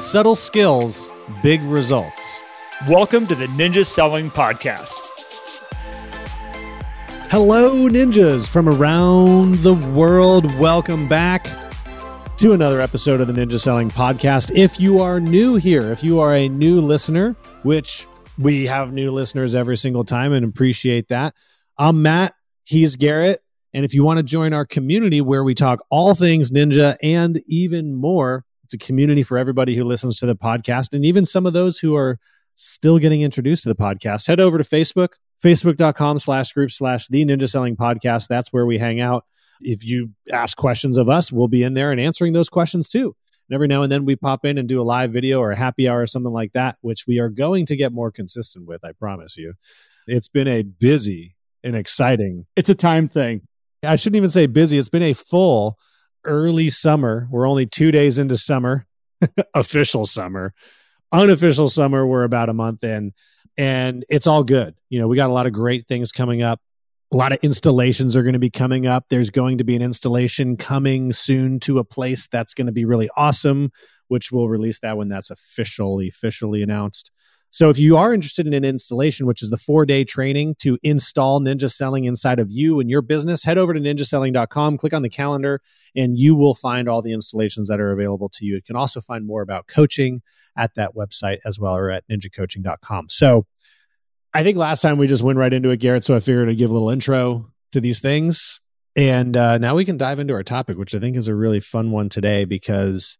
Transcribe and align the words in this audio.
Subtle 0.00 0.34
skills, 0.34 1.06
big 1.42 1.62
results. 1.64 2.38
Welcome 2.88 3.26
to 3.26 3.34
the 3.34 3.44
Ninja 3.48 3.84
Selling 3.84 4.30
Podcast. 4.30 4.94
Hello, 7.28 7.86
ninjas 7.86 8.48
from 8.48 8.66
around 8.66 9.56
the 9.56 9.74
world. 9.74 10.52
Welcome 10.58 11.06
back 11.06 11.46
to 12.38 12.52
another 12.52 12.80
episode 12.80 13.20
of 13.20 13.26
the 13.26 13.34
Ninja 13.34 13.60
Selling 13.60 13.90
Podcast. 13.90 14.50
If 14.56 14.80
you 14.80 15.02
are 15.02 15.20
new 15.20 15.56
here, 15.56 15.92
if 15.92 16.02
you 16.02 16.18
are 16.18 16.34
a 16.34 16.48
new 16.48 16.80
listener, 16.80 17.36
which 17.62 18.06
we 18.38 18.64
have 18.64 18.94
new 18.94 19.12
listeners 19.12 19.54
every 19.54 19.76
single 19.76 20.04
time 20.04 20.32
and 20.32 20.46
appreciate 20.46 21.08
that, 21.08 21.34
I'm 21.76 22.00
Matt. 22.00 22.34
He's 22.64 22.96
Garrett. 22.96 23.42
And 23.74 23.84
if 23.84 23.92
you 23.92 24.02
want 24.02 24.16
to 24.16 24.22
join 24.22 24.54
our 24.54 24.64
community 24.64 25.20
where 25.20 25.44
we 25.44 25.54
talk 25.54 25.84
all 25.90 26.14
things 26.14 26.50
ninja 26.50 26.96
and 27.02 27.40
even 27.46 27.94
more, 27.94 28.46
it's 28.72 28.82
a 28.84 28.86
community 28.86 29.24
for 29.24 29.36
everybody 29.36 29.74
who 29.74 29.82
listens 29.82 30.18
to 30.18 30.26
the 30.26 30.36
podcast 30.36 30.94
and 30.94 31.04
even 31.04 31.24
some 31.24 31.44
of 31.44 31.52
those 31.52 31.78
who 31.78 31.96
are 31.96 32.20
still 32.54 32.98
getting 32.98 33.22
introduced 33.22 33.64
to 33.64 33.68
the 33.68 33.74
podcast. 33.74 34.28
Head 34.28 34.38
over 34.38 34.58
to 34.58 34.64
Facebook, 34.64 35.14
facebook.com 35.42 36.20
slash 36.20 36.52
group 36.52 36.70
slash 36.70 37.08
the 37.08 37.24
ninja 37.24 37.48
selling 37.48 37.74
podcast. 37.74 38.28
That's 38.28 38.52
where 38.52 38.66
we 38.66 38.78
hang 38.78 39.00
out. 39.00 39.24
If 39.60 39.84
you 39.84 40.10
ask 40.32 40.56
questions 40.56 40.98
of 40.98 41.08
us, 41.08 41.32
we'll 41.32 41.48
be 41.48 41.64
in 41.64 41.74
there 41.74 41.90
and 41.90 42.00
answering 42.00 42.32
those 42.32 42.48
questions 42.48 42.88
too. 42.88 43.16
And 43.48 43.54
every 43.56 43.66
now 43.66 43.82
and 43.82 43.90
then 43.90 44.04
we 44.04 44.14
pop 44.14 44.44
in 44.44 44.56
and 44.56 44.68
do 44.68 44.80
a 44.80 44.84
live 44.84 45.10
video 45.10 45.40
or 45.40 45.50
a 45.50 45.56
happy 45.56 45.88
hour 45.88 46.02
or 46.02 46.06
something 46.06 46.32
like 46.32 46.52
that, 46.52 46.76
which 46.80 47.08
we 47.08 47.18
are 47.18 47.28
going 47.28 47.66
to 47.66 47.76
get 47.76 47.92
more 47.92 48.12
consistent 48.12 48.68
with, 48.68 48.84
I 48.84 48.92
promise 48.92 49.36
you. 49.36 49.54
It's 50.06 50.28
been 50.28 50.46
a 50.46 50.62
busy 50.62 51.34
and 51.64 51.74
exciting. 51.74 52.46
It's 52.54 52.70
a 52.70 52.76
time 52.76 53.08
thing. 53.08 53.42
I 53.82 53.96
shouldn't 53.96 54.18
even 54.18 54.30
say 54.30 54.46
busy. 54.46 54.78
It's 54.78 54.88
been 54.88 55.02
a 55.02 55.12
full 55.12 55.76
early 56.24 56.70
summer. 56.70 57.28
We're 57.30 57.48
only 57.48 57.66
two 57.66 57.90
days 57.90 58.18
into 58.18 58.36
summer, 58.36 58.86
official 59.54 60.06
summer. 60.06 60.54
Unofficial 61.12 61.68
summer, 61.68 62.06
we're 62.06 62.24
about 62.24 62.48
a 62.48 62.54
month 62.54 62.84
in, 62.84 63.12
and 63.56 64.04
it's 64.08 64.26
all 64.26 64.44
good. 64.44 64.74
You 64.88 65.00
know, 65.00 65.08
we 65.08 65.16
got 65.16 65.30
a 65.30 65.32
lot 65.32 65.46
of 65.46 65.52
great 65.52 65.86
things 65.88 66.12
coming 66.12 66.42
up. 66.42 66.60
A 67.12 67.16
lot 67.16 67.32
of 67.32 67.40
installations 67.42 68.14
are 68.14 68.22
going 68.22 68.34
to 68.34 68.38
be 68.38 68.50
coming 68.50 68.86
up. 68.86 69.06
There's 69.10 69.30
going 69.30 69.58
to 69.58 69.64
be 69.64 69.74
an 69.74 69.82
installation 69.82 70.56
coming 70.56 71.12
soon 71.12 71.58
to 71.60 71.80
a 71.80 71.84
place 71.84 72.28
that's 72.30 72.54
going 72.54 72.66
to 72.66 72.72
be 72.72 72.84
really 72.84 73.10
awesome, 73.16 73.72
which 74.06 74.30
we'll 74.30 74.48
release 74.48 74.78
that 74.80 74.96
when 74.96 75.08
that's 75.08 75.30
officially 75.30 76.06
officially 76.06 76.62
announced. 76.62 77.10
So 77.52 77.68
if 77.68 77.78
you 77.78 77.96
are 77.96 78.14
interested 78.14 78.46
in 78.46 78.54
an 78.54 78.64
installation, 78.64 79.26
which 79.26 79.42
is 79.42 79.50
the 79.50 79.56
four 79.56 79.84
day 79.84 80.04
training 80.04 80.54
to 80.60 80.78
install 80.82 81.40
Ninja 81.40 81.70
Selling 81.70 82.04
inside 82.04 82.38
of 82.38 82.48
you 82.48 82.78
and 82.78 82.88
your 82.88 83.02
business, 83.02 83.42
head 83.42 83.58
over 83.58 83.74
to 83.74 83.80
ninjaselling.com, 83.80 84.78
click 84.78 84.94
on 84.94 85.02
the 85.02 85.10
calendar, 85.10 85.60
and 85.96 86.16
you 86.16 86.36
will 86.36 86.54
find 86.54 86.88
all 86.88 87.02
the 87.02 87.12
installations 87.12 87.66
that 87.68 87.80
are 87.80 87.90
available 87.90 88.28
to 88.34 88.44
you. 88.44 88.54
You 88.54 88.62
can 88.62 88.76
also 88.76 89.00
find 89.00 89.26
more 89.26 89.42
about 89.42 89.66
coaching 89.66 90.22
at 90.56 90.74
that 90.76 90.94
website 90.94 91.38
as 91.44 91.58
well 91.58 91.76
or 91.76 91.90
at 91.90 92.04
ninjacoaching.com. 92.08 93.08
So 93.08 93.46
I 94.32 94.44
think 94.44 94.56
last 94.56 94.80
time 94.80 94.96
we 94.96 95.08
just 95.08 95.24
went 95.24 95.38
right 95.38 95.52
into 95.52 95.70
it, 95.70 95.78
Garrett. 95.78 96.04
So 96.04 96.14
I 96.14 96.20
figured 96.20 96.48
I'd 96.48 96.56
give 96.56 96.70
a 96.70 96.72
little 96.72 96.90
intro 96.90 97.50
to 97.72 97.80
these 97.80 98.00
things. 98.00 98.60
And 98.94 99.36
uh, 99.36 99.58
now 99.58 99.74
we 99.74 99.84
can 99.84 99.96
dive 99.96 100.20
into 100.20 100.34
our 100.34 100.42
topic, 100.44 100.76
which 100.76 100.94
I 100.94 101.00
think 101.00 101.16
is 101.16 101.28
a 101.28 101.34
really 101.34 101.60
fun 101.60 101.90
one 101.90 102.08
today 102.08 102.44
because 102.44 103.18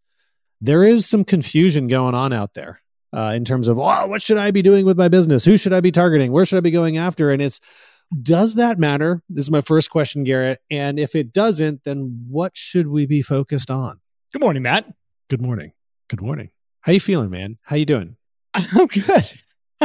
there 0.60 0.84
is 0.84 1.06
some 1.06 1.24
confusion 1.24 1.88
going 1.88 2.14
on 2.14 2.32
out 2.32 2.54
there 2.54 2.80
uh, 3.12 3.32
in 3.34 3.44
terms 3.44 3.68
of, 3.68 3.78
oh, 3.78 4.06
what 4.06 4.22
should 4.22 4.38
I 4.38 4.50
be 4.50 4.62
doing 4.62 4.84
with 4.86 4.98
my 4.98 5.08
business? 5.08 5.44
Who 5.44 5.56
should 5.56 5.72
I 5.72 5.80
be 5.80 5.92
targeting? 5.92 6.32
Where 6.32 6.46
should 6.46 6.58
I 6.58 6.60
be 6.60 6.70
going 6.70 6.96
after? 6.96 7.30
And 7.30 7.42
it's, 7.42 7.60
does 8.22 8.56
that 8.56 8.78
matter? 8.78 9.22
This 9.28 9.44
is 9.44 9.50
my 9.50 9.60
first 9.60 9.90
question, 9.90 10.24
Garrett. 10.24 10.60
And 10.70 10.98
if 10.98 11.14
it 11.14 11.32
doesn't, 11.32 11.84
then 11.84 12.24
what 12.28 12.56
should 12.56 12.88
we 12.88 13.06
be 13.06 13.22
focused 13.22 13.70
on? 13.70 14.00
Good 14.32 14.42
morning, 14.42 14.62
Matt. 14.62 14.92
Good 15.28 15.42
morning. 15.42 15.72
Good 16.08 16.20
morning. 16.20 16.50
How 16.80 16.92
you 16.92 17.00
feeling, 17.00 17.30
man? 17.30 17.58
How 17.62 17.76
you 17.76 17.86
doing? 17.86 18.16
I'm 18.54 18.86
good. 18.86 19.32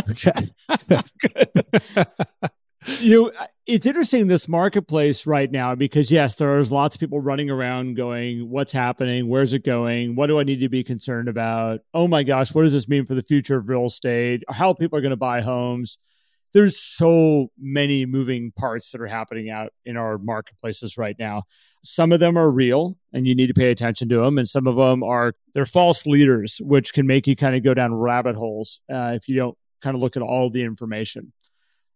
Okay. 0.10 0.52
good. 1.20 2.08
you 3.00 3.32
it's 3.68 3.88
interesting 3.88 4.28
this 4.28 4.48
marketplace 4.48 5.26
right 5.26 5.52
now 5.52 5.74
because 5.74 6.12
yes 6.12 6.36
there's 6.36 6.72
lots 6.72 6.96
of 6.96 7.00
people 7.00 7.20
running 7.20 7.50
around 7.50 7.96
going 7.96 8.50
what's 8.50 8.72
happening? 8.72 9.28
Where's 9.28 9.54
it 9.54 9.64
going? 9.64 10.16
What 10.16 10.28
do 10.28 10.40
i 10.40 10.44
need 10.44 10.60
to 10.60 10.70
be 10.70 10.84
concerned 10.84 11.28
about? 11.28 11.80
Oh 11.94 12.08
my 12.08 12.24
gosh 12.24 12.54
what 12.54 12.62
does 12.62 12.74
this 12.74 12.88
mean 12.88 13.06
for 13.06 13.16
the 13.16 13.24
future 13.24 13.58
of 13.58 13.68
real 13.68 13.86
estate? 13.86 14.44
How 14.50 14.74
people 14.74 15.00
are 15.00 15.02
going 15.02 15.12
to 15.12 15.18
buy 15.18 15.42
homes? 15.42 15.98
There's 16.54 16.80
so 16.80 17.50
many 17.60 18.06
moving 18.06 18.54
parts 18.56 18.92
that 18.92 19.02
are 19.02 19.08
happening 19.08 19.50
out 19.50 19.74
in 19.84 19.98
our 19.98 20.18
marketplaces 20.18 20.98
right 20.98 21.16
now. 21.20 21.44
Some 21.84 22.14
of 22.14 22.22
them 22.22 22.38
are 22.38 22.50
real 22.50 22.98
and 23.12 23.28
you 23.28 23.36
need 23.36 23.48
to 23.48 23.54
pay 23.54 23.72
attention 23.72 24.08
to 24.10 24.22
them 24.22 24.38
and 24.38 24.48
some 24.48 24.68
of 24.68 24.76
them 24.76 25.04
are 25.04 25.34
they're 25.54 25.66
false 25.66 26.06
leaders 26.06 26.62
which 26.62 26.94
can 26.94 27.08
make 27.08 27.26
you 27.26 27.36
kind 27.36 27.56
of 27.56 27.64
go 27.64 27.74
down 27.74 27.96
rabbit 27.96 28.36
holes 28.36 28.80
uh, 28.94 29.14
if 29.16 29.28
you 29.28 29.36
don't 29.36 29.58
kind 29.82 29.96
of 29.96 30.04
look 30.04 30.16
at 30.16 30.24
all 30.24 30.50
the 30.50 30.64
information 30.64 31.34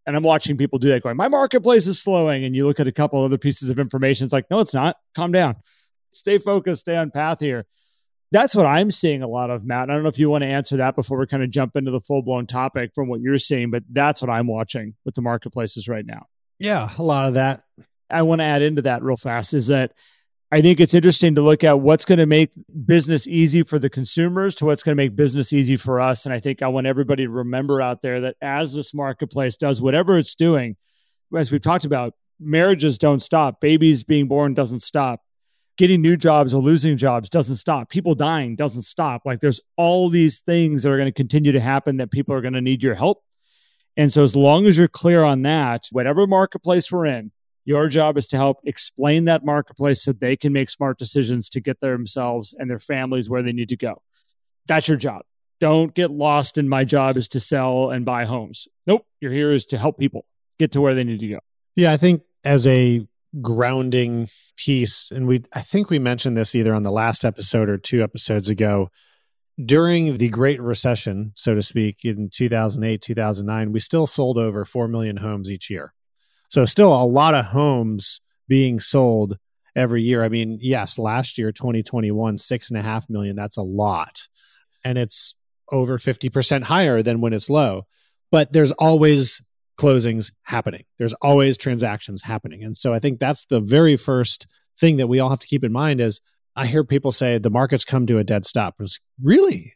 and 0.09 0.18
I'm 0.18 0.24
watching 0.24 0.58
people 0.58 0.80
do 0.80 0.90
that 0.90 1.03
going, 1.03 1.16
my 1.18 1.28
marketplace 1.28 1.86
is 1.86 2.02
slowing. 2.02 2.44
And 2.44 2.56
you 2.56 2.66
look 2.66 2.80
at 2.80 2.88
a 2.88 2.92
couple 2.92 3.24
other 3.24 3.38
pieces 3.38 3.70
of 3.70 3.78
information. 3.78 4.25
It's 4.25 4.34
like, 4.34 4.50
no, 4.50 4.59
it's 4.59 4.74
not. 4.74 4.97
Calm 5.14 5.31
down. 5.31 5.58
Stay 6.14 6.40
focused, 6.40 6.81
stay 6.81 6.97
on 6.97 7.12
path 7.12 7.40
here. 7.40 7.68
That's 8.31 8.56
what 8.56 8.66
I'm 8.66 8.90
seeing 8.90 9.22
a 9.22 9.28
lot 9.28 9.52
of, 9.52 9.64
Matt. 9.64 9.92
I 9.92 9.94
don't 9.94 10.02
know 10.02 10.09
if 10.09 10.18
you 10.18 10.28
want 10.28 10.44
to 10.44 10.48
answer 10.50 10.78
that 10.78 10.96
before 10.96 11.19
we 11.19 11.28
kind 11.28 11.44
of 11.44 11.52
jump 11.52 11.75
into 11.75 11.92
the 11.92 12.02
full 12.02 12.24
blown 12.24 12.48
topic 12.48 12.90
from 12.96 13.08
what 13.08 13.22
you're 13.22 13.38
seeing, 13.38 13.69
but 13.69 13.84
that's 13.88 14.19
what 14.19 14.31
I'm 14.31 14.48
watching 14.48 14.96
with 15.06 15.14
the 15.14 15.22
marketplaces 15.22 15.88
right 15.88 16.06
now. 16.06 16.25
Yeah, 16.58 16.90
a 16.98 17.03
lot 17.03 17.28
of 17.28 17.36
that. 17.36 17.62
I 18.09 18.24
want 18.24 18.42
to 18.42 18.46
add 18.46 18.64
into 18.64 18.81
that 18.81 19.03
real 19.03 19.16
fast 19.16 19.53
is 19.53 19.68
that 19.68 19.92
I 20.52 20.62
think 20.62 20.80
it's 20.80 20.96
interesting 20.96 21.36
to 21.36 21.42
look 21.42 21.64
at 21.64 21.80
what's 21.80 22.06
going 22.06 22.18
to 22.18 22.26
make 22.26 22.52
business 22.86 23.28
easy 23.28 23.62
for 23.62 23.78
the 23.78 23.90
consumers 23.90 24.56
to 24.56 24.66
what's 24.66 24.82
going 24.82 24.98
to 24.98 25.02
make 25.02 25.16
business 25.16 25.54
easy 25.54 25.78
for 25.78 26.02
us. 26.02 26.26
And 26.26 26.34
I 26.34 26.40
think 26.40 26.64
I 26.64 26.68
want 26.70 26.88
everybody 26.88 27.26
to 27.26 27.30
remember 27.30 27.82
out 27.82 28.02
there 28.02 28.22
that 28.22 28.36
as 28.42 28.74
this 28.74 28.92
marketplace 28.92 29.58
does 29.58 29.80
whatever 29.80 30.18
it's 30.18 30.34
doing, 30.34 30.76
as 31.38 31.52
we've 31.52 31.62
talked 31.62 31.86
about, 31.86 32.16
marriages 32.40 32.98
don't 32.98 33.22
stop, 33.22 33.62
babies 33.62 34.04
being 34.04 34.28
born 34.28 34.56
doesn't 34.56 34.82
stop, 34.82 35.22
getting 35.78 36.02
new 36.02 36.18
jobs 36.18 36.56
or 36.56 36.64
losing 36.64 36.98
jobs 36.98 37.30
doesn't 37.30 37.58
stop, 37.58 37.90
people 37.90 38.16
dying 38.16 38.56
doesn't 38.56 38.81
stop. 38.84 39.22
Like 39.26 39.42
there's 39.42 39.62
all 39.78 40.10
these 40.10 40.40
things 40.40 40.81
that 40.81 40.90
are 40.90 40.98
going 40.98 41.08
to 41.08 41.12
continue 41.12 41.52
to 41.52 41.62
happen 41.62 41.98
that 41.98 42.10
people 42.10 42.34
are 42.34 42.42
going 42.42 42.54
to 42.54 42.62
need 42.62 42.81
your 42.81 42.96
help. 42.96 43.24
And 43.96 44.12
so, 44.12 44.24
as 44.24 44.36
long 44.36 44.66
as 44.66 44.78
you're 44.78 44.88
clear 44.88 45.24
on 45.24 45.42
that, 45.44 45.88
whatever 45.92 46.26
marketplace 46.26 46.92
we're 46.92 47.06
in, 47.06 47.31
your 47.66 47.88
job 47.88 48.18
is 48.18 48.28
to 48.28 48.38
help 48.38 48.59
explain 48.64 49.25
that 49.25 49.46
marketplace 49.46 50.03
so 50.03 50.14
they 50.14 50.36
can 50.36 50.53
make 50.53 50.70
smart 50.70 50.97
decisions 50.97 51.50
to 51.50 51.59
get 51.59 51.80
themselves 51.81 52.53
and 52.58 52.70
their 52.70 52.80
families 52.80 53.30
where 53.30 53.44
they 53.44 53.52
need 53.52 53.70
to 53.70 53.78
go. 53.78 54.02
That's 54.68 54.88
your 54.88 54.97
job. 54.97 55.24
Don't 55.59 55.94
get 55.94 56.09
lost 56.09 56.58
in 56.58 56.69
my 56.69 56.84
job 56.84 57.18
is 57.18 57.28
to 57.30 57.40
sell 57.40 57.92
and 57.92 58.06
buy 58.06 58.25
homes. 58.25 58.68
Nope. 58.88 59.06
You're 59.19 59.34
here 59.34 59.52
is 59.52 59.66
to 59.68 59.78
help 59.78 59.98
people 59.98 60.25
get 60.58 60.72
to 60.72 60.81
where 60.81 60.96
they 60.96 61.03
need 61.03 61.19
to 61.19 61.28
go. 61.28 61.40
Yeah, 61.75 61.92
I 61.92 61.98
think 61.98 62.24
as 62.44 62.66
a 62.66 63.06
grounding 63.42 64.30
piece, 64.58 65.12
and 65.12 65.28
we 65.28 65.44
I 65.53 65.62
think 65.62 65.90
we 65.90 66.00
mentioned 66.00 66.38
this 66.38 66.56
either 66.56 66.74
on 66.74 66.84
the 66.84 66.92
last 66.92 67.25
episode 67.25 67.69
or 67.69 67.78
two 67.78 68.03
episodes 68.03 68.50
ago. 68.50 68.90
During 69.64 70.18
the 70.18 70.30
Great 70.30 70.62
Recession, 70.62 71.34
so 71.36 71.53
to 71.53 71.62
speak, 71.62 72.06
in 72.06 72.30
2008, 72.30 73.02
2009, 73.02 73.74
we 73.74 73.81
still 73.81 74.08
sold 74.08 74.38
over 74.38 74.64
4 74.64 74.88
million 74.88 75.18
homes 75.18 75.52
each 75.52 75.69
year. 75.69 75.94
So 76.50 76.66
still 76.66 76.94
a 76.94 77.06
lot 77.06 77.36
of 77.36 77.46
homes 77.46 78.22
being 78.48 78.80
sold 78.80 79.38
every 79.76 80.04
year. 80.04 80.24
I 80.24 80.30
mean, 80.30 80.58
yes, 80.62 81.00
last 81.00 81.38
year, 81.38 81.52
2021, 81.52 82.38
six 82.38 82.70
and 82.70 82.78
a 82.78 82.82
half 82.82 83.10
million, 83.10 83.36
that's 83.36 83.58
a 83.58 83.62
lot. 83.62 84.28
And 84.84 84.98
it's 84.98 85.36
over 85.72 85.98
50% 85.98 86.64
higher 86.64 87.02
than 87.02 87.22
when 87.22 87.34
it's 87.34 87.50
low. 87.50 87.84
But 88.32 88.52
there's 88.52 88.72
always 88.74 89.42
closings 89.78 90.32
happening. 90.44 90.84
There's 90.98 91.14
always 91.16 91.56
transactions 91.56 92.22
happening. 92.22 92.64
And 92.64 92.76
so 92.76 92.94
I 92.94 93.00
think 93.00 93.20
that's 93.20 93.46
the 93.46 93.62
very 93.62 93.96
first 93.96 94.48
thing 94.80 94.98
that 94.98 95.08
we 95.08 95.20
all 95.20 95.30
have 95.30 95.40
to 95.40 95.48
keep 95.48 95.64
in 95.64 95.72
mind 95.72 96.02
is 96.02 96.20
I 96.56 96.66
hear 96.66 96.84
people 96.84 97.12
say 97.12 97.38
the 97.38 97.50
market's 97.50 97.86
come 97.86 98.06
to 98.08 98.18
a 98.18 98.24
dead 98.24 98.46
stop. 98.46 98.76
It's 98.80 99.00
really 99.22 99.74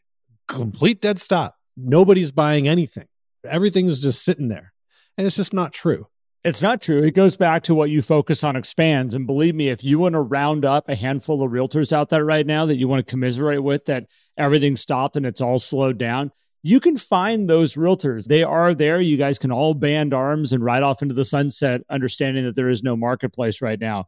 complete 0.48 1.00
dead 1.00 1.18
stop. 1.18 1.56
Nobody's 1.76 2.32
buying 2.32 2.68
anything. 2.68 3.06
Everything's 3.46 4.00
just 4.00 4.24
sitting 4.24 4.48
there. 4.48 4.72
And 5.16 5.26
it's 5.26 5.36
just 5.36 5.54
not 5.54 5.72
true. 5.72 6.06
It's 6.44 6.60
not 6.60 6.82
true. 6.82 7.02
It 7.02 7.14
goes 7.14 7.38
back 7.38 7.62
to 7.64 7.74
what 7.74 7.88
you 7.88 8.02
focus 8.02 8.44
on 8.44 8.54
expands. 8.54 9.14
And 9.14 9.26
believe 9.26 9.54
me, 9.54 9.70
if 9.70 9.82
you 9.82 9.98
want 9.98 10.12
to 10.12 10.20
round 10.20 10.66
up 10.66 10.90
a 10.90 10.94
handful 10.94 11.42
of 11.42 11.50
realtors 11.50 11.90
out 11.90 12.10
there 12.10 12.22
right 12.22 12.46
now 12.46 12.66
that 12.66 12.76
you 12.76 12.86
want 12.86 13.04
to 13.04 13.10
commiserate 13.10 13.62
with 13.62 13.86
that 13.86 14.08
everything 14.36 14.76
stopped 14.76 15.16
and 15.16 15.24
it's 15.24 15.40
all 15.40 15.58
slowed 15.58 15.96
down, 15.96 16.30
you 16.62 16.80
can 16.80 16.98
find 16.98 17.48
those 17.48 17.76
realtors. 17.76 18.26
They 18.26 18.42
are 18.42 18.74
there. 18.74 19.00
You 19.00 19.16
guys 19.16 19.38
can 19.38 19.52
all 19.52 19.72
band 19.72 20.12
arms 20.12 20.52
and 20.52 20.62
ride 20.62 20.82
off 20.82 21.00
into 21.00 21.14
the 21.14 21.24
sunset, 21.24 21.80
understanding 21.88 22.44
that 22.44 22.56
there 22.56 22.68
is 22.68 22.82
no 22.82 22.94
marketplace 22.94 23.62
right 23.62 23.80
now. 23.80 24.04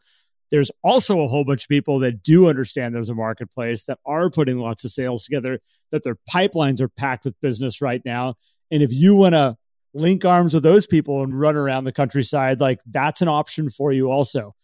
There's 0.50 0.70
also 0.84 1.20
a 1.20 1.28
whole 1.28 1.44
bunch 1.44 1.64
of 1.64 1.68
people 1.68 2.00
that 2.00 2.22
do 2.22 2.50
understand 2.50 2.94
there's 2.94 3.08
a 3.08 3.14
marketplace 3.14 3.84
that 3.84 3.98
are 4.04 4.28
putting 4.28 4.58
lots 4.58 4.84
of 4.84 4.90
sales 4.90 5.24
together, 5.24 5.60
that 5.90 6.04
their 6.04 6.18
pipelines 6.30 6.82
are 6.82 6.88
packed 6.88 7.24
with 7.24 7.40
business 7.40 7.80
right 7.80 8.02
now. 8.04 8.34
And 8.70 8.82
if 8.82 8.92
you 8.92 9.14
want 9.14 9.32
to 9.32 9.56
link 9.96 10.25
arms 10.25 10.54
with 10.54 10.62
those 10.62 10.87
people 10.87 11.22
and 11.22 11.38
run 11.38 11.56
around 11.56 11.84
the 11.84 11.93
countryside, 11.93 12.60
like 12.60 12.81
that's 12.87 13.22
an 13.22 13.28
option 13.28 13.70
for 13.70 13.93
you 13.93 14.10
also. 14.10 14.54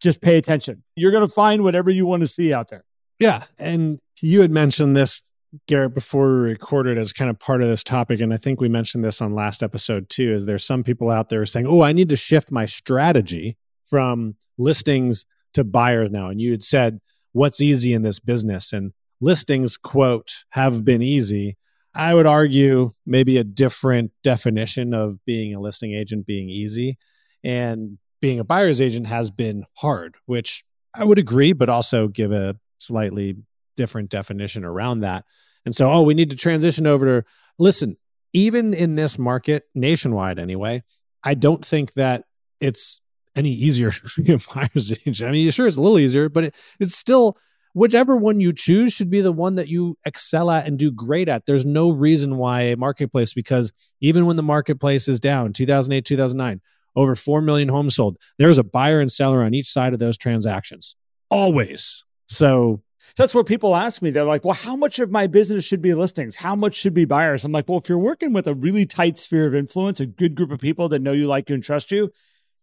Just 0.00 0.20
pay 0.20 0.36
attention. 0.36 0.82
You're 0.96 1.12
going 1.12 1.26
to 1.26 1.32
find 1.32 1.62
whatever 1.62 1.90
you 1.90 2.06
want 2.06 2.22
to 2.22 2.28
see 2.28 2.52
out 2.52 2.68
there. 2.68 2.84
Yeah. 3.18 3.44
And 3.58 4.00
you 4.20 4.40
had 4.40 4.50
mentioned 4.50 4.96
this 4.96 5.22
Garrett, 5.66 5.94
before 5.94 6.28
we 6.28 6.48
recorded 6.48 6.96
as 6.96 7.12
kind 7.12 7.30
of 7.30 7.38
part 7.38 7.62
of 7.62 7.68
this 7.68 7.84
topic, 7.84 8.20
and 8.20 8.32
I 8.32 8.38
think 8.38 8.60
we 8.60 8.68
mentioned 8.68 9.04
this 9.04 9.20
on 9.20 9.34
last 9.34 9.62
episode 9.62 10.08
too, 10.08 10.32
is 10.32 10.46
there's 10.46 10.64
some 10.64 10.82
people 10.82 11.10
out 11.10 11.28
there 11.28 11.44
saying, 11.44 11.66
Oh, 11.66 11.82
I 11.82 11.92
need 11.92 12.08
to 12.08 12.16
shift 12.16 12.50
my 12.50 12.64
strategy 12.64 13.58
from 13.84 14.36
listings 14.56 15.26
to 15.52 15.62
buyers 15.62 16.10
now. 16.10 16.28
And 16.28 16.40
you 16.40 16.52
had 16.52 16.64
said, 16.64 17.00
What's 17.32 17.60
easy 17.60 17.92
in 17.92 18.02
this 18.02 18.18
business? 18.18 18.72
And 18.72 18.92
listings, 19.20 19.76
quote, 19.76 20.44
have 20.50 20.84
been 20.84 21.02
easy. 21.02 21.56
I 21.94 22.14
would 22.14 22.26
argue 22.26 22.90
maybe 23.04 23.36
a 23.38 23.44
different 23.44 24.12
definition 24.22 24.94
of 24.94 25.22
being 25.24 25.54
a 25.54 25.60
listing 25.60 25.92
agent 25.92 26.26
being 26.26 26.48
easy. 26.48 26.98
And 27.44 27.98
being 28.20 28.38
a 28.38 28.44
buyer's 28.44 28.80
agent 28.80 29.08
has 29.08 29.30
been 29.30 29.64
hard, 29.74 30.14
which 30.26 30.64
I 30.94 31.04
would 31.04 31.18
agree, 31.18 31.52
but 31.52 31.68
also 31.68 32.08
give 32.08 32.32
a 32.32 32.56
slightly 32.78 33.36
different 33.76 34.10
definition 34.10 34.64
around 34.64 35.00
that. 35.00 35.24
And 35.66 35.74
so, 35.74 35.90
oh, 35.90 36.02
we 36.02 36.14
need 36.14 36.30
to 36.30 36.36
transition 36.36 36.86
over 36.86 37.20
to 37.20 37.26
listen, 37.58 37.96
even 38.32 38.74
in 38.74 38.94
this 38.94 39.18
market, 39.18 39.64
nationwide 39.74 40.38
anyway, 40.38 40.82
I 41.22 41.34
don't 41.34 41.64
think 41.64 41.94
that 41.94 42.24
it's 42.60 43.00
any 43.34 43.52
easier 43.52 43.90
to 44.14 44.22
be 44.22 44.32
a 44.32 44.38
buyer's 44.38 44.92
agent. 45.06 45.28
I 45.28 45.32
mean, 45.32 45.50
sure, 45.50 45.66
it's 45.66 45.76
a 45.76 45.82
little 45.82 45.98
easier, 45.98 46.28
but 46.28 46.44
it, 46.44 46.54
it's 46.78 46.96
still 46.96 47.36
whichever 47.72 48.16
one 48.16 48.40
you 48.40 48.52
choose 48.52 48.92
should 48.92 49.10
be 49.10 49.20
the 49.20 49.32
one 49.32 49.54
that 49.56 49.68
you 49.68 49.96
excel 50.04 50.50
at 50.50 50.66
and 50.66 50.78
do 50.78 50.90
great 50.90 51.28
at. 51.28 51.46
There's 51.46 51.64
no 51.64 51.90
reason 51.90 52.36
why 52.36 52.62
a 52.62 52.76
marketplace, 52.76 53.32
because 53.32 53.72
even 54.00 54.26
when 54.26 54.36
the 54.36 54.42
marketplace 54.42 55.08
is 55.08 55.20
down, 55.20 55.52
2008, 55.52 56.04
2009, 56.04 56.60
over 56.94 57.14
4 57.14 57.40
million 57.40 57.68
homes 57.68 57.96
sold, 57.96 58.18
there's 58.38 58.58
a 58.58 58.64
buyer 58.64 59.00
and 59.00 59.10
seller 59.10 59.42
on 59.42 59.54
each 59.54 59.68
side 59.68 59.92
of 59.92 59.98
those 59.98 60.16
transactions. 60.16 60.96
Always. 61.30 62.04
So 62.28 62.82
that's 63.16 63.34
where 63.34 63.44
people 63.44 63.74
ask 63.74 64.02
me. 64.02 64.10
They're 64.10 64.24
like, 64.24 64.44
well, 64.44 64.54
how 64.54 64.76
much 64.76 64.98
of 64.98 65.10
my 65.10 65.26
business 65.26 65.64
should 65.64 65.82
be 65.82 65.94
listings? 65.94 66.36
How 66.36 66.54
much 66.54 66.74
should 66.74 66.94
be 66.94 67.04
buyers? 67.04 67.44
I'm 67.44 67.52
like, 67.52 67.68
well, 67.68 67.78
if 67.78 67.88
you're 67.88 67.98
working 67.98 68.32
with 68.32 68.46
a 68.46 68.54
really 68.54 68.86
tight 68.86 69.18
sphere 69.18 69.46
of 69.46 69.54
influence, 69.54 70.00
a 70.00 70.06
good 70.06 70.34
group 70.34 70.50
of 70.50 70.60
people 70.60 70.88
that 70.90 71.00
know 71.00 71.12
you, 71.12 71.26
like 71.26 71.48
you, 71.48 71.54
and 71.54 71.62
trust 71.62 71.90
you, 71.90 72.10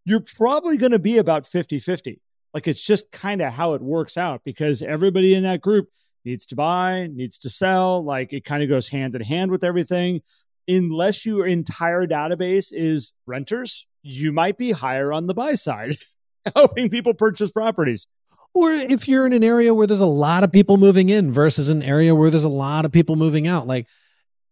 you're 0.05 0.21
probably 0.21 0.77
going 0.77 0.91
to 0.91 0.99
be 0.99 1.17
about 1.17 1.45
50 1.45 1.79
50. 1.79 2.21
Like 2.53 2.67
it's 2.67 2.81
just 2.81 3.11
kind 3.11 3.41
of 3.41 3.53
how 3.53 3.73
it 3.73 3.81
works 3.81 4.17
out 4.17 4.41
because 4.43 4.81
everybody 4.81 5.35
in 5.35 5.43
that 5.43 5.61
group 5.61 5.89
needs 6.25 6.45
to 6.47 6.55
buy, 6.55 7.07
needs 7.13 7.37
to 7.39 7.49
sell. 7.49 8.03
Like 8.03 8.33
it 8.33 8.43
kind 8.43 8.63
of 8.63 8.69
goes 8.69 8.87
hand 8.87 9.15
in 9.15 9.21
hand 9.21 9.51
with 9.51 9.63
everything. 9.63 10.21
Unless 10.67 11.25
your 11.25 11.47
entire 11.47 12.05
database 12.05 12.67
is 12.71 13.11
renters, 13.25 13.87
you 14.01 14.31
might 14.31 14.57
be 14.57 14.71
higher 14.71 15.11
on 15.11 15.27
the 15.27 15.33
buy 15.33 15.55
side, 15.55 15.95
helping 16.55 16.89
people 16.89 17.13
purchase 17.13 17.51
properties. 17.51 18.07
Or 18.53 18.71
if 18.71 19.07
you're 19.07 19.27
in 19.27 19.33
an 19.33 19.43
area 19.43 19.73
where 19.73 19.87
there's 19.87 19.99
a 19.99 20.05
lot 20.05 20.43
of 20.43 20.51
people 20.51 20.77
moving 20.77 21.09
in 21.09 21.31
versus 21.31 21.69
an 21.69 21.83
area 21.83 22.15
where 22.15 22.29
there's 22.29 22.43
a 22.43 22.49
lot 22.49 22.85
of 22.85 22.91
people 22.91 23.15
moving 23.15 23.47
out. 23.47 23.67
Like 23.67 23.87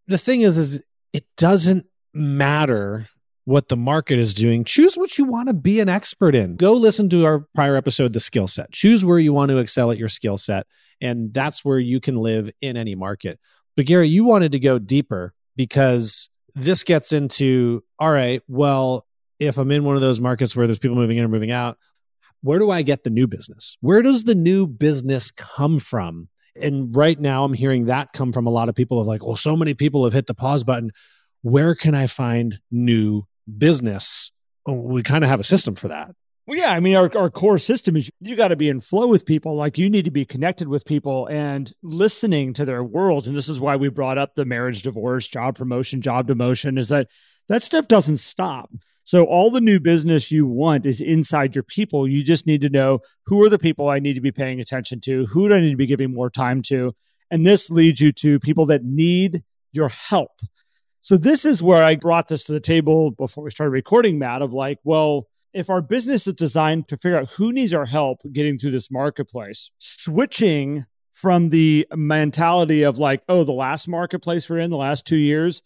the 0.05 0.17
thing 0.17 0.41
is, 0.41 0.57
is 0.57 0.81
it 1.13 1.25
doesn't 1.35 1.85
matter 2.13 3.07
what 3.47 3.69
the 3.69 3.77
market 3.77 4.19
is 4.19 4.33
doing. 4.33 4.65
Choose 4.65 4.97
what 4.97 5.17
you 5.17 5.23
want 5.23 5.47
to 5.47 5.53
be 5.53 5.79
an 5.79 5.87
expert 5.87 6.35
in. 6.35 6.57
Go 6.57 6.73
listen 6.73 7.07
to 7.11 7.23
our 7.25 7.47
prior 7.55 7.77
episode, 7.77 8.11
The 8.11 8.19
Skill 8.19 8.45
Set. 8.45 8.73
Choose 8.73 9.05
where 9.05 9.19
you 9.19 9.31
want 9.31 9.51
to 9.51 9.57
excel 9.59 9.89
at 9.89 9.97
your 9.97 10.09
skill 10.09 10.37
set. 10.37 10.67
And 10.99 11.33
that's 11.33 11.63
where 11.63 11.79
you 11.79 12.01
can 12.01 12.17
live 12.17 12.51
in 12.59 12.75
any 12.75 12.93
market. 12.93 13.39
But 13.77 13.85
Gary, 13.85 14.09
you 14.09 14.25
wanted 14.25 14.51
to 14.51 14.59
go 14.59 14.79
deeper 14.79 15.33
because 15.55 16.29
this 16.55 16.83
gets 16.83 17.13
into 17.13 17.85
all 17.97 18.11
right, 18.11 18.41
well, 18.49 19.07
if 19.39 19.57
I'm 19.57 19.71
in 19.71 19.85
one 19.85 19.95
of 19.95 20.01
those 20.01 20.19
markets 20.19 20.53
where 20.53 20.67
there's 20.67 20.79
people 20.79 20.97
moving 20.97 21.15
in 21.15 21.23
or 21.23 21.29
moving 21.29 21.51
out, 21.51 21.77
where 22.41 22.59
do 22.59 22.69
I 22.69 22.81
get 22.81 23.05
the 23.05 23.09
new 23.09 23.27
business? 23.27 23.77
Where 23.79 24.01
does 24.01 24.25
the 24.25 24.35
new 24.35 24.67
business 24.67 25.31
come 25.31 25.79
from? 25.79 26.27
And 26.61 26.93
right 26.93 27.17
now, 27.17 27.45
I'm 27.45 27.53
hearing 27.53 27.85
that 27.85 28.11
come 28.11 28.33
from 28.33 28.45
a 28.45 28.51
lot 28.51 28.67
of 28.67 28.75
people 28.75 28.99
of 28.99 29.07
like, 29.07 29.25
well, 29.25 29.37
so 29.37 29.55
many 29.55 29.73
people 29.73 30.03
have 30.03 30.11
hit 30.11 30.27
the 30.27 30.33
pause 30.33 30.65
button. 30.65 30.91
Where 31.43 31.75
can 31.75 31.95
I 31.95 32.07
find 32.07 32.59
new 32.69 33.25
business, 33.57 34.31
oh, 34.65 34.73
we 34.73 35.03
kind 35.03 35.23
of 35.23 35.29
have 35.29 35.39
a 35.39 35.45
system 35.45 35.75
for 35.75 35.87
that. 35.87 36.11
Well, 36.45 36.57
yeah, 36.57 36.71
I 36.71 36.79
mean, 36.79 36.95
our, 36.95 37.11
our 37.17 37.29
core 37.29 37.57
system 37.57 37.97
is 37.97 38.09
you 38.21 38.37
got 38.37 38.49
to 38.49 38.55
be 38.55 38.69
in 38.69 38.79
flow 38.79 39.07
with 39.07 39.25
people. 39.25 39.55
Like 39.55 39.77
you 39.77 39.89
need 39.89 40.05
to 40.05 40.11
be 40.11 40.23
connected 40.23 40.69
with 40.69 40.85
people 40.85 41.27
and 41.27 41.71
listening 41.83 42.53
to 42.53 42.63
their 42.63 42.83
worlds. 42.83 43.27
And 43.27 43.35
this 43.35 43.49
is 43.49 43.59
why 43.59 43.75
we 43.75 43.89
brought 43.89 44.17
up 44.17 44.35
the 44.35 44.45
marriage, 44.45 44.81
divorce, 44.81 45.27
job 45.27 45.57
promotion, 45.57 46.01
job 46.01 46.27
demotion. 46.27 46.79
Is 46.79 46.87
that 46.87 47.09
that 47.49 47.63
stuff 47.63 47.89
doesn't 47.89 48.17
stop. 48.17 48.71
So 49.03 49.25
all 49.25 49.51
the 49.51 49.61
new 49.61 49.79
business 49.79 50.31
you 50.31 50.45
want 50.45 50.85
is 50.85 51.01
inside 51.01 51.55
your 51.55 51.63
people. 51.63 52.07
You 52.07 52.23
just 52.23 52.45
need 52.47 52.61
to 52.61 52.69
know 52.69 52.99
who 53.25 53.41
are 53.43 53.49
the 53.49 53.59
people 53.59 53.89
I 53.89 53.99
need 53.99 54.13
to 54.15 54.21
be 54.21 54.31
paying 54.31 54.61
attention 54.61 55.01
to, 55.01 55.25
who 55.25 55.49
do 55.49 55.55
I 55.55 55.59
need 55.59 55.71
to 55.71 55.77
be 55.77 55.85
giving 55.85 56.13
more 56.13 56.29
time 56.29 56.61
to, 56.63 56.93
and 57.31 57.45
this 57.45 57.69
leads 57.69 58.01
you 58.01 58.11
to 58.13 58.39
people 58.39 58.65
that 58.67 58.83
need 58.83 59.43
your 59.71 59.89
help. 59.89 60.31
So 61.01 61.17
this 61.17 61.45
is 61.45 61.61
where 61.61 61.83
I 61.83 61.95
brought 61.95 62.27
this 62.27 62.43
to 62.45 62.51
the 62.51 62.59
table 62.59 63.11
before 63.11 63.43
we 63.43 63.51
started 63.51 63.71
recording, 63.71 64.19
Matt, 64.19 64.41
of 64.41 64.53
like, 64.53 64.79
well, 64.83 65.27
if 65.53 65.69
our 65.69 65.81
business 65.81 66.27
is 66.27 66.33
designed 66.33 66.87
to 66.89 66.97
figure 66.97 67.17
out 67.17 67.29
who 67.29 67.51
needs 67.51 67.73
our 67.73 67.85
help 67.85 68.21
getting 68.31 68.57
through 68.57 68.71
this 68.71 68.91
marketplace, 68.91 69.71
switching 69.77 70.85
from 71.13 71.49
the 71.49 71.87
mentality 71.95 72.83
of 72.83 72.99
like, 72.99 73.23
oh, 73.29 73.43
the 73.43 73.53
last 73.53 73.87
marketplace 73.87 74.49
we're 74.49 74.59
in, 74.59 74.69
the 74.69 74.77
last 74.77 75.05
two 75.05 75.17
years, 75.17 75.61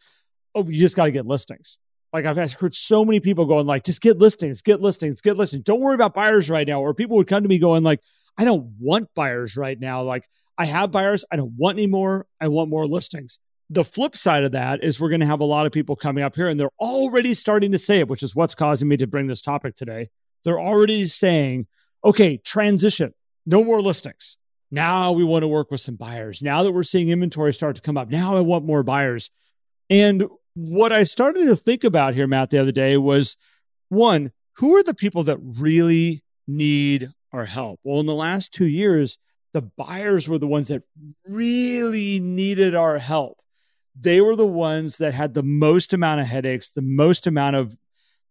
oh, 0.56 0.66
you 0.66 0.80
just 0.80 0.95
got 0.95 1.06
to 1.06 1.12
get 1.12 1.25
listings. 1.25 1.77
Like 2.13 2.25
I've 2.25 2.54
heard 2.54 2.75
so 2.75 3.06
many 3.06 3.19
people 3.19 3.45
going 3.45 3.66
like, 3.66 3.84
just 3.84 4.01
get 4.01 4.18
listings, 4.18 4.62
get 4.62 4.81
listings, 4.81 5.22
get 5.22 5.38
listings. 5.38 5.63
Don't 5.63 5.80
worry 5.80 5.95
about 5.95 6.13
buyers 6.13 6.50
right 6.50 6.68
now. 6.68 6.81
Or 6.81 6.94
people 6.94 7.18
would 7.18 7.27
come 7.27 7.44
to 7.44 7.50
me 7.50 7.57
going 7.57 7.84
like, 7.84 8.01
I 8.38 8.44
don't 8.44 8.74
want 8.80 9.10
buyers 9.16 9.56
right 9.56 9.80
now. 9.80 10.04
Like 10.04 10.27
I 10.57 10.66
have 10.66 10.92
buyers. 10.92 11.24
I 11.31 11.38
don't 11.38 11.54
want 11.57 11.77
any 11.77 11.88
more. 11.88 12.27
I 12.39 12.50
want 12.50 12.69
more 12.69 12.86
listings 12.86 13.39
the 13.72 13.86
flip 13.86 14.18
side 14.18 14.44
of 14.44 14.52
that 14.52 14.84
is 14.84 15.00
we're 15.00 15.08
going 15.08 15.22
to 15.22 15.26
have 15.26 15.40
a 15.40 15.46
lot 15.46 15.66
of 15.66 15.72
people 15.72 15.96
coming 15.96 16.26
up 16.26 16.36
here 16.36 16.50
and 16.50 16.60
they're 16.60 16.70
already 16.82 17.34
starting 17.34 17.72
to 17.72 17.80
say 17.80 18.00
it, 18.00 18.10
which 18.10 18.22
is 18.22 18.36
what's 18.36 18.54
causing 18.54 18.90
me 18.90 18.98
to 18.98 19.08
bring 19.08 19.28
this 19.28 19.42
topic 19.42 19.78
today. 19.78 20.10
They're 20.44 20.60
already 20.60 21.08
saying, 21.08 21.68
okay, 22.04 22.36
transition, 22.36 23.14
no 23.46 23.64
more 23.64 23.82
listings. 23.82 24.36
Now 24.72 25.14
we 25.14 25.24
want 25.24 25.44
to 25.44 25.48
work 25.48 25.72
with 25.72 25.80
some 25.80 25.96
buyers. 25.96 26.42
Now 26.42 26.64
that 26.64 26.74
we're 26.74 26.84
seeing 26.84 27.10
inventory 27.10 27.54
start 27.54 27.78
to 27.78 27.82
come 27.82 27.98
up, 27.98 28.10
now 28.10 28.36
I 28.36 28.42
want 28.42 28.66
more 28.66 28.84
buyers. 28.84 29.32
And 29.90 30.26
what 30.54 30.92
I 30.92 31.04
started 31.04 31.46
to 31.46 31.56
think 31.56 31.86
about 31.86 32.14
here, 32.14 32.28
Matt, 32.28 32.50
the 32.50 32.60
other 32.60 32.74
day 32.74 32.98
was 32.98 33.38
one, 33.88 34.34
who 34.58 34.76
are 34.76 34.84
the 34.84 34.94
people 34.94 35.24
that 35.24 35.40
really 35.42 36.24
need 36.46 37.08
our 37.32 37.46
help? 37.46 37.80
Well, 37.86 38.02
in 38.02 38.06
the 38.06 38.14
last 38.14 38.52
two 38.52 38.68
years, 38.68 39.18
the 39.54 39.62
buyers 39.62 40.28
were 40.28 40.38
the 40.38 40.48
ones 40.48 40.68
that 40.68 40.84
really 41.26 42.20
needed 42.20 42.76
our 42.76 43.00
help 43.00 43.42
they 44.00 44.21
were 44.21 44.36
the 44.36 44.45
ones 44.45 44.98
that 44.98 45.13
had 45.13 45.33
the 45.33 45.43
most 45.43 45.93
amount 45.93 46.21
of 46.21 46.27
headaches, 46.27 46.69
the 46.69 46.81
most 46.81 47.27
amount 47.27 47.55
of 47.55 47.77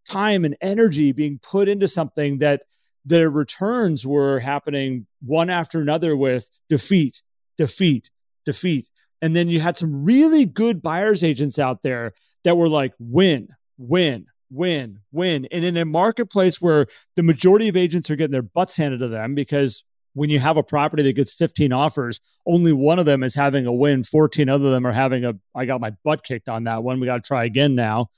time 0.09 0.45
and 0.45 0.57
energy 0.61 1.13
being 1.13 1.39
put 1.39 1.69
into 1.69 1.87
something 1.87 2.39
that 2.39 2.63
their 3.05 3.31
returns 3.31 4.07
were 4.07 4.41
happening 4.41 5.07
one 5.21 5.51
after 5.51 5.81
another 5.81 6.17
with 6.17 6.49
defeat, 6.69 7.23
defeat, 7.57 8.11
defeat. 8.45 8.89
And 9.23 9.37
then 9.37 9.49
you 9.49 9.61
had 9.61 9.77
some 9.77 10.05
really 10.05 10.45
good 10.45 10.83
buyer's 10.83 11.23
agents 11.23 11.59
out 11.59 11.83
there 11.83 12.13
that 12.45 12.57
were 12.57 12.69
like, 12.69 12.95
win, 12.99 13.49
win, 13.77 14.27
win, 14.51 15.01
win. 15.13 15.47
And 15.51 15.65
in 15.65 15.77
a 15.77 15.85
marketplace 15.85 16.61
where 16.61 16.87
the 17.17 17.23
majority 17.23 17.69
of 17.69 17.77
agents 17.77 18.11
are 18.11 18.17
getting 18.17 18.33
their 18.33 18.43
butts 18.43 18.77
handed 18.77 19.01
to 19.01 19.09
them 19.09 19.35
because 19.35 19.85
when 20.15 20.31
you 20.31 20.39
have 20.39 20.57
a 20.57 20.63
property 20.63 21.03
that 21.05 21.15
gets 21.15 21.33
15 21.33 21.73
offers, 21.73 22.21
only 22.47 22.73
one 22.73 22.99
of 22.99 23.07
them 23.07 23.23
is 23.23 23.35
having 23.35 23.67
a 23.67 23.73
win. 23.73 24.03
14 24.03 24.49
other 24.49 24.71
them 24.71 24.87
are 24.87 24.93
having 24.93 25.25
a, 25.25 25.35
I 25.55 25.67
got 25.67 25.81
my 25.81 25.93
butt 26.05 26.25
kicked 26.25 26.49
on 26.49 26.65
that 26.65 26.83
one. 26.83 27.01
We 27.01 27.07
got 27.07 27.23
to 27.23 27.27
try 27.27 27.45
again 27.45 27.75
now. 27.75 28.09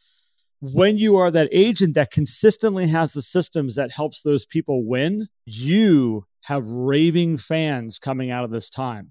When 0.61 0.97
you 0.97 1.17
are 1.17 1.31
that 1.31 1.49
agent 1.51 1.95
that 1.95 2.13
consistently 2.13 2.87
has 2.89 3.13
the 3.13 3.23
systems 3.23 3.75
that 3.75 3.91
helps 3.91 4.23
those 4.23 4.47
people 4.47 4.85
win, 4.85 5.29
you 5.45 6.27
have 6.43 6.67
raving 6.69 7.37
fans 7.39 7.99
coming 7.99 8.31
out 8.31 8.45
of 8.45 8.51
this 8.51 8.71
time. 8.71 9.11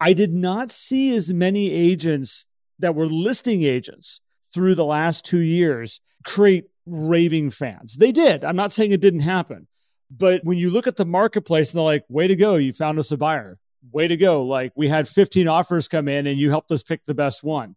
I 0.00 0.12
did 0.12 0.32
not 0.32 0.70
see 0.70 1.14
as 1.14 1.32
many 1.32 1.70
agents 1.70 2.46
that 2.78 2.94
were 2.94 3.06
listing 3.06 3.62
agents 3.62 4.20
through 4.54 4.74
the 4.74 4.84
last 4.84 5.24
two 5.24 5.40
years 5.40 6.00
create 6.24 6.64
raving 6.86 7.50
fans. 7.50 7.96
They 7.96 8.12
did. 8.12 8.44
I'm 8.44 8.56
not 8.56 8.72
saying 8.72 8.92
it 8.92 9.00
didn't 9.00 9.20
happen 9.20 9.66
but 10.16 10.44
when 10.44 10.58
you 10.58 10.70
look 10.70 10.86
at 10.86 10.96
the 10.96 11.06
marketplace 11.06 11.70
and 11.70 11.78
they're 11.78 11.84
like, 11.84 12.04
way 12.08 12.26
to 12.26 12.36
go, 12.36 12.56
you 12.56 12.72
found 12.72 12.98
us 12.98 13.12
a 13.12 13.16
buyer. 13.16 13.58
Way 13.90 14.08
to 14.08 14.16
go. 14.16 14.44
Like 14.44 14.72
we 14.76 14.88
had 14.88 15.08
15 15.08 15.48
offers 15.48 15.88
come 15.88 16.06
in 16.06 16.26
and 16.26 16.38
you 16.38 16.50
helped 16.50 16.70
us 16.70 16.82
pick 16.82 17.04
the 17.04 17.14
best 17.14 17.42
one. 17.42 17.76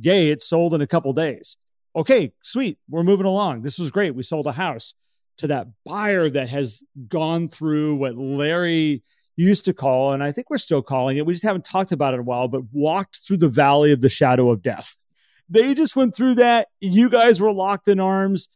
Yay, 0.00 0.30
it 0.30 0.42
sold 0.42 0.74
in 0.74 0.80
a 0.80 0.86
couple 0.86 1.12
days. 1.12 1.56
Okay, 1.94 2.32
sweet. 2.42 2.78
We're 2.88 3.04
moving 3.04 3.26
along. 3.26 3.62
This 3.62 3.78
was 3.78 3.90
great. 3.90 4.14
We 4.14 4.22
sold 4.22 4.46
a 4.46 4.52
house 4.52 4.94
to 5.38 5.48
that 5.48 5.68
buyer 5.84 6.28
that 6.30 6.48
has 6.48 6.82
gone 7.08 7.48
through 7.48 7.96
what 7.96 8.16
Larry 8.16 9.02
used 9.36 9.64
to 9.66 9.74
call, 9.74 10.12
and 10.12 10.22
I 10.22 10.32
think 10.32 10.48
we're 10.48 10.58
still 10.58 10.82
calling 10.82 11.16
it, 11.16 11.26
we 11.26 11.32
just 11.32 11.44
haven't 11.44 11.64
talked 11.64 11.92
about 11.92 12.14
it 12.14 12.16
in 12.16 12.20
a 12.20 12.24
while, 12.24 12.46
but 12.46 12.62
walked 12.72 13.16
through 13.26 13.38
the 13.38 13.48
valley 13.48 13.90
of 13.90 14.00
the 14.00 14.08
shadow 14.08 14.50
of 14.50 14.62
death. 14.62 14.94
They 15.48 15.74
just 15.74 15.96
went 15.96 16.14
through 16.14 16.36
that. 16.36 16.68
You 16.80 17.10
guys 17.10 17.40
were 17.40 17.52
locked 17.52 17.88
in 17.88 17.98
arms 17.98 18.48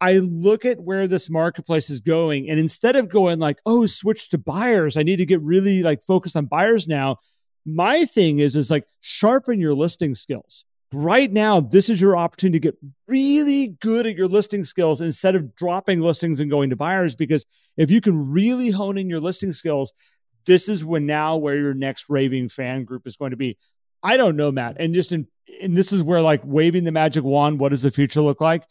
I 0.00 0.14
look 0.18 0.64
at 0.64 0.80
where 0.80 1.06
this 1.06 1.30
marketplace 1.30 1.88
is 1.88 2.00
going, 2.00 2.50
and 2.50 2.58
instead 2.58 2.96
of 2.96 3.08
going 3.08 3.38
like, 3.38 3.58
oh, 3.64 3.86
switch 3.86 4.28
to 4.30 4.38
buyers, 4.38 4.96
I 4.96 5.02
need 5.02 5.16
to 5.16 5.26
get 5.26 5.40
really 5.40 5.82
like 5.82 6.02
focused 6.02 6.36
on 6.36 6.46
buyers 6.46 6.86
now. 6.86 7.16
My 7.64 8.04
thing 8.04 8.38
is, 8.38 8.56
is 8.56 8.70
like 8.70 8.84
sharpen 9.00 9.60
your 9.60 9.74
listing 9.74 10.14
skills. 10.14 10.64
Right 10.92 11.32
now, 11.32 11.60
this 11.60 11.88
is 11.88 12.00
your 12.00 12.16
opportunity 12.16 12.60
to 12.60 12.62
get 12.62 12.78
really 13.08 13.68
good 13.80 14.06
at 14.06 14.16
your 14.16 14.28
listing 14.28 14.64
skills 14.64 15.00
instead 15.00 15.34
of 15.34 15.56
dropping 15.56 16.00
listings 16.00 16.38
and 16.38 16.50
going 16.50 16.70
to 16.70 16.76
buyers. 16.76 17.14
Because 17.14 17.44
if 17.76 17.90
you 17.90 18.00
can 18.00 18.30
really 18.30 18.70
hone 18.70 18.96
in 18.96 19.10
your 19.10 19.20
listing 19.20 19.52
skills, 19.52 19.92
this 20.44 20.68
is 20.68 20.84
when 20.84 21.06
now 21.06 21.36
where 21.36 21.56
your 21.56 21.74
next 21.74 22.08
raving 22.08 22.48
fan 22.48 22.84
group 22.84 23.06
is 23.06 23.16
going 23.16 23.32
to 23.32 23.36
be. 23.36 23.58
I 24.02 24.16
don't 24.16 24.36
know, 24.36 24.52
Matt. 24.52 24.76
And 24.78 24.94
just 24.94 25.10
in, 25.10 25.26
and 25.60 25.76
this 25.76 25.92
is 25.92 26.02
where 26.02 26.22
like 26.22 26.42
waving 26.44 26.84
the 26.84 26.92
magic 26.92 27.24
wand, 27.24 27.58
what 27.58 27.70
does 27.70 27.82
the 27.82 27.90
future 27.90 28.20
look 28.20 28.40
like? 28.40 28.62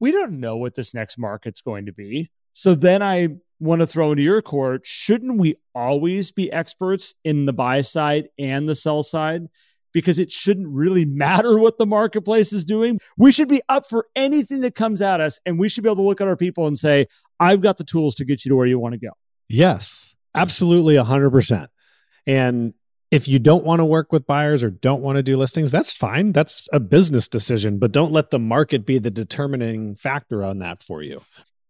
We 0.00 0.12
don't 0.12 0.40
know 0.40 0.56
what 0.56 0.74
this 0.74 0.94
next 0.94 1.18
market's 1.18 1.60
going 1.60 1.86
to 1.86 1.92
be. 1.92 2.30
So 2.52 2.74
then 2.74 3.02
I 3.02 3.28
want 3.60 3.80
to 3.80 3.86
throw 3.86 4.10
into 4.10 4.22
your 4.22 4.42
court 4.42 4.82
shouldn't 4.84 5.38
we 5.38 5.56
always 5.74 6.30
be 6.30 6.50
experts 6.52 7.14
in 7.24 7.46
the 7.46 7.52
buy 7.52 7.80
side 7.82 8.28
and 8.38 8.68
the 8.68 8.74
sell 8.74 9.02
side? 9.02 9.46
Because 9.92 10.18
it 10.18 10.30
shouldn't 10.30 10.68
really 10.68 11.04
matter 11.04 11.58
what 11.58 11.78
the 11.78 11.86
marketplace 11.86 12.52
is 12.52 12.64
doing. 12.64 13.00
We 13.16 13.32
should 13.32 13.48
be 13.48 13.62
up 13.68 13.88
for 13.88 14.06
anything 14.14 14.60
that 14.60 14.74
comes 14.74 15.00
at 15.00 15.20
us, 15.20 15.40
and 15.46 15.58
we 15.58 15.68
should 15.68 15.82
be 15.82 15.88
able 15.88 15.96
to 15.96 16.02
look 16.02 16.20
at 16.20 16.28
our 16.28 16.36
people 16.36 16.66
and 16.66 16.78
say, 16.78 17.06
I've 17.40 17.62
got 17.62 17.78
the 17.78 17.84
tools 17.84 18.14
to 18.16 18.24
get 18.24 18.44
you 18.44 18.50
to 18.50 18.56
where 18.56 18.66
you 18.66 18.78
want 18.78 18.92
to 18.92 19.00
go. 19.00 19.12
Yes, 19.48 20.14
absolutely 20.34 20.94
100%. 20.94 21.68
And 22.26 22.74
if 23.10 23.26
you 23.26 23.38
don't 23.38 23.64
want 23.64 23.80
to 23.80 23.84
work 23.84 24.12
with 24.12 24.26
buyers 24.26 24.62
or 24.62 24.70
don't 24.70 25.02
want 25.02 25.16
to 25.16 25.22
do 25.22 25.36
listings, 25.36 25.70
that's 25.70 25.92
fine. 25.92 26.32
That's 26.32 26.68
a 26.72 26.80
business 26.80 27.26
decision, 27.28 27.78
but 27.78 27.92
don't 27.92 28.12
let 28.12 28.30
the 28.30 28.38
market 28.38 28.84
be 28.84 28.98
the 28.98 29.10
determining 29.10 29.96
factor 29.96 30.44
on 30.44 30.58
that 30.58 30.82
for 30.82 31.02
you. 31.02 31.20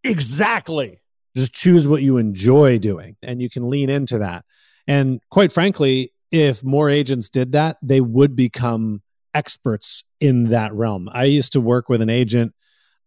Exactly. 0.03 1.01
Just 1.37 1.53
choose 1.53 1.87
what 1.87 2.03
you 2.03 2.17
enjoy 2.17 2.79
doing 2.79 3.17
and 3.23 3.41
you 3.41 3.49
can 3.49 3.71
lean 3.71 3.91
into 3.91 4.19
that. 4.19 4.45
And 4.87 5.21
quite 5.31 5.53
frankly, 5.53 6.11
if 6.33 6.65
more 6.65 6.91
agents 6.91 7.29
did 7.29 7.53
that, 7.53 7.77
they 7.83 8.01
would 8.01 8.35
become 8.35 9.03
experts 9.35 10.03
in 10.21 10.51
that 10.51 10.73
realm. 10.75 11.09
I 11.13 11.25
used 11.25 11.53
to 11.53 11.61
work 11.61 11.89
with 11.89 12.03
an 12.03 12.11
agent 12.11 12.55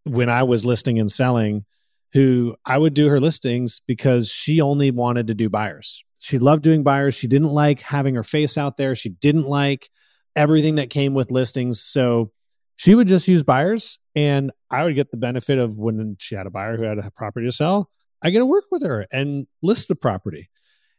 when 0.03 0.29
I 0.29 0.43
was 0.43 0.65
listing 0.65 0.99
and 0.99 1.11
selling 1.11 1.65
who 2.13 2.55
I 2.65 2.77
would 2.77 2.93
do 2.93 3.07
her 3.09 3.19
listings 3.19 3.81
because 3.85 4.29
she 4.29 4.61
only 4.61 4.91
wanted 4.91 5.27
to 5.27 5.33
do 5.33 5.49
buyers. 5.49 6.03
She 6.21 6.37
loved 6.37 6.61
doing 6.61 6.83
buyers. 6.83 7.15
She 7.15 7.27
didn't 7.27 7.49
like 7.49 7.81
having 7.81 8.15
her 8.15 8.23
face 8.23 8.57
out 8.57 8.77
there. 8.77 8.93
She 8.95 9.09
didn't 9.09 9.47
like 9.47 9.89
everything 10.35 10.75
that 10.75 10.91
came 10.91 11.13
with 11.13 11.31
listings. 11.31 11.81
So 11.81 12.31
she 12.75 12.93
would 12.95 13.07
just 13.07 13.27
use 13.27 13.43
buyers 13.43 13.97
and 14.15 14.51
I 14.69 14.83
would 14.83 14.95
get 14.95 15.09
the 15.09 15.17
benefit 15.17 15.57
of 15.57 15.77
when 15.77 16.17
she 16.19 16.35
had 16.35 16.45
a 16.45 16.51
buyer 16.51 16.77
who 16.77 16.83
had 16.83 16.99
a 16.99 17.11
property 17.11 17.47
to 17.47 17.51
sell. 17.51 17.89
I 18.21 18.29
get 18.29 18.39
to 18.39 18.45
work 18.45 18.65
with 18.69 18.83
her 18.83 19.07
and 19.11 19.47
list 19.63 19.87
the 19.87 19.95
property. 19.95 20.49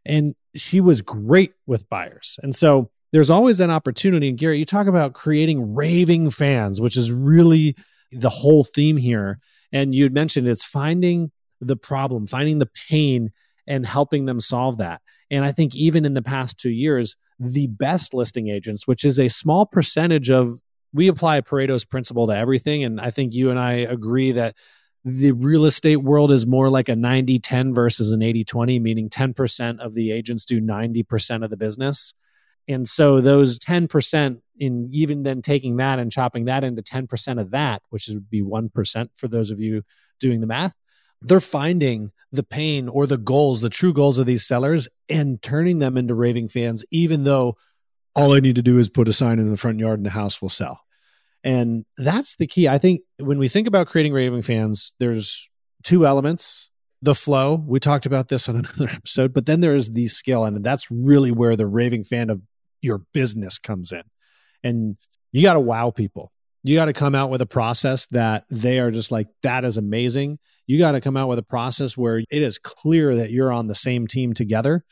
And 0.05 0.35
she 0.57 0.81
was 0.81 1.03
great 1.03 1.53
with 1.67 1.89
buyers. 1.89 2.39
And 2.43 2.53
so 2.53 2.91
there's 3.13 3.31
always 3.31 3.61
an 3.61 3.71
opportunity. 3.71 4.29
And 4.29 4.39
Gary, 4.39 4.59
you 4.59 4.65
talk 4.65 4.89
about 4.89 5.13
creating 5.13 5.75
raving 5.75 6.31
fans, 6.31 6.81
which 6.81 6.97
is 6.97 7.13
really 7.13 7.77
the 8.11 8.31
whole 8.31 8.65
theme 8.65 8.97
here. 8.97 9.39
And 9.71 9.95
you 9.95 10.11
mentioned 10.11 10.49
it's 10.49 10.65
finding 10.65 11.31
the 11.61 11.77
problem, 11.77 12.27
finding 12.27 12.59
the 12.59 12.71
pain, 12.91 13.31
and 13.67 13.87
helping 13.87 14.27
them 14.27 14.41
solve 14.41 14.79
that. 14.79 15.01
And 15.33 15.47
I 15.47 15.51
think 15.51 15.75
even 15.75 16.05
in 16.05 16.13
the 16.13 16.23
past 16.23 16.59
two 16.59 16.71
years, 16.71 17.17
the 17.41 17.67
best 17.67 18.13
listing 18.13 18.49
agents, 18.49 18.87
which 18.87 19.03
is 19.03 19.19
a 19.19 19.29
small 19.29 19.65
percentage 19.65 20.31
of, 20.31 20.61
we 20.93 21.09
apply 21.09 21.41
Pareto's 21.41 21.87
principle 21.87 22.27
to 22.27 22.37
everything. 22.37 22.85
And 22.85 23.01
I 23.01 23.11
think 23.11 23.33
you 23.33 23.49
and 23.49 23.59
I 23.59 23.73
agree 23.73 24.33
that 24.33 24.55
the 25.05 25.33
real 25.33 25.65
estate 25.65 25.97
world 25.97 26.31
is 26.31 26.47
more 26.47 26.69
like 26.69 26.91
a 26.91 26.95
90 26.95 27.39
10 27.39 27.75
versus 27.75 28.13
an 28.13 28.23
80 28.23 28.45
20, 28.45 28.79
meaning 28.79 29.09
10% 29.09 29.81
of 29.81 29.95
the 29.95 30.13
agents 30.13 30.45
do 30.45 30.61
90% 30.61 31.43
of 31.43 31.51
the 31.51 31.57
business. 31.57 32.13
And 32.69 32.87
so 32.87 33.21
those 33.21 33.59
10%, 33.59 34.41
in 34.59 34.89
even 34.93 35.23
then 35.23 35.43
taking 35.43 35.79
that 35.79 35.99
and 35.99 36.13
chopping 36.13 36.45
that 36.45 36.63
into 36.63 36.83
10% 36.83 37.41
of 37.41 37.51
that, 37.53 37.83
which 37.89 38.07
would 38.09 38.31
be 38.31 38.43
1% 38.43 39.09
for 39.17 39.29
those 39.29 39.51
of 39.51 39.59
you 39.59 39.83
doing 40.21 40.41
the 40.41 40.47
math, 40.47 40.77
they're 41.25 41.41
finding 41.41 42.13
the 42.31 42.43
pain 42.43 42.89
or 42.89 43.07
the 43.07 43.19
goals, 43.19 43.61
the 43.61 43.69
true 43.69 43.93
goals 43.93 44.19
of 44.19 44.27
these 44.27 44.47
sellers 44.47 44.89
and 45.09 45.41
turning 45.43 45.79
them 45.79 45.97
into 45.97 46.15
raving 46.15 46.49
fans, 46.49 46.85
even 46.91 47.25
though 47.25 47.57
all 48.15 48.33
I 48.33 48.41
need 48.41 48.57
to 48.57 48.63
do 48.63 48.79
is 48.79 48.89
put 48.89 49.09
a 49.09 49.13
sign 49.13 49.39
in 49.39 49.51
the 49.51 49.57
front 49.57 49.79
yard 49.79 49.99
and 49.99 50.07
the 50.07 50.11
house 50.11 50.41
will 50.41 50.49
sell. 50.49 50.81
And 51.45 51.85
that's 51.99 52.37
the 52.37 52.47
key. 52.47 52.69
I 52.69 52.79
think 52.79 53.03
when 53.19 53.39
we 53.39 53.49
think 53.49 53.67
about 53.67 53.89
creating 53.89 54.13
raving 54.13 54.43
fans, 54.43 54.93
there's 54.99 55.49
two 55.83 56.07
elements 56.07 56.71
the 57.03 57.15
flow. 57.17 57.57
We 57.67 57.81
talked 57.81 58.07
about 58.07 58.29
this 58.29 58.49
on 58.49 58.57
another 58.57 58.89
episode, 58.89 59.35
but 59.35 59.45
then 59.45 59.61
there's 59.61 59.91
the 59.91 60.09
skill. 60.09 60.45
And 60.45 60.65
that's 60.65 60.91
really 60.91 61.33
where 61.33 61.57
the 61.57 61.67
raving 61.67 62.05
fan 62.05 62.31
of 62.31 62.41
your 62.81 62.99
business 63.13 63.59
comes 63.59 63.93
in. 63.93 64.03
And 64.63 64.97
you 65.33 65.43
got 65.43 65.55
to 65.55 65.61
wow 65.61 65.91
people. 65.91 66.33
You 66.63 66.77
got 66.77 66.85
to 66.85 66.93
come 66.93 67.17
out 67.17 67.31
with 67.31 67.43
a 67.43 67.47
process 67.47 68.07
that 68.13 68.45
they 68.49 68.79
are 68.79 68.93
just 68.93 69.11
like, 69.11 69.27
that 69.43 69.65
is 69.65 69.77
amazing. 69.77 70.39
You 70.67 70.79
got 70.79 70.93
to 70.93 71.01
come 71.01 71.17
out 71.17 71.29
with 71.29 71.39
a 71.39 71.45
process 71.45 71.97
where 71.97 72.19
it 72.19 72.27
is 72.31 72.59
clear 72.59 73.17
that 73.17 73.31
you're 73.31 73.53
on 73.53 73.67
the 73.67 73.75
same 73.75 74.07
team 74.07 74.33
together. 74.33 74.85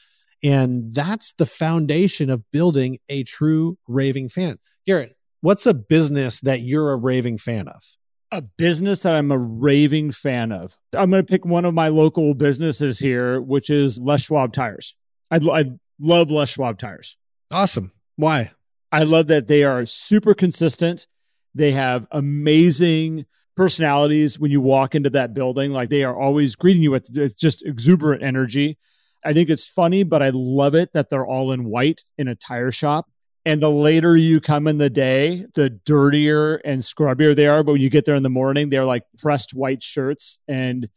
And 0.43 0.95
that's 0.95 1.33
the 1.35 1.47
foundation 1.47 2.31
of 2.31 2.51
building 2.51 2.99
a 3.09 3.25
true 3.25 3.79
raving 3.87 4.29
fan. 4.29 4.59
Garrett, 4.87 5.15
What's 5.43 5.65
a 5.65 5.73
business 5.73 6.41
that 6.41 6.61
you're 6.61 6.93
a 6.93 6.97
raving 6.97 7.39
fan 7.39 7.67
of? 7.67 7.83
A 8.31 8.43
business 8.43 9.01
that 9.01 9.15
I'm 9.15 9.33
a 9.33 9.39
raving 9.39 10.13
fan 10.13 10.53
of. 10.53 10.77
I'm 10.93 11.11
going 11.11 11.25
to 11.25 11.31
pick 11.31 11.47
one 11.47 11.65
of 11.65 11.73
my 11.73 11.89
local 11.89 12.35
businesses 12.35 12.99
here, 12.99 13.41
which 13.41 13.71
is 13.71 13.99
Les 13.99 14.21
Schwab 14.21 14.53
Tires. 14.53 14.97
I, 15.31 15.37
I 15.37 15.65
love 15.99 16.31
Les 16.31 16.51
Schwab 16.51 16.79
Tires. 16.79 17.17
Awesome. 17.51 17.93
Why? 18.17 18.53
I 18.93 19.05
love 19.05 19.29
that 19.29 19.47
they 19.47 19.65
are 19.65 19.87
super 19.87 20.35
consistent. 20.35 21.07
They 21.55 21.73
have 21.73 22.07
amazing 22.11 23.25
personalities 23.61 24.39
when 24.39 24.51
you 24.51 24.59
walk 24.59 24.95
into 24.95 25.11
that 25.11 25.35
building. 25.35 25.71
Like 25.71 25.91
they 25.91 26.03
are 26.03 26.19
always 26.19 26.57
greeting 26.57 26.83
you 26.83 26.93
with 26.93 27.37
just 27.39 27.63
exuberant 27.67 28.23
energy. 28.23 28.79
I 29.23 29.35
think 29.35 29.51
it's 29.51 29.69
funny, 29.69 30.03
but 30.03 30.23
I 30.23 30.31
love 30.33 30.75
it 30.75 30.95
that 30.95 31.11
they're 31.11 31.27
all 31.27 31.53
in 31.53 31.65
white 31.65 32.03
in 32.17 32.27
a 32.27 32.35
tire 32.35 32.71
shop. 32.71 33.11
And 33.45 33.63
the 33.63 33.71
later 33.71 34.17
you 34.17 34.41
come 34.41 34.67
in 34.67 34.79
the 34.79 34.89
day, 34.89 35.45
the 35.55 35.69
dirtier 35.69 36.55
and 36.65 36.81
scrubbier 36.81 37.37
they 37.37 37.49
are. 37.49 37.63
But 37.63 37.73
when 37.73 37.83
you 37.83 37.91
get 37.91 38.07
there 38.07 38.15
in 38.15 38.23
the 38.23 38.31
morning, 38.31 38.71
they're 38.71 38.87
like 38.87 39.03
pressed 39.19 39.53
white 39.53 39.83
shirts. 39.83 40.39
And 40.49 40.89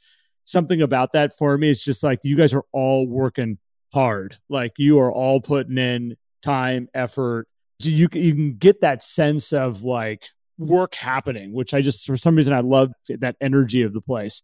something 0.45 0.81
about 0.81 1.11
that 1.11 1.37
for 1.37 1.57
me 1.57 1.69
is 1.69 1.83
just 1.83 2.01
like 2.01 2.19
you 2.23 2.37
guys 2.37 2.53
are 2.53 2.63
all 2.71 3.05
working 3.05 3.57
hard. 3.93 4.37
Like 4.47 4.71
you 4.77 5.01
are 5.01 5.11
all 5.11 5.41
putting 5.41 5.77
in 5.77 6.15
time, 6.41 6.87
effort. 6.93 7.49
You, 7.79 8.07
you 8.13 8.33
can 8.33 8.55
get 8.55 8.79
that 8.79 9.03
sense 9.03 9.51
of 9.51 9.83
like 9.83 10.29
work 10.67 10.95
happening, 10.95 11.53
which 11.53 11.73
I 11.73 11.81
just, 11.81 12.05
for 12.05 12.17
some 12.17 12.35
reason, 12.35 12.53
I 12.53 12.61
love 12.61 12.91
that 13.09 13.35
energy 13.39 13.83
of 13.83 13.93
the 13.93 14.01
place. 14.01 14.41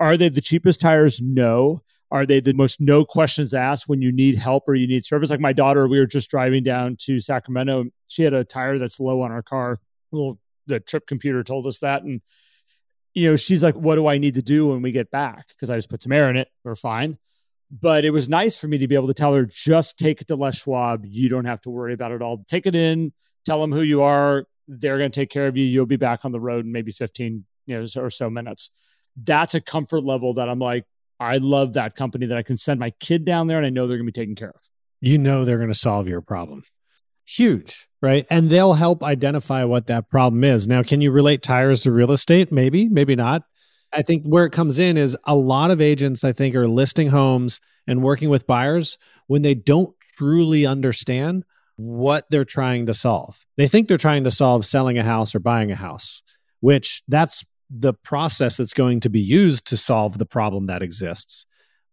Are 0.00 0.16
they 0.16 0.28
the 0.28 0.40
cheapest 0.40 0.80
tires? 0.80 1.20
No. 1.20 1.82
Are 2.10 2.26
they 2.26 2.40
the 2.40 2.52
most 2.52 2.80
no 2.80 3.04
questions 3.04 3.54
asked 3.54 3.88
when 3.88 4.02
you 4.02 4.12
need 4.12 4.36
help 4.36 4.68
or 4.68 4.74
you 4.74 4.86
need 4.86 5.04
service? 5.04 5.30
Like 5.30 5.40
my 5.40 5.52
daughter, 5.52 5.88
we 5.88 5.98
were 5.98 6.06
just 6.06 6.30
driving 6.30 6.62
down 6.62 6.96
to 7.02 7.18
Sacramento. 7.18 7.86
She 8.08 8.22
had 8.22 8.34
a 8.34 8.44
tire 8.44 8.78
that's 8.78 9.00
low 9.00 9.22
on 9.22 9.32
our 9.32 9.42
car. 9.42 9.80
Well, 10.12 10.38
the 10.66 10.80
trip 10.80 11.06
computer 11.06 11.42
told 11.42 11.66
us 11.66 11.80
that. 11.80 12.02
And, 12.02 12.20
you 13.14 13.30
know, 13.30 13.36
she's 13.36 13.62
like, 13.62 13.74
what 13.74 13.96
do 13.96 14.06
I 14.06 14.18
need 14.18 14.34
to 14.34 14.42
do 14.42 14.68
when 14.68 14.82
we 14.82 14.92
get 14.92 15.10
back? 15.10 15.48
Because 15.48 15.70
I 15.70 15.76
just 15.76 15.90
put 15.90 16.02
some 16.02 16.12
air 16.12 16.30
in 16.30 16.36
it. 16.36 16.48
We're 16.62 16.76
fine. 16.76 17.18
But 17.70 18.04
it 18.04 18.10
was 18.10 18.28
nice 18.28 18.56
for 18.56 18.68
me 18.68 18.78
to 18.78 18.86
be 18.86 18.94
able 18.94 19.08
to 19.08 19.14
tell 19.14 19.34
her, 19.34 19.46
just 19.46 19.98
take 19.98 20.20
it 20.20 20.28
to 20.28 20.36
Les 20.36 20.56
Schwab. 20.56 21.04
You 21.04 21.28
don't 21.28 21.46
have 21.46 21.62
to 21.62 21.70
worry 21.70 21.94
about 21.94 22.12
it 22.12 22.22
all. 22.22 22.44
Take 22.46 22.66
it 22.66 22.76
in, 22.76 23.12
tell 23.44 23.60
them 23.60 23.72
who 23.72 23.82
you 23.82 24.02
are. 24.02 24.46
They're 24.68 24.98
going 24.98 25.10
to 25.10 25.20
take 25.20 25.30
care 25.30 25.46
of 25.46 25.56
you. 25.56 25.64
You'll 25.64 25.86
be 25.86 25.96
back 25.96 26.24
on 26.24 26.32
the 26.32 26.40
road 26.40 26.64
in 26.64 26.72
maybe 26.72 26.92
15 26.92 27.44
you 27.66 27.80
know, 27.80 27.86
or 27.96 28.10
so 28.10 28.30
minutes. 28.30 28.70
That's 29.16 29.54
a 29.54 29.60
comfort 29.60 30.04
level 30.04 30.34
that 30.34 30.48
I'm 30.48 30.58
like, 30.58 30.84
I 31.20 31.38
love 31.38 31.74
that 31.74 31.94
company 31.94 32.26
that 32.26 32.36
I 32.36 32.42
can 32.42 32.56
send 32.56 32.80
my 32.80 32.90
kid 33.00 33.24
down 33.24 33.46
there 33.46 33.56
and 33.56 33.66
I 33.66 33.70
know 33.70 33.86
they're 33.86 33.96
going 33.96 34.06
to 34.06 34.12
be 34.12 34.20
taken 34.20 34.34
care 34.34 34.50
of. 34.50 34.60
You 35.00 35.18
know 35.18 35.44
they're 35.44 35.58
going 35.58 35.68
to 35.68 35.78
solve 35.78 36.08
your 36.08 36.20
problem. 36.20 36.64
Huge, 37.26 37.88
right? 38.02 38.26
And 38.30 38.50
they'll 38.50 38.74
help 38.74 39.02
identify 39.02 39.64
what 39.64 39.86
that 39.86 40.10
problem 40.10 40.44
is. 40.44 40.66
Now, 40.66 40.82
can 40.82 41.00
you 41.00 41.10
relate 41.10 41.42
tires 41.42 41.82
to 41.82 41.92
real 41.92 42.12
estate? 42.12 42.52
Maybe, 42.52 42.88
maybe 42.88 43.16
not. 43.16 43.42
I 43.92 44.02
think 44.02 44.24
where 44.26 44.44
it 44.44 44.52
comes 44.52 44.78
in 44.78 44.96
is 44.96 45.16
a 45.24 45.36
lot 45.36 45.70
of 45.70 45.80
agents, 45.80 46.24
I 46.24 46.32
think, 46.32 46.54
are 46.54 46.68
listing 46.68 47.08
homes 47.08 47.60
and 47.86 48.02
working 48.02 48.28
with 48.28 48.46
buyers 48.46 48.98
when 49.26 49.42
they 49.42 49.54
don't 49.54 49.94
truly 50.16 50.66
understand 50.66 51.44
what 51.76 52.24
they're 52.30 52.44
trying 52.44 52.86
to 52.86 52.94
solve. 52.94 53.44
They 53.56 53.68
think 53.68 53.88
they're 53.88 53.96
trying 53.98 54.24
to 54.24 54.30
solve 54.30 54.64
selling 54.64 54.98
a 54.98 55.02
house 55.02 55.34
or 55.34 55.40
buying 55.40 55.70
a 55.70 55.76
house, 55.76 56.22
which 56.60 57.02
that's 57.08 57.44
the 57.70 57.94
process 57.94 58.56
that's 58.56 58.74
going 58.74 59.00
to 59.00 59.08
be 59.08 59.20
used 59.20 59.66
to 59.68 59.76
solve 59.76 60.18
the 60.18 60.26
problem 60.26 60.66
that 60.66 60.82
exists. 60.82 61.46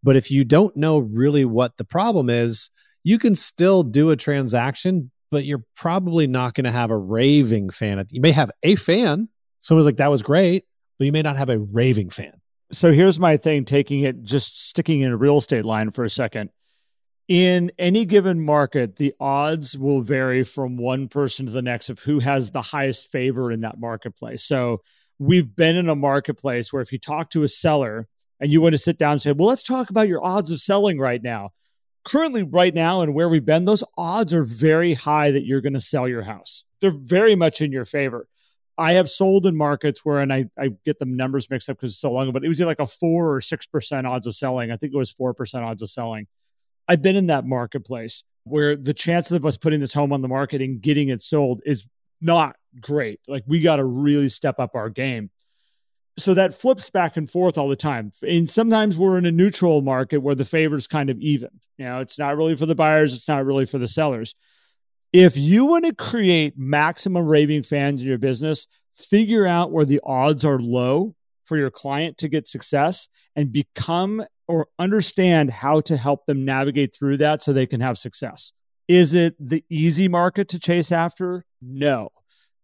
But 0.04 0.16
if 0.16 0.32
you 0.32 0.44
don't 0.44 0.76
know 0.76 1.00
really 1.00 1.46
what 1.46 1.78
the 1.78 1.84
problem 1.84 2.30
is, 2.30 2.70
you 3.04 3.18
can 3.18 3.36
still 3.36 3.84
do 3.84 4.12
a 4.12 4.16
transaction, 4.16 5.12
but 5.32 5.46
you're 5.46 5.64
probably 5.76 6.28
not 6.28 6.54
going 6.54 6.66
to 6.66 6.72
have 6.72 6.92
a 6.92 6.98
raving 6.98 7.70
fan. 7.70 8.04
You 8.12 8.22
may 8.22 8.32
have 8.32 8.52
a 8.64 8.76
fan. 8.76 9.30
Someone's 9.60 9.86
like, 9.86 9.98
that 9.98 10.12
was 10.12 10.24
great, 10.24 10.66
but 11.00 11.06
you 11.06 11.12
may 11.12 11.22
not 11.22 11.38
have 11.38 11.50
a 11.50 11.60
raving 11.60 12.10
fan. 12.10 12.34
So 12.72 12.92
here's 12.92 13.20
my 13.20 13.38
thing 13.38 13.66
taking 13.66 14.02
it, 14.02 14.24
just 14.24 14.70
sticking 14.70 15.02
in 15.02 15.12
a 15.12 15.18
real 15.18 15.38
estate 15.38 15.66
line 15.66 15.92
for 15.92 16.04
a 16.04 16.10
second. 16.10 16.52
In 17.32 17.72
any 17.80 18.04
given 18.04 18.44
market, 18.44 18.98
the 18.98 19.14
odds 19.18 19.78
will 19.78 20.02
vary 20.02 20.44
from 20.44 20.76
one 20.76 21.08
person 21.08 21.46
to 21.46 21.52
the 21.54 21.62
next 21.62 21.90
of 21.90 22.00
who 22.00 22.20
has 22.20 22.52
the 22.52 22.62
highest 22.62 23.10
favor 23.10 23.54
in 23.54 23.62
that 23.62 23.80
marketplace. 23.80 24.44
So 24.44 24.82
we've 25.18 25.56
been 25.56 25.78
in 25.78 25.88
a 25.88 25.96
marketplace 25.96 26.74
where 26.74 26.82
if 26.82 26.92
you 26.92 27.00
talk 27.00 27.30
to 27.30 27.44
a 27.44 27.48
seller 27.48 28.10
and 28.42 28.52
you 28.52 28.60
want 28.60 28.74
to 28.74 28.78
sit 28.78 28.98
down 28.98 29.14
and 29.14 29.22
say, 29.22 29.32
well, 29.32 29.48
let's 29.48 29.64
talk 29.64 29.90
about 29.90 30.10
your 30.10 30.22
odds 30.22 30.52
of 30.52 30.60
selling 30.60 31.00
right 31.00 31.24
now. 31.24 31.52
Currently, 32.04 32.44
right 32.44 32.74
now, 32.74 33.00
and 33.00 33.14
where 33.14 33.30
we've 33.30 33.46
been, 33.46 33.64
those 33.64 33.86
odds 33.98 34.34
are 34.34 34.44
very 34.44 34.94
high 34.94 35.32
that 35.32 35.46
you're 35.46 35.62
going 35.62 35.72
to 35.72 35.80
sell 35.80 36.10
your 36.10 36.24
house. 36.24 36.66
They're 36.82 36.92
very 36.92 37.36
much 37.36 37.62
in 37.62 37.72
your 37.72 37.86
favor. 37.86 38.28
I 38.78 38.94
have 38.94 39.10
sold 39.10 39.46
in 39.46 39.56
markets 39.56 40.04
where, 40.04 40.20
and 40.20 40.34
I, 40.34 40.48
I 40.60 40.72
get 40.84 41.00
the 41.00 41.06
numbers 41.06 41.50
mixed 41.50 41.70
up 41.70 41.78
because 41.78 41.94
it's 41.94 42.02
so 42.02 42.12
long, 42.12 42.24
ago, 42.24 42.34
but 42.34 42.44
it 42.44 42.50
was 42.50 42.60
like 42.60 42.82
a 42.82 42.88
four 42.88 43.36
or 43.36 43.40
6% 43.40 44.06
odds 44.06 44.28
of 44.28 44.36
selling. 44.36 44.70
I 44.70 44.76
think 44.76 44.94
it 44.94 44.98
was 44.98 45.14
4% 45.14 45.64
odds 45.64 45.82
of 45.82 45.90
selling. 45.90 46.28
I've 46.88 47.02
been 47.02 47.16
in 47.16 47.28
that 47.28 47.46
marketplace 47.46 48.24
where 48.44 48.76
the 48.76 48.94
chances 48.94 49.34
of 49.34 49.46
us 49.46 49.58
putting 49.58 49.80
this 49.80 49.94
home 49.94 50.12
on 50.12 50.22
the 50.22 50.28
market 50.28 50.62
and 50.62 50.82
getting 50.82 51.10
it 51.10 51.22
sold 51.22 51.62
is 51.66 51.86
not 52.20 52.56
great. 52.80 53.20
Like 53.28 53.44
we 53.48 53.62
got 53.62 53.78
to 53.78 53.86
really 53.86 54.30
step 54.30 54.60
up 54.60 54.76
our 54.76 54.90
game. 54.90 55.30
So 56.18 56.34
that 56.34 56.54
flips 56.54 56.90
back 56.90 57.18
and 57.18 57.30
forth 57.30 57.58
all 57.58 57.70
the 57.70 57.76
time. 57.76 58.12
And 58.28 58.50
sometimes 58.50 58.98
we're 58.98 59.18
in 59.18 59.26
a 59.26 59.32
neutral 59.32 59.82
market 59.82 60.18
where 60.18 60.36
the 60.36 60.46
favor's 60.46 60.88
kind 60.88 61.10
of 61.10 61.20
even. 61.20 61.50
You 61.78 61.86
know, 61.86 62.00
it's 62.02 62.20
not 62.20 62.38
really 62.38 62.56
for 62.56 62.66
the 62.66 62.76
buyers, 62.76 63.16
it's 63.16 63.28
not 63.28 63.46
really 63.46 63.66
for 63.66 63.78
the 63.78 63.88
sellers. 63.88 64.36
If 65.14 65.36
you 65.36 65.66
want 65.66 65.86
to 65.86 65.96
create 65.96 66.58
maximum 66.58 67.26
raving 67.26 67.64
fans 67.64 68.02
in 68.02 68.08
your 68.08 68.18
business, 68.18 68.68
figure 68.96 69.46
out 69.46 69.72
where 69.72 69.86
the 69.86 70.00
odds 70.04 70.46
are 70.46 70.60
low 70.60 71.16
for 71.44 71.58
your 71.58 71.72
client 71.72 72.18
to 72.20 72.30
get 72.30 72.48
success 72.48 73.08
and 73.36 73.52
become 73.52 74.24
or 74.51 74.67
understand 74.77 75.50
how 75.50 75.79
to 75.81 75.96
help 75.96 76.25
them 76.25 76.43
navigate 76.43 76.93
through 76.93 77.17
that 77.17 77.41
so 77.41 77.53
they 77.53 77.65
can 77.65 77.79
have 77.81 77.98
success. 77.98 78.51
Is 78.88 79.13
it 79.13 79.36
the 79.39 79.63
easy 79.70 80.10
market 80.10 80.50
to 80.50 80.60
chase 80.60 80.91
after? 80.91 81.46
No. 81.62 82.10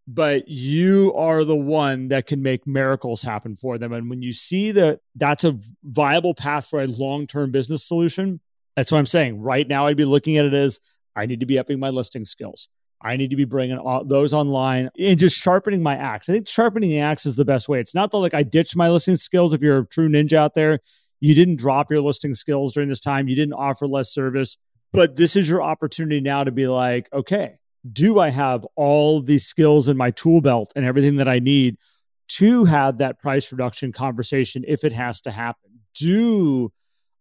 But 0.05 0.47
you 0.47 1.13
are 1.15 1.43
the 1.43 1.55
one 1.55 2.09
that 2.09 2.27
can 2.27 2.41
make 2.41 2.67
miracles 2.67 3.21
happen 3.21 3.55
for 3.55 3.77
them. 3.77 3.93
And 3.93 4.09
when 4.09 4.21
you 4.21 4.33
see 4.33 4.71
that 4.71 4.99
that's 5.15 5.43
a 5.43 5.57
viable 5.83 6.33
path 6.33 6.67
for 6.67 6.81
a 6.81 6.87
long 6.87 7.27
term 7.27 7.51
business 7.51 7.87
solution, 7.87 8.41
that's 8.75 8.91
what 8.91 8.99
I'm 8.99 9.05
saying. 9.05 9.41
Right 9.41 9.67
now, 9.67 9.87
I'd 9.87 9.97
be 9.97 10.05
looking 10.05 10.37
at 10.37 10.45
it 10.45 10.53
as 10.53 10.79
I 11.15 11.25
need 11.25 11.39
to 11.39 11.45
be 11.45 11.57
upping 11.57 11.79
my 11.79 11.89
listing 11.89 12.25
skills. 12.25 12.69
I 13.01 13.15
need 13.15 13.29
to 13.29 13.35
be 13.35 13.45
bringing 13.45 13.77
all 13.77 14.03
those 14.03 14.33
online 14.33 14.89
and 14.97 15.19
just 15.19 15.37
sharpening 15.37 15.83
my 15.83 15.95
axe. 15.95 16.29
I 16.29 16.33
think 16.33 16.47
sharpening 16.47 16.89
the 16.89 16.99
axe 16.99 17.25
is 17.25 17.35
the 17.35 17.45
best 17.45 17.69
way. 17.69 17.79
It's 17.79 17.93
not 17.93 18.11
that 18.11 18.17
like 18.17 18.33
I 18.33 18.43
ditched 18.43 18.75
my 18.75 18.89
listing 18.89 19.17
skills. 19.17 19.53
If 19.53 19.61
you're 19.61 19.79
a 19.79 19.85
true 19.85 20.09
ninja 20.09 20.33
out 20.33 20.55
there, 20.55 20.79
you 21.19 21.33
didn't 21.33 21.57
drop 21.57 21.91
your 21.91 22.01
listing 22.01 22.33
skills 22.33 22.73
during 22.73 22.89
this 22.89 22.99
time. 22.99 23.27
You 23.27 23.35
didn't 23.35 23.53
offer 23.53 23.87
less 23.87 24.13
service, 24.13 24.57
but 24.93 25.15
this 25.15 25.35
is 25.35 25.49
your 25.49 25.61
opportunity 25.61 26.21
now 26.21 26.43
to 26.43 26.51
be 26.51 26.67
like, 26.67 27.09
okay, 27.11 27.57
do 27.91 28.19
I 28.19 28.29
have 28.29 28.65
all 28.75 29.21
these 29.21 29.45
skills 29.45 29.87
in 29.87 29.97
my 29.97 30.11
tool 30.11 30.41
belt 30.41 30.71
and 30.75 30.85
everything 30.85 31.17
that 31.17 31.27
I 31.27 31.39
need 31.39 31.77
to 32.29 32.65
have 32.65 32.97
that 32.97 33.19
price 33.19 33.51
reduction 33.51 33.91
conversation 33.91 34.63
if 34.67 34.83
it 34.83 34.93
has 34.93 35.21
to 35.21 35.31
happen? 35.31 35.79
Do 35.95 36.71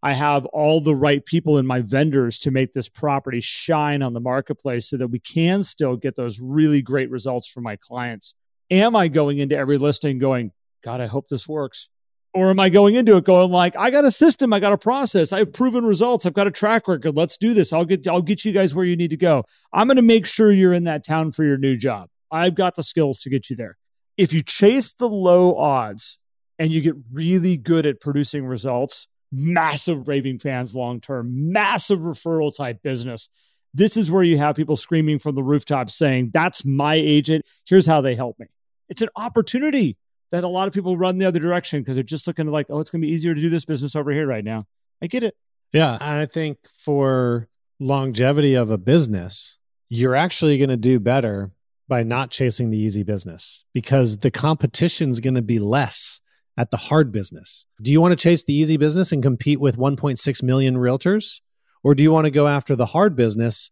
I 0.03 0.12
have 0.12 0.45
all 0.47 0.81
the 0.81 0.95
right 0.95 1.25
people 1.25 1.59
in 1.59 1.67
my 1.67 1.81
vendors 1.81 2.38
to 2.41 2.50
make 2.50 2.73
this 2.73 2.88
property 2.88 3.41
shine 3.41 4.03
on 4.03 4.12
the 4.12 4.21
marketplace 4.21 4.88
so 4.88 4.97
that 4.99 5.09
we 5.09 5.19
can 5.19 5.62
still 5.62 5.97
get 5.97 6.17
those 6.17 6.38
really 6.41 6.83
great 6.83 7.11
results 7.11 7.49
for 7.49 7.61
my 7.61 7.76
clients? 7.76 8.35
Am 8.71 8.95
I 8.95 9.09
going 9.09 9.38
into 9.38 9.57
every 9.57 9.79
listing 9.79 10.19
going, 10.19 10.53
God, 10.83 11.00
I 11.00 11.07
hope 11.07 11.29
this 11.29 11.49
works? 11.49 11.88
Or 12.37 12.50
am 12.50 12.61
I 12.61 12.69
going 12.69 12.97
into 12.97 13.16
it 13.16 13.25
going 13.25 13.50
like, 13.50 13.75
I 13.78 13.90
got 13.90 14.05
a 14.05 14.11
system, 14.11 14.52
I 14.52 14.61
got 14.61 14.75
a 14.75 14.76
process, 14.76 15.33
I 15.33 15.38
have 15.38 15.55
proven 15.55 15.87
results, 15.87 16.26
I've 16.26 16.35
got 16.35 16.47
a 16.47 16.50
track 16.50 16.87
record. 16.87 17.16
Let's 17.16 17.38
do 17.38 17.55
this. 17.55 17.73
I'll 17.73 17.87
get 17.87 18.07
I'll 18.07 18.21
get 18.21 18.45
you 18.45 18.52
guys 18.52 18.75
where 18.75 18.85
you 18.85 18.95
need 18.95 19.09
to 19.09 19.16
go. 19.16 19.45
I'm 19.73 19.87
going 19.87 19.97
to 19.97 20.02
make 20.02 20.26
sure 20.26 20.52
you're 20.52 20.75
in 20.75 20.85
that 20.85 21.02
town 21.02 21.33
for 21.33 21.45
your 21.45 21.57
new 21.57 21.78
job. 21.78 22.11
I've 22.31 22.55
got 22.55 22.75
the 22.75 22.83
skills 22.83 23.21
to 23.21 23.31
get 23.31 23.49
you 23.49 23.57
there. 23.57 23.78
If 24.18 24.35
you 24.35 24.42
chase 24.42 24.92
the 24.92 25.09
low 25.09 25.57
odds 25.57 26.18
and 26.59 26.70
you 26.70 26.83
get 26.83 26.96
really 27.11 27.57
good 27.57 27.87
at 27.87 28.03
producing 28.03 28.44
results, 28.44 29.09
massive 29.33 30.07
raving 30.07 30.38
fans 30.38 30.77
long 30.77 31.01
term, 31.01 31.53
massive 31.53 32.01
referral 32.01 32.55
type 32.55 32.83
business. 32.83 33.31
This 33.72 33.96
is 33.96 34.11
where 34.11 34.22
you 34.22 34.37
have 34.37 34.57
people 34.57 34.77
screaming 34.77 35.20
from 35.20 35.37
the 35.37 35.42
rooftops 35.42 35.94
saying, 35.94 36.33
That's 36.35 36.66
my 36.66 36.96
agent. 36.96 37.46
Here's 37.64 37.87
how 37.87 38.03
they 38.03 38.14
help 38.14 38.38
me. 38.38 38.49
It's 38.90 39.01
an 39.01 39.09
opportunity 39.16 39.96
that 40.37 40.44
a 40.44 40.49
lot 40.49 40.68
of 40.68 40.75
people 40.75 40.99
run 40.99 41.16
the 41.16 41.25
other 41.25 41.38
direction 41.38 41.81
because 41.81 41.94
they're 41.94 42.05
just 42.05 42.27
looking 42.27 42.46
like, 42.49 42.66
oh, 42.68 42.79
it's 42.81 42.90
going 42.90 43.01
to 43.01 43.07
be 43.07 43.12
easier 43.12 43.35
to 43.35 43.40
do 43.40 43.49
this 43.49 43.64
business 43.64 43.96
over 43.96 44.11
here 44.11 44.27
right 44.27 44.44
now. 44.44 44.66
I 45.01 45.07
get 45.07 45.22
it. 45.22 45.35
Yeah. 45.72 45.96
And 45.99 46.20
I 46.20 46.27
think 46.27 46.59
for 46.85 47.49
longevity 47.81 48.55
of 48.55 48.70
a 48.70 48.77
business, 48.77 49.57
you're 49.88 50.14
actually 50.14 50.59
going 50.59 50.68
to 50.68 50.77
do 50.77 51.01
better 51.01 51.53
by 51.88 52.03
not 52.03 52.31
chasing 52.31 52.68
the 52.70 52.77
easy 52.77 53.03
business 53.03 53.64
because 53.72 54.18
the 54.18 54.31
competition 54.31 55.09
is 55.09 55.20
going 55.20 55.37
to 55.37 55.42
be 55.42 55.59
less 55.59 56.20
at 56.59 56.70
the 56.70 56.77
hard 56.77 57.11
business. 57.12 57.64
Do 57.81 57.90
you 57.90 58.03
want 58.03 58.12
to 58.12 58.22
chase 58.22 58.44
the 58.44 58.55
easy 58.55 58.77
business 58.77 59.12
and 59.12 59.22
compete 59.22 59.61
with 59.61 59.79
1.6 59.79 60.42
million 60.42 60.77
realtors? 60.77 61.40
Or 61.83 61.94
do 61.94 62.03
you 62.03 62.12
want 62.12 62.27
to 62.27 62.31
go 62.31 62.46
after 62.46 62.77
the 62.77 62.87
hard 62.87 63.16
business 63.16 63.70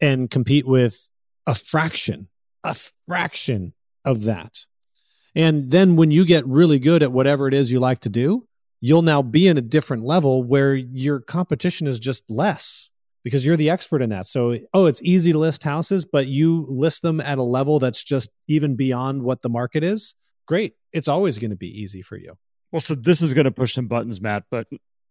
and 0.00 0.30
compete 0.30 0.66
with 0.66 1.10
a 1.46 1.54
fraction, 1.54 2.28
a 2.64 2.74
fraction 3.06 3.74
of 4.02 4.24
that? 4.24 4.54
And 5.36 5.70
then 5.70 5.96
when 5.96 6.10
you 6.10 6.24
get 6.24 6.46
really 6.46 6.78
good 6.78 7.02
at 7.02 7.12
whatever 7.12 7.46
it 7.46 7.52
is 7.52 7.70
you 7.70 7.78
like 7.78 8.00
to 8.00 8.08
do, 8.08 8.48
you'll 8.80 9.02
now 9.02 9.20
be 9.20 9.46
in 9.46 9.58
a 9.58 9.62
different 9.62 10.02
level 10.02 10.42
where 10.42 10.74
your 10.74 11.20
competition 11.20 11.86
is 11.86 12.00
just 12.00 12.24
less 12.30 12.88
because 13.22 13.44
you're 13.44 13.58
the 13.58 13.68
expert 13.68 14.00
in 14.00 14.10
that. 14.10 14.24
So, 14.24 14.56
oh, 14.72 14.86
it's 14.86 15.02
easy 15.02 15.32
to 15.32 15.38
list 15.38 15.62
houses, 15.62 16.06
but 16.06 16.26
you 16.26 16.66
list 16.70 17.02
them 17.02 17.20
at 17.20 17.36
a 17.36 17.42
level 17.42 17.78
that's 17.78 18.02
just 18.02 18.30
even 18.48 18.76
beyond 18.76 19.22
what 19.22 19.42
the 19.42 19.50
market 19.50 19.84
is. 19.84 20.14
Great. 20.46 20.74
It's 20.92 21.08
always 21.08 21.38
going 21.38 21.50
to 21.50 21.56
be 21.56 21.82
easy 21.82 22.00
for 22.00 22.16
you. 22.16 22.38
Well, 22.72 22.80
so 22.80 22.94
this 22.94 23.20
is 23.20 23.34
going 23.34 23.44
to 23.44 23.50
push 23.50 23.74
some 23.74 23.88
buttons, 23.88 24.22
Matt, 24.22 24.44
but 24.50 24.68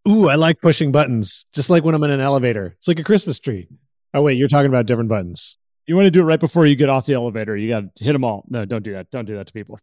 ooh, 0.08 0.28
I 0.28 0.36
like 0.36 0.60
pushing 0.60 0.92
buttons. 0.92 1.46
Just 1.54 1.70
like 1.70 1.84
when 1.84 1.94
I'm 1.94 2.04
in 2.04 2.12
an 2.12 2.20
elevator. 2.20 2.74
It's 2.78 2.88
like 2.88 3.00
a 3.00 3.04
Christmas 3.04 3.40
tree. 3.40 3.68
Oh, 4.14 4.24
wait, 4.24 4.40
you're 4.40 4.48
talking 4.48 4.70
about 4.70 4.88
different 4.88 5.10
buttons. 5.10 5.60
You 5.86 5.96
want 5.96 6.06
to 6.06 6.12
do 6.12 6.22
it 6.22 6.26
right 6.26 6.40
before 6.40 6.66
you 6.66 6.76
get 6.76 6.90
off 6.90 7.06
the 7.06 7.14
elevator. 7.14 7.56
You 7.56 7.70
got 7.70 7.96
to 7.96 8.04
hit 8.04 8.14
them 8.14 8.24
all. 8.24 8.44
No, 8.50 8.66
don't 8.66 8.84
do 8.84 8.94
that. 8.94 9.12
Don't 9.12 9.26
do 9.26 9.36
that 9.36 9.48
to 9.48 9.54
people. 9.54 9.78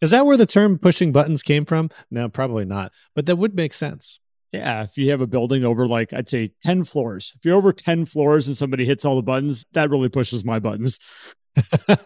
Is 0.00 0.10
that 0.10 0.26
where 0.26 0.36
the 0.36 0.46
term 0.46 0.78
pushing 0.78 1.12
buttons 1.12 1.42
came 1.42 1.64
from? 1.64 1.90
No, 2.10 2.28
probably 2.28 2.64
not. 2.64 2.92
But 3.14 3.26
that 3.26 3.36
would 3.36 3.54
make 3.54 3.74
sense. 3.74 4.20
Yeah, 4.52 4.84
if 4.84 4.96
you 4.96 5.10
have 5.10 5.20
a 5.20 5.26
building 5.26 5.64
over 5.64 5.86
like 5.86 6.12
I'd 6.12 6.28
say 6.28 6.52
10 6.62 6.84
floors. 6.84 7.32
If 7.36 7.44
you're 7.44 7.56
over 7.56 7.72
10 7.72 8.06
floors 8.06 8.48
and 8.48 8.56
somebody 8.56 8.84
hits 8.84 9.04
all 9.04 9.16
the 9.16 9.22
buttons, 9.22 9.66
that 9.72 9.90
really 9.90 10.08
pushes 10.08 10.44
my 10.44 10.58
buttons. 10.58 10.98
I 11.56 11.96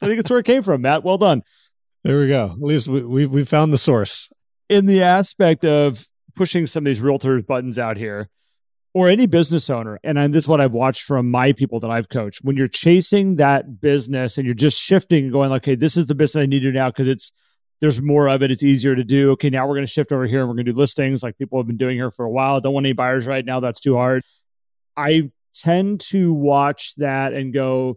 think 0.00 0.20
it's 0.20 0.30
where 0.30 0.38
it 0.38 0.46
came 0.46 0.62
from, 0.62 0.82
Matt. 0.82 1.04
Well 1.04 1.18
done. 1.18 1.42
There 2.02 2.20
we 2.20 2.28
go. 2.28 2.52
At 2.52 2.62
least 2.62 2.88
we, 2.88 3.02
we, 3.02 3.26
we 3.26 3.44
found 3.44 3.72
the 3.72 3.78
source. 3.78 4.30
In 4.68 4.86
the 4.86 5.02
aspect 5.02 5.64
of 5.64 6.06
pushing 6.34 6.66
some 6.66 6.82
of 6.82 6.86
these 6.86 7.00
realtors 7.00 7.46
buttons 7.46 7.78
out 7.78 7.98
here, 7.98 8.30
or 8.92 9.08
any 9.08 9.26
business 9.26 9.70
owner, 9.70 10.00
and 10.02 10.34
this 10.34 10.44
is 10.44 10.48
what 10.48 10.60
I've 10.60 10.72
watched 10.72 11.02
from 11.02 11.30
my 11.30 11.52
people 11.52 11.80
that 11.80 11.90
I've 11.90 12.08
coached, 12.08 12.40
when 12.42 12.56
you're 12.56 12.68
chasing 12.68 13.36
that 13.36 13.80
business 13.80 14.36
and 14.36 14.46
you're 14.46 14.54
just 14.54 14.80
shifting 14.80 15.24
and 15.24 15.32
going, 15.32 15.50
like 15.50 15.62
okay, 15.62 15.76
this 15.76 15.96
is 15.96 16.06
the 16.06 16.14
business 16.14 16.42
I 16.42 16.46
need 16.46 16.60
to 16.60 16.72
do 16.72 16.72
now 16.72 16.88
because 16.88 17.08
it's 17.08 17.30
there's 17.80 18.00
more 18.00 18.28
of 18.28 18.42
it, 18.42 18.50
it's 18.50 18.62
easier 18.62 18.94
to 18.94 19.04
do. 19.04 19.30
Okay, 19.32 19.48
now 19.48 19.66
we're 19.66 19.74
going 19.74 19.86
to 19.86 19.92
shift 19.92 20.12
over 20.12 20.26
here 20.26 20.40
and 20.40 20.48
we're 20.48 20.54
going 20.54 20.66
to 20.66 20.72
do 20.72 20.78
listings 20.78 21.22
like 21.22 21.38
people 21.38 21.58
have 21.58 21.66
been 21.66 21.78
doing 21.78 21.96
here 21.96 22.10
for 22.10 22.26
a 22.26 22.30
while. 22.30 22.60
Don't 22.60 22.74
want 22.74 22.84
any 22.84 22.92
buyers 22.92 23.26
right 23.26 23.44
now. 23.44 23.60
That's 23.60 23.80
too 23.80 23.94
hard. 23.94 24.22
I 24.96 25.30
tend 25.54 26.00
to 26.10 26.32
watch 26.32 26.94
that 26.96 27.32
and 27.32 27.54
go, 27.54 27.96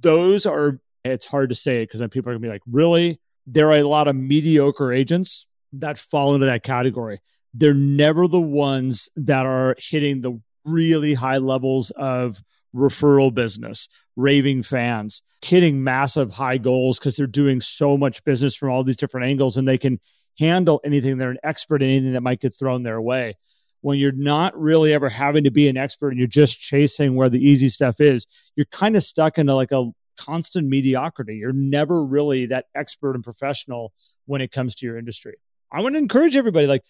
those 0.00 0.44
are, 0.44 0.80
it's 1.02 1.24
hard 1.24 1.48
to 1.48 1.54
say 1.54 1.82
it 1.82 1.86
because 1.86 2.00
then 2.00 2.10
people 2.10 2.30
are 2.30 2.34
going 2.34 2.42
to 2.42 2.46
be 2.46 2.52
like, 2.52 2.62
really? 2.70 3.20
There 3.46 3.68
are 3.70 3.78
a 3.78 3.84
lot 3.84 4.06
of 4.06 4.14
mediocre 4.14 4.92
agents 4.92 5.46
that 5.72 5.96
fall 5.96 6.34
into 6.34 6.46
that 6.46 6.62
category 6.62 7.20
they're 7.54 7.74
never 7.74 8.26
the 8.26 8.40
ones 8.40 9.08
that 9.16 9.46
are 9.46 9.76
hitting 9.78 10.20
the 10.20 10.40
really 10.64 11.14
high 11.14 11.38
levels 11.38 11.90
of 11.92 12.42
referral 12.74 13.32
business, 13.32 13.88
raving 14.16 14.62
fans, 14.62 15.22
hitting 15.42 15.84
massive 15.84 16.32
high 16.32 16.58
goals 16.58 16.98
because 16.98 17.16
they're 17.16 17.26
doing 17.26 17.60
so 17.60 17.98
much 17.98 18.24
business 18.24 18.56
from 18.56 18.70
all 18.70 18.84
these 18.84 18.96
different 18.96 19.26
angles 19.26 19.56
and 19.56 19.68
they 19.68 19.78
can 19.78 20.00
handle 20.38 20.80
anything. 20.84 21.18
They're 21.18 21.30
an 21.30 21.38
expert 21.42 21.82
in 21.82 21.90
anything 21.90 22.12
that 22.12 22.22
might 22.22 22.40
get 22.40 22.56
thrown 22.58 22.82
their 22.82 23.00
way. 23.00 23.36
When 23.82 23.98
you're 23.98 24.12
not 24.12 24.58
really 24.58 24.94
ever 24.94 25.08
having 25.08 25.44
to 25.44 25.50
be 25.50 25.68
an 25.68 25.76
expert 25.76 26.10
and 26.10 26.18
you're 26.18 26.28
just 26.28 26.58
chasing 26.58 27.16
where 27.16 27.28
the 27.28 27.44
easy 27.44 27.68
stuff 27.68 28.00
is, 28.00 28.26
you're 28.54 28.66
kind 28.66 28.96
of 28.96 29.02
stuck 29.02 29.38
into 29.38 29.54
like 29.54 29.72
a 29.72 29.90
constant 30.16 30.68
mediocrity. 30.68 31.36
You're 31.36 31.52
never 31.52 32.02
really 32.02 32.46
that 32.46 32.66
expert 32.74 33.14
and 33.14 33.24
professional 33.24 33.92
when 34.26 34.40
it 34.40 34.52
comes 34.52 34.76
to 34.76 34.86
your 34.86 34.96
industry. 34.96 35.34
I 35.72 35.80
want 35.80 35.94
to 35.94 35.98
encourage 35.98 36.36
everybody 36.36 36.66
like 36.66 36.84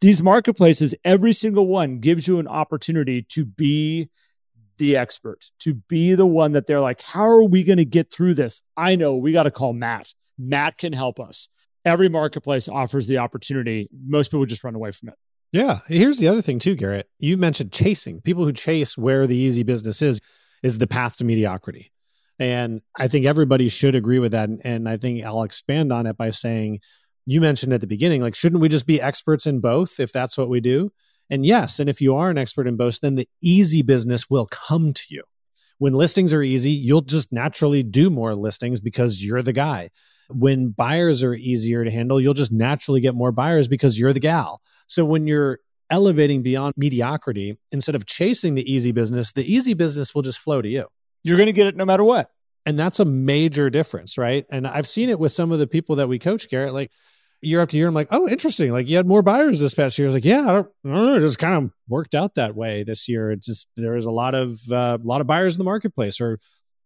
these 0.00 0.22
marketplaces, 0.22 0.94
every 1.04 1.32
single 1.32 1.66
one 1.66 1.98
gives 1.98 2.28
you 2.28 2.38
an 2.38 2.48
opportunity 2.48 3.22
to 3.30 3.44
be 3.44 4.08
the 4.78 4.96
expert, 4.96 5.50
to 5.58 5.74
be 5.74 6.14
the 6.14 6.26
one 6.26 6.52
that 6.52 6.66
they're 6.66 6.80
like, 6.80 7.02
how 7.02 7.28
are 7.28 7.42
we 7.42 7.64
going 7.64 7.78
to 7.78 7.84
get 7.84 8.12
through 8.12 8.34
this? 8.34 8.62
I 8.76 8.94
know 8.94 9.16
we 9.16 9.32
got 9.32 9.42
to 9.42 9.50
call 9.50 9.72
Matt. 9.72 10.12
Matt 10.38 10.78
can 10.78 10.92
help 10.92 11.18
us. 11.18 11.48
Every 11.84 12.08
marketplace 12.08 12.68
offers 12.68 13.08
the 13.08 13.18
opportunity. 13.18 13.88
Most 14.06 14.30
people 14.30 14.46
just 14.46 14.62
run 14.62 14.76
away 14.76 14.92
from 14.92 15.08
it. 15.08 15.14
Yeah. 15.50 15.80
Here's 15.86 16.18
the 16.18 16.28
other 16.28 16.42
thing, 16.42 16.58
too, 16.58 16.76
Garrett. 16.76 17.08
You 17.18 17.36
mentioned 17.36 17.72
chasing. 17.72 18.20
People 18.20 18.44
who 18.44 18.52
chase 18.52 18.96
where 18.96 19.26
the 19.26 19.36
easy 19.36 19.62
business 19.64 20.02
is, 20.02 20.20
is 20.62 20.78
the 20.78 20.86
path 20.86 21.16
to 21.16 21.24
mediocrity. 21.24 21.90
And 22.38 22.82
I 22.96 23.08
think 23.08 23.26
everybody 23.26 23.68
should 23.68 23.96
agree 23.96 24.20
with 24.20 24.32
that. 24.32 24.48
And 24.62 24.88
I 24.88 24.96
think 24.96 25.24
I'll 25.24 25.42
expand 25.42 25.92
on 25.92 26.06
it 26.06 26.16
by 26.16 26.30
saying, 26.30 26.80
you 27.30 27.42
mentioned 27.42 27.74
at 27.74 27.82
the 27.82 27.86
beginning, 27.86 28.22
like, 28.22 28.34
shouldn't 28.34 28.62
we 28.62 28.70
just 28.70 28.86
be 28.86 29.02
experts 29.02 29.46
in 29.46 29.60
both 29.60 30.00
if 30.00 30.12
that's 30.12 30.38
what 30.38 30.48
we 30.48 30.60
do? 30.60 30.90
And 31.28 31.44
yes, 31.44 31.78
and 31.78 31.90
if 31.90 32.00
you 32.00 32.16
are 32.16 32.30
an 32.30 32.38
expert 32.38 32.66
in 32.66 32.76
both, 32.76 33.00
then 33.00 33.16
the 33.16 33.28
easy 33.42 33.82
business 33.82 34.30
will 34.30 34.46
come 34.46 34.94
to 34.94 35.02
you. 35.10 35.22
When 35.76 35.92
listings 35.92 36.32
are 36.32 36.42
easy, 36.42 36.70
you'll 36.70 37.02
just 37.02 37.30
naturally 37.30 37.82
do 37.82 38.08
more 38.08 38.34
listings 38.34 38.80
because 38.80 39.22
you're 39.22 39.42
the 39.42 39.52
guy. 39.52 39.90
When 40.30 40.70
buyers 40.70 41.22
are 41.22 41.34
easier 41.34 41.84
to 41.84 41.90
handle, 41.90 42.18
you'll 42.18 42.32
just 42.32 42.50
naturally 42.50 43.02
get 43.02 43.14
more 43.14 43.30
buyers 43.30 43.68
because 43.68 43.98
you're 43.98 44.14
the 44.14 44.20
gal. 44.20 44.62
So 44.86 45.04
when 45.04 45.26
you're 45.26 45.58
elevating 45.90 46.42
beyond 46.42 46.74
mediocrity, 46.78 47.58
instead 47.70 47.94
of 47.94 48.06
chasing 48.06 48.54
the 48.54 48.72
easy 48.72 48.92
business, 48.92 49.32
the 49.32 49.44
easy 49.44 49.74
business 49.74 50.14
will 50.14 50.22
just 50.22 50.38
flow 50.38 50.62
to 50.62 50.68
you. 50.68 50.86
You're 51.24 51.36
going 51.36 51.46
to 51.46 51.52
get 51.52 51.66
it 51.66 51.76
no 51.76 51.84
matter 51.84 52.04
what. 52.04 52.30
And 52.64 52.78
that's 52.78 53.00
a 53.00 53.04
major 53.04 53.68
difference, 53.68 54.16
right? 54.16 54.46
And 54.50 54.66
I've 54.66 54.88
seen 54.88 55.10
it 55.10 55.18
with 55.18 55.32
some 55.32 55.52
of 55.52 55.58
the 55.58 55.66
people 55.66 55.96
that 55.96 56.08
we 56.08 56.18
coach, 56.18 56.48
Garrett. 56.48 56.74
Like 56.74 56.90
year 57.40 57.62
after 57.62 57.76
year, 57.76 57.88
I'm 57.88 57.94
like, 57.94 58.08
oh, 58.10 58.28
interesting. 58.28 58.72
Like 58.72 58.88
you 58.88 58.96
had 58.96 59.06
more 59.06 59.22
buyers 59.22 59.60
this 59.60 59.74
past 59.74 59.98
year. 59.98 60.06
I 60.06 60.08
was 60.08 60.14
like, 60.14 60.24
yeah, 60.24 60.40
I 60.40 60.52
don't, 60.52 60.68
I 60.84 60.88
don't 60.88 61.06
know. 61.06 61.14
It 61.14 61.20
just 61.20 61.38
kind 61.38 61.54
of 61.54 61.70
worked 61.88 62.14
out 62.14 62.34
that 62.34 62.54
way 62.54 62.82
this 62.82 63.08
year. 63.08 63.30
It 63.30 63.42
just 63.42 63.66
there 63.76 63.92
was 63.92 64.06
a 64.06 64.10
lot 64.10 64.34
of 64.34 64.58
uh, 64.70 64.98
a 65.00 65.06
lot 65.06 65.20
of 65.20 65.26
buyers 65.26 65.54
in 65.54 65.58
the 65.58 65.64
marketplace, 65.64 66.20
or 66.20 66.38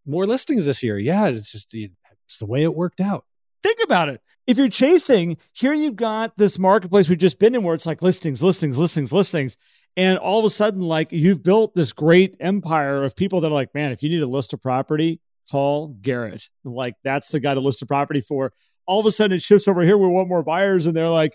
more 0.06 0.26
listings 0.26 0.66
this 0.66 0.82
year. 0.82 0.98
Yeah, 0.98 1.28
it's 1.28 1.52
just 1.52 1.70
the, 1.70 1.90
it's 2.26 2.38
the 2.38 2.46
way 2.46 2.62
it 2.62 2.74
worked 2.74 3.00
out. 3.00 3.24
Think 3.62 3.78
about 3.82 4.08
it. 4.08 4.20
If 4.46 4.58
you're 4.58 4.68
chasing, 4.68 5.36
here 5.52 5.72
you've 5.72 5.96
got 5.96 6.36
this 6.36 6.58
marketplace 6.58 7.08
we've 7.08 7.18
just 7.18 7.38
been 7.38 7.54
in 7.54 7.62
where 7.62 7.74
it's 7.74 7.86
like 7.86 8.02
listings, 8.02 8.42
listings, 8.42 8.76
listings, 8.76 9.12
listings. 9.12 9.56
And 9.96 10.18
all 10.18 10.38
of 10.38 10.44
a 10.44 10.50
sudden, 10.50 10.80
like 10.80 11.12
you've 11.12 11.42
built 11.42 11.74
this 11.74 11.92
great 11.92 12.36
empire 12.40 13.04
of 13.04 13.14
people 13.14 13.40
that 13.42 13.48
are 13.48 13.54
like, 13.54 13.74
man, 13.74 13.92
if 13.92 14.02
you 14.02 14.08
need 14.08 14.22
a 14.22 14.26
list 14.26 14.52
of 14.52 14.62
property, 14.62 15.20
call 15.50 15.88
Garrett. 15.88 16.48
Like 16.64 16.94
that's 17.04 17.28
the 17.28 17.40
guy 17.40 17.54
to 17.54 17.60
list 17.60 17.82
a 17.82 17.86
property 17.86 18.20
for. 18.20 18.52
All 18.92 19.00
of 19.00 19.06
a 19.06 19.10
sudden 19.10 19.34
it 19.34 19.42
shifts 19.42 19.66
over 19.66 19.80
here. 19.80 19.96
We 19.96 20.06
want 20.06 20.28
more 20.28 20.42
buyers. 20.42 20.86
And 20.86 20.94
they're 20.94 21.08
like, 21.08 21.34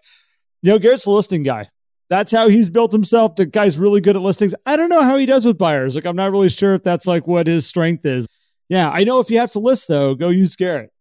you 0.62 0.72
know, 0.72 0.78
Garrett's 0.78 1.08
a 1.08 1.12
listing 1.12 1.42
guy. 1.42 1.70
That's 2.08 2.32
how 2.32 2.50
he's 2.50 2.70
built 2.70 2.92
himself. 2.92 3.36
The 3.36 3.48
guy's 3.48 3.80
really 3.80 4.00
good 4.00 4.16
at 4.16 4.22
listings. 4.22 4.54
I 4.68 4.76
don't 4.76 4.90
know 4.90 5.02
how 5.02 5.18
he 5.18 5.26
does 5.26 5.44
with 5.44 5.58
buyers. 5.58 5.96
Like, 5.96 6.06
I'm 6.06 6.16
not 6.16 6.32
really 6.32 6.50
sure 6.50 6.76
if 6.76 6.84
that's 6.84 7.08
like 7.08 7.26
what 7.26 7.48
his 7.48 7.66
strength 7.66 8.06
is. 8.06 8.28
Yeah, 8.70 8.92
I 8.92 9.04
know 9.06 9.20
if 9.20 9.32
you 9.32 9.40
have 9.40 9.52
to 9.54 9.60
list 9.60 9.88
though, 9.88 10.14
go 10.14 10.30
use 10.30 10.56
Garrett. 10.56 10.92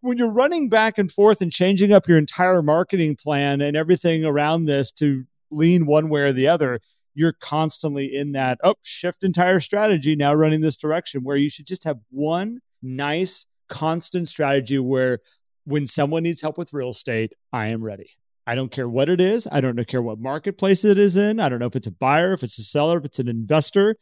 When 0.00 0.16
you're 0.16 0.30
running 0.30 0.68
back 0.68 0.96
and 0.96 1.10
forth 1.10 1.42
and 1.42 1.50
changing 1.52 1.92
up 1.92 2.06
your 2.06 2.18
entire 2.18 2.62
marketing 2.62 3.16
plan 3.16 3.60
and 3.60 3.76
everything 3.76 4.24
around 4.24 4.66
this 4.66 4.92
to 4.92 5.24
lean 5.50 5.86
one 5.86 6.08
way 6.08 6.20
or 6.20 6.32
the 6.32 6.46
other, 6.46 6.78
you're 7.14 7.34
constantly 7.34 8.14
in 8.14 8.32
that 8.32 8.58
oh, 8.62 8.76
shift 8.82 9.24
entire 9.24 9.58
strategy 9.58 10.14
now 10.14 10.32
running 10.32 10.60
this 10.60 10.76
direction 10.76 11.24
where 11.24 11.36
you 11.36 11.50
should 11.50 11.66
just 11.66 11.82
have 11.84 11.98
one 12.10 12.60
nice 12.80 13.44
constant 13.68 14.28
strategy 14.28 14.78
where 14.78 15.20
when 15.64 15.86
someone 15.86 16.22
needs 16.22 16.40
help 16.40 16.58
with 16.58 16.72
real 16.72 16.90
estate, 16.90 17.32
I 17.52 17.66
am 17.66 17.82
ready. 17.82 18.10
I 18.46 18.54
don't 18.54 18.72
care 18.72 18.88
what 18.88 19.08
it 19.08 19.20
is. 19.20 19.46
I 19.50 19.60
don't 19.60 19.86
care 19.86 20.02
what 20.02 20.18
marketplace 20.18 20.84
it 20.84 20.98
is 20.98 21.16
in. 21.16 21.38
I 21.38 21.48
don't 21.48 21.58
know 21.58 21.66
if 21.66 21.76
it's 21.76 21.86
a 21.86 21.92
buyer, 21.92 22.32
if 22.32 22.42
it's 22.42 22.58
a 22.58 22.64
seller, 22.64 22.98
if 22.98 23.04
it's 23.04 23.18
an 23.18 23.28
investor. 23.28 23.96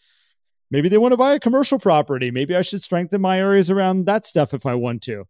Maybe 0.71 0.89
they 0.89 0.99
want 0.99 1.13
to 1.13 1.17
buy 1.17 1.35
a 1.35 1.41
commercial 1.41 1.79
property. 1.79 2.31
Maybe 2.31 2.55
I 2.55 2.63
should 2.63 2.83
strengthen 2.83 3.21
my 3.21 3.39
areas 3.39 3.71
around 3.71 4.07
that 4.07 4.27
stuff 4.27 4.55
if 4.55 4.67
I 4.67 4.75
want 4.75 5.03
to. 5.03 5.25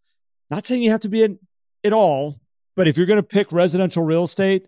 Not 0.50 0.66
saying 0.66 0.82
you 0.82 0.90
have 0.90 1.00
to 1.00 1.08
be 1.08 1.22
in 1.22 1.38
it 1.82 1.92
all, 1.92 2.40
but 2.76 2.88
if 2.88 2.96
you're 2.96 3.06
going 3.06 3.18
to 3.18 3.24
pick 3.24 3.52
residential 3.52 4.02
real 4.02 4.24
estate, 4.24 4.66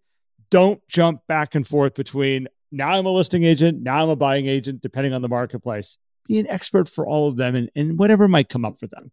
don't 0.50 0.80
jump 0.88 1.20
back 1.26 1.54
and 1.54 1.66
forth 1.66 1.94
between 1.94 2.48
now 2.72 2.90
I'm 2.90 3.06
a 3.06 3.10
listing 3.10 3.44
agent, 3.44 3.82
now 3.82 4.02
I'm 4.02 4.10
a 4.10 4.16
buying 4.16 4.46
agent, 4.46 4.80
depending 4.80 5.12
on 5.12 5.22
the 5.22 5.28
marketplace. 5.28 5.96
Be 6.28 6.38
an 6.38 6.48
expert 6.48 6.88
for 6.88 7.06
all 7.06 7.28
of 7.28 7.36
them 7.36 7.56
and, 7.56 7.70
and 7.74 7.98
whatever 7.98 8.28
might 8.28 8.48
come 8.48 8.64
up 8.64 8.78
for 8.78 8.86
them. 8.86 9.10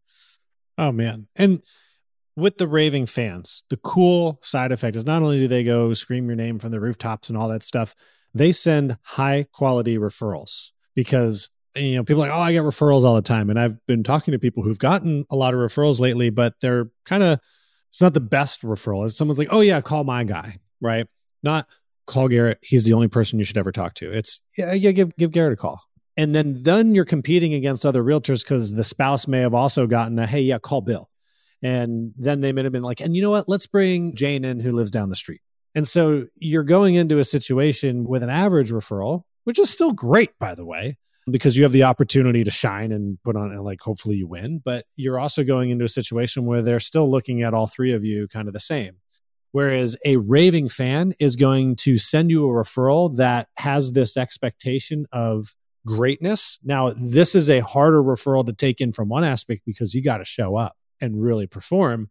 Oh, 0.78 0.92
man. 0.92 1.28
And 1.36 1.62
with 2.38 2.58
the 2.60 2.68
raving 2.68 3.08
fans, 3.08 3.64
the 3.70 3.78
cool 3.78 4.40
side 4.42 4.72
effect 4.72 4.96
is 4.96 5.06
not 5.06 5.24
only 5.24 5.40
do 5.40 5.48
they 5.48 5.64
go 5.64 5.94
scream 5.94 6.28
your 6.28 6.36
name 6.36 6.60
from 6.60 6.72
the 6.72 6.80
rooftops 6.80 7.30
and 7.30 7.38
all 7.38 7.48
that 7.50 7.64
stuff, 7.64 7.96
they 8.34 8.52
send 8.52 8.98
high 9.02 9.48
quality 9.52 9.98
referrals 9.98 10.70
because 10.96 11.50
you 11.76 11.96
know 11.96 12.04
people 12.04 12.22
like 12.22 12.32
oh 12.32 12.40
i 12.40 12.52
get 12.52 12.64
referrals 12.64 13.04
all 13.04 13.16
the 13.16 13.22
time. 13.22 13.50
And 13.50 13.60
i've 13.60 13.84
been 13.88 14.04
talking 14.04 14.32
to 14.32 14.40
people 14.40 14.64
who've 14.64 14.80
gotten 14.80 15.26
a 15.30 15.36
lot 15.36 15.54
of 15.54 15.60
referrals 15.60 16.00
lately 16.00 16.30
but 16.30 16.54
they're 16.62 16.90
kind 17.06 17.24
of 17.24 17.40
it's 17.90 18.02
not 18.02 18.14
the 18.14 18.20
best 18.20 18.62
referral. 18.62 19.06
It's 19.06 19.18
someone's 19.18 19.40
like 19.40 19.50
oh 19.52 19.62
yeah 19.62 19.82
call 19.82 20.04
my 20.04 20.24
guy 20.24 20.58
right? 20.82 21.08
Not 21.44 21.68
call 22.06 22.28
garrett. 22.28 22.60
He's 22.62 22.86
the 22.86 22.94
only 22.94 23.08
person 23.08 23.40
you 23.40 23.46
should 23.46 23.58
ever 23.58 23.72
talk 23.72 23.96
to. 23.96 24.12
It's 24.12 24.40
yeah, 24.58 24.74
yeah 24.74 24.92
give 24.92 25.16
give 25.18 25.32
garrett 25.32 25.54
a 25.54 25.58
call. 25.58 25.82
And 26.16 26.34
then 26.34 26.62
then 26.62 26.96
you're 26.96 27.06
competing 27.06 27.54
against 27.54 27.86
other 27.86 28.04
realtors 28.04 28.44
because 28.44 28.74
the 28.74 28.84
spouse 28.84 29.28
may 29.28 29.40
have 29.40 29.54
also 29.54 29.88
gotten 29.88 30.18
a 30.20 30.28
hey 30.28 30.42
yeah 30.42 30.60
call 30.60 30.82
bill 30.82 31.10
and 31.64 32.14
then 32.18 32.42
they 32.42 32.52
may 32.52 32.64
have 32.64 32.72
been 32.72 32.84
like 32.84 33.02
and 33.02 33.16
you 33.16 33.22
know 33.22 33.32
what? 33.32 33.48
Let's 33.48 33.68
bring 33.68 34.16
jane 34.16 34.46
in 34.46 34.60
who 34.60 34.72
lives 34.72 34.92
down 34.92 35.10
the 35.10 35.16
street. 35.16 35.42
And 35.76 35.88
so 35.88 36.26
you're 36.38 36.64
going 36.64 36.96
into 36.96 37.20
a 37.20 37.24
situation 37.24 38.08
with 38.08 38.24
an 38.24 38.30
average 38.30 38.72
referral 38.72 39.24
which 39.44 39.60
is 39.60 39.70
still 39.70 39.94
great 39.94 40.38
by 40.40 40.56
the 40.56 40.66
way 40.66 40.98
because 41.30 41.56
you 41.58 41.64
have 41.64 41.72
the 41.72 41.84
opportunity 41.84 42.44
to 42.44 42.52
shine 42.52 42.92
and 42.92 43.18
put 43.24 43.36
on 43.36 43.52
and 43.52 43.64
like 43.64 43.82
hopefully 43.82 44.16
you 44.16 44.28
win. 44.28 44.62
But 44.64 44.86
you're 44.96 45.20
also 45.20 45.44
going 45.44 45.70
into 45.70 45.86
a 45.86 45.90
situation 45.90 46.46
where 46.46 46.62
they're 46.62 46.80
still 46.80 47.10
looking 47.10 47.44
at 47.44 47.54
all 47.54 47.68
three 47.68 47.94
of 47.94 48.04
you 48.04 48.28
kind 48.28 48.48
of 48.48 48.54
the 48.54 48.60
same. 48.60 48.98
Whereas 49.52 49.98
a 50.06 50.18
raving 50.18 50.70
fan 50.70 51.14
is 51.20 51.36
going 51.36 51.78
to 51.78 51.98
send 51.98 52.30
you 52.30 52.46
a 52.46 52.50
referral 52.50 53.16
that 53.18 53.48
has 53.58 53.92
this 53.92 54.18
expectation 54.18 55.06
of 55.12 55.56
greatness. 55.86 56.60
Now 56.64 56.94
this 56.96 57.34
is 57.34 57.50
a 57.50 57.62
harder 57.62 58.04
referral 58.04 58.46
to 58.46 58.54
take 58.54 58.82
in 58.82 58.92
from 58.92 59.10
one 59.10 59.24
aspect 59.24 59.62
because 59.66 59.94
you 59.94 60.04
got 60.04 60.18
to 60.18 60.26
show 60.26 60.58
up 60.58 60.76
and 61.02 61.22
really 61.22 61.48
perform. 61.48 62.10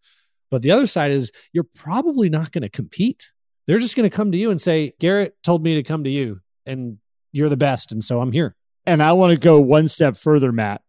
But 0.51 0.62
the 0.62 0.70
other 0.70 0.87
side 0.87 1.11
is 1.11 1.33
you're 1.53 1.64
probably 1.64 2.29
not 2.29 2.53
going 2.53 2.62
to 2.62 2.68
compete. 2.68 3.31
They're 3.66 3.79
just 3.79 3.96
going 3.96 4.09
to 4.09 4.16
come 4.16 4.33
to 4.33 4.38
you 4.38 4.51
and 4.51 4.61
say 4.61 4.92
garrett 5.01 5.35
told 5.42 5.62
me 5.62 5.75
to 5.75 5.83
come 5.83 6.05
to 6.05 6.11
you 6.11 6.40
and 6.64 6.99
you're 7.33 7.49
the 7.49 7.57
best 7.57 7.92
and 7.92 8.03
so 8.03 8.20
i'm 8.20 8.33
here. 8.33 8.55
And 8.87 9.03
I 9.03 9.12
want 9.12 9.33
to 9.33 9.38
go 9.38 9.61
one 9.61 9.88
step 9.88 10.16
further, 10.16 10.53
Matt. 10.53 10.81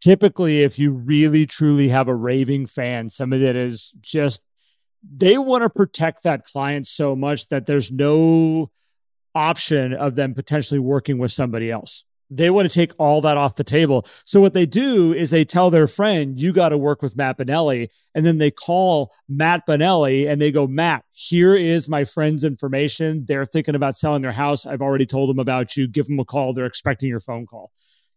Typically, 0.00 0.62
if 0.62 0.78
you 0.78 0.92
really 0.92 1.46
truly 1.46 1.88
have 1.88 2.08
a 2.08 2.14
raving 2.14 2.66
fan, 2.66 3.08
somebody 3.08 3.44
that 3.44 3.54
is 3.54 3.92
just, 4.00 4.40
they 5.16 5.38
want 5.38 5.62
to 5.62 5.70
protect 5.70 6.24
that 6.24 6.44
client 6.44 6.88
so 6.88 7.14
much 7.14 7.48
that 7.48 7.66
there's 7.66 7.92
no 7.92 8.70
option 9.36 9.94
of 9.94 10.16
them 10.16 10.34
potentially 10.34 10.80
working 10.80 11.18
with 11.18 11.30
somebody 11.32 11.70
else 11.70 12.04
they 12.36 12.50
want 12.50 12.68
to 12.68 12.74
take 12.74 12.92
all 12.98 13.20
that 13.20 13.36
off 13.36 13.54
the 13.54 13.64
table. 13.64 14.06
So 14.24 14.40
what 14.40 14.54
they 14.54 14.66
do 14.66 15.12
is 15.12 15.30
they 15.30 15.44
tell 15.44 15.70
their 15.70 15.86
friend, 15.86 16.40
you 16.40 16.52
got 16.52 16.70
to 16.70 16.78
work 16.78 17.00
with 17.00 17.16
Matt 17.16 17.38
Bonelli. 17.38 17.88
And 18.14 18.26
then 18.26 18.38
they 18.38 18.50
call 18.50 19.12
Matt 19.28 19.66
Bonelli 19.66 20.28
and 20.28 20.40
they 20.40 20.50
go, 20.50 20.66
Matt, 20.66 21.04
here 21.12 21.54
is 21.54 21.88
my 21.88 22.04
friend's 22.04 22.44
information. 22.44 23.24
They're 23.26 23.46
thinking 23.46 23.74
about 23.74 23.96
selling 23.96 24.22
their 24.22 24.32
house. 24.32 24.66
I've 24.66 24.82
already 24.82 25.06
told 25.06 25.30
them 25.30 25.38
about 25.38 25.76
you. 25.76 25.86
Give 25.86 26.06
them 26.06 26.18
a 26.18 26.24
call. 26.24 26.52
They're 26.52 26.66
expecting 26.66 27.08
your 27.08 27.20
phone 27.20 27.46
call. 27.46 27.70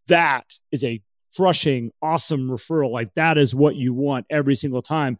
That 0.07 0.45
is 0.71 0.83
a 0.83 1.01
crushing, 1.35 1.91
awesome 2.01 2.49
referral. 2.49 2.91
Like 2.91 3.13
that 3.15 3.37
is 3.37 3.53
what 3.53 3.75
you 3.75 3.93
want 3.93 4.25
every 4.29 4.55
single 4.55 4.81
time. 4.81 5.19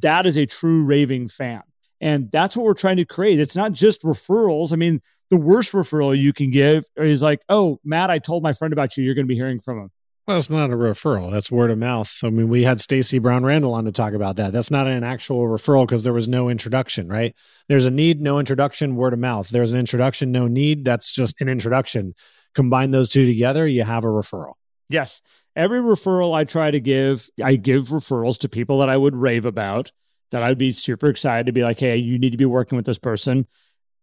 That 0.00 0.26
is 0.26 0.36
a 0.36 0.46
true 0.46 0.82
raving 0.82 1.28
fan. 1.28 1.62
And 2.00 2.32
that's 2.32 2.56
what 2.56 2.66
we're 2.66 2.74
trying 2.74 2.96
to 2.96 3.04
create. 3.04 3.38
It's 3.38 3.54
not 3.54 3.72
just 3.72 4.02
referrals. 4.02 4.72
I 4.72 4.76
mean, 4.76 5.00
the 5.32 5.38
worst 5.38 5.72
referral 5.72 6.16
you 6.16 6.34
can 6.34 6.50
give 6.50 6.84
is 6.94 7.22
like, 7.22 7.40
oh, 7.48 7.80
Matt, 7.82 8.10
I 8.10 8.18
told 8.18 8.42
my 8.42 8.52
friend 8.52 8.70
about 8.70 8.98
you. 8.98 9.02
You're 9.02 9.14
going 9.14 9.24
to 9.24 9.28
be 9.28 9.34
hearing 9.34 9.58
from 9.58 9.78
him. 9.78 9.90
Well, 10.28 10.36
it's 10.36 10.50
not 10.50 10.70
a 10.70 10.74
referral. 10.74 11.32
That's 11.32 11.50
word 11.50 11.70
of 11.70 11.78
mouth. 11.78 12.14
I 12.22 12.28
mean, 12.28 12.50
we 12.50 12.64
had 12.64 12.82
Stacey 12.82 13.18
Brown 13.18 13.42
Randall 13.42 13.72
on 13.72 13.86
to 13.86 13.92
talk 13.92 14.12
about 14.12 14.36
that. 14.36 14.52
That's 14.52 14.70
not 14.70 14.86
an 14.86 15.04
actual 15.04 15.44
referral 15.44 15.86
because 15.86 16.04
there 16.04 16.12
was 16.12 16.28
no 16.28 16.50
introduction, 16.50 17.08
right? 17.08 17.34
There's 17.66 17.86
a 17.86 17.90
need, 17.90 18.20
no 18.20 18.38
introduction, 18.38 18.94
word 18.94 19.14
of 19.14 19.20
mouth. 19.20 19.48
There's 19.48 19.72
an 19.72 19.78
introduction, 19.78 20.32
no 20.32 20.48
need. 20.48 20.84
That's 20.84 21.10
just 21.10 21.34
an 21.40 21.48
introduction. 21.48 22.14
Combine 22.54 22.90
those 22.90 23.08
two 23.08 23.24
together, 23.24 23.66
you 23.66 23.84
have 23.84 24.04
a 24.04 24.08
referral. 24.08 24.52
Yes. 24.90 25.22
Every 25.56 25.80
referral 25.80 26.34
I 26.34 26.44
try 26.44 26.70
to 26.70 26.78
give, 26.78 27.26
I 27.42 27.56
give 27.56 27.88
referrals 27.88 28.38
to 28.40 28.50
people 28.50 28.80
that 28.80 28.90
I 28.90 28.98
would 28.98 29.16
rave 29.16 29.46
about, 29.46 29.92
that 30.30 30.42
I'd 30.42 30.58
be 30.58 30.72
super 30.72 31.08
excited 31.08 31.46
to 31.46 31.52
be 31.52 31.62
like, 31.62 31.80
hey, 31.80 31.96
you 31.96 32.18
need 32.18 32.32
to 32.32 32.36
be 32.36 32.44
working 32.44 32.76
with 32.76 32.84
this 32.84 32.98
person. 32.98 33.46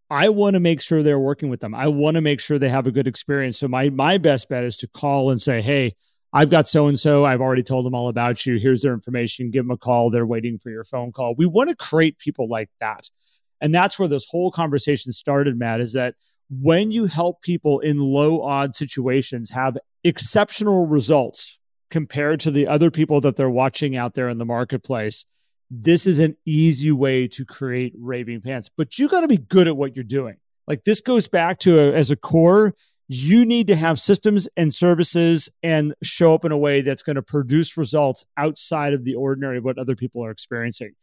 I 0.10 0.30
want 0.30 0.56
to 0.56 0.60
make 0.60 0.82
sure 0.82 1.04
they're 1.04 1.20
working 1.20 1.50
with 1.50 1.60
them. 1.60 1.76
I 1.76 1.88
want 1.88 2.16
to 2.16 2.22
make 2.22 2.40
sure 2.40 2.58
they 2.58 2.70
have 2.70 2.88
a 2.88 2.92
good 2.92 3.08
experience. 3.08 3.60
So 3.60 3.68
my 3.68 3.90
my 3.90 4.18
best 4.18 4.50
bet 4.50 4.64
is 4.64 4.78
to 4.78 4.88
call 4.88 5.30
and 5.30 5.40
say, 5.40 5.62
"Hey, 5.62 5.96
I've 6.34 6.50
got 6.50 6.68
so 6.68 6.88
and 6.88 7.00
so. 7.00 7.26
I've 7.26 7.42
already 7.42 7.64
told 7.64 7.86
them 7.86 7.94
all 7.94 8.10
about 8.10 8.46
you. 8.46 8.58
Here's 8.58 8.82
their 8.82 8.94
information. 8.94 9.52
Give 9.52 9.64
them 9.64 9.72
a 9.72 9.78
call. 9.78 10.10
They're 10.10 10.26
waiting 10.26 10.58
for 10.58 10.72
your 10.72 10.84
phone 10.84 11.12
call." 11.12 11.36
We 11.36 11.46
want 11.46 11.70
to 11.70 11.76
create 11.76 12.18
people 12.18 12.50
like 12.50 12.70
that. 12.80 13.10
And 13.62 13.76
that's 13.76 14.00
where 14.00 14.08
this 14.08 14.26
whole 14.30 14.52
conversation 14.52 15.12
started, 15.12 15.58
Matt, 15.58 15.82
is 15.82 15.94
that 15.94 16.16
when 16.50 16.92
you 16.92 17.06
help 17.06 17.42
people 17.42 17.80
in 17.80 18.00
low 18.00 18.42
odd 18.42 18.74
situations 18.74 19.52
have 19.52 19.78
exceptional 20.04 20.88
results 20.88 21.60
compared 21.92 22.40
to 22.40 22.52
the 22.52 22.68
other 22.68 22.90
people 22.90 23.22
that 23.22 23.36
they're 23.36 23.50
watching 23.50 23.96
out 23.96 24.14
there 24.14 24.30
in 24.30 24.38
the 24.38 24.46
marketplace, 24.46 25.26
this 25.70 26.08
is 26.08 26.20
an 26.20 26.36
easy 26.46 26.92
way 26.92 27.28
to 27.28 27.46
create 27.46 27.94
raving 27.98 28.42
fans, 28.42 28.70
but 28.76 28.98
you 28.98 29.08
got 29.08 29.22
to 29.22 29.28
be 29.28 29.38
good 29.38 29.68
at 29.68 29.78
what 29.78 29.96
you're 29.96 30.04
doing. 30.04 30.38
Like 30.68 30.84
this 30.84 31.02
goes 31.02 31.28
back 31.28 31.60
to 31.60 31.80
a, 31.80 31.94
as 31.94 32.12
a 32.12 32.16
core, 32.16 32.74
you 33.08 33.44
need 33.44 33.68
to 33.68 33.76
have 33.76 34.00
systems 34.00 34.48
and 34.56 34.74
services 34.74 35.50
and 35.64 35.96
show 36.04 36.36
up 36.36 36.46
in 36.46 36.52
a 36.52 36.58
way 36.58 36.82
that's 36.82 37.02
going 37.02 37.16
to 37.16 37.24
produce 37.24 37.76
results 37.76 38.24
outside 38.38 38.94
of 38.94 39.04
the 39.04 39.16
ordinary 39.16 39.58
of 39.58 39.64
what 39.64 39.80
other 39.80 39.96
people 39.96 40.24
are 40.24 40.30
experiencing. 40.30 40.94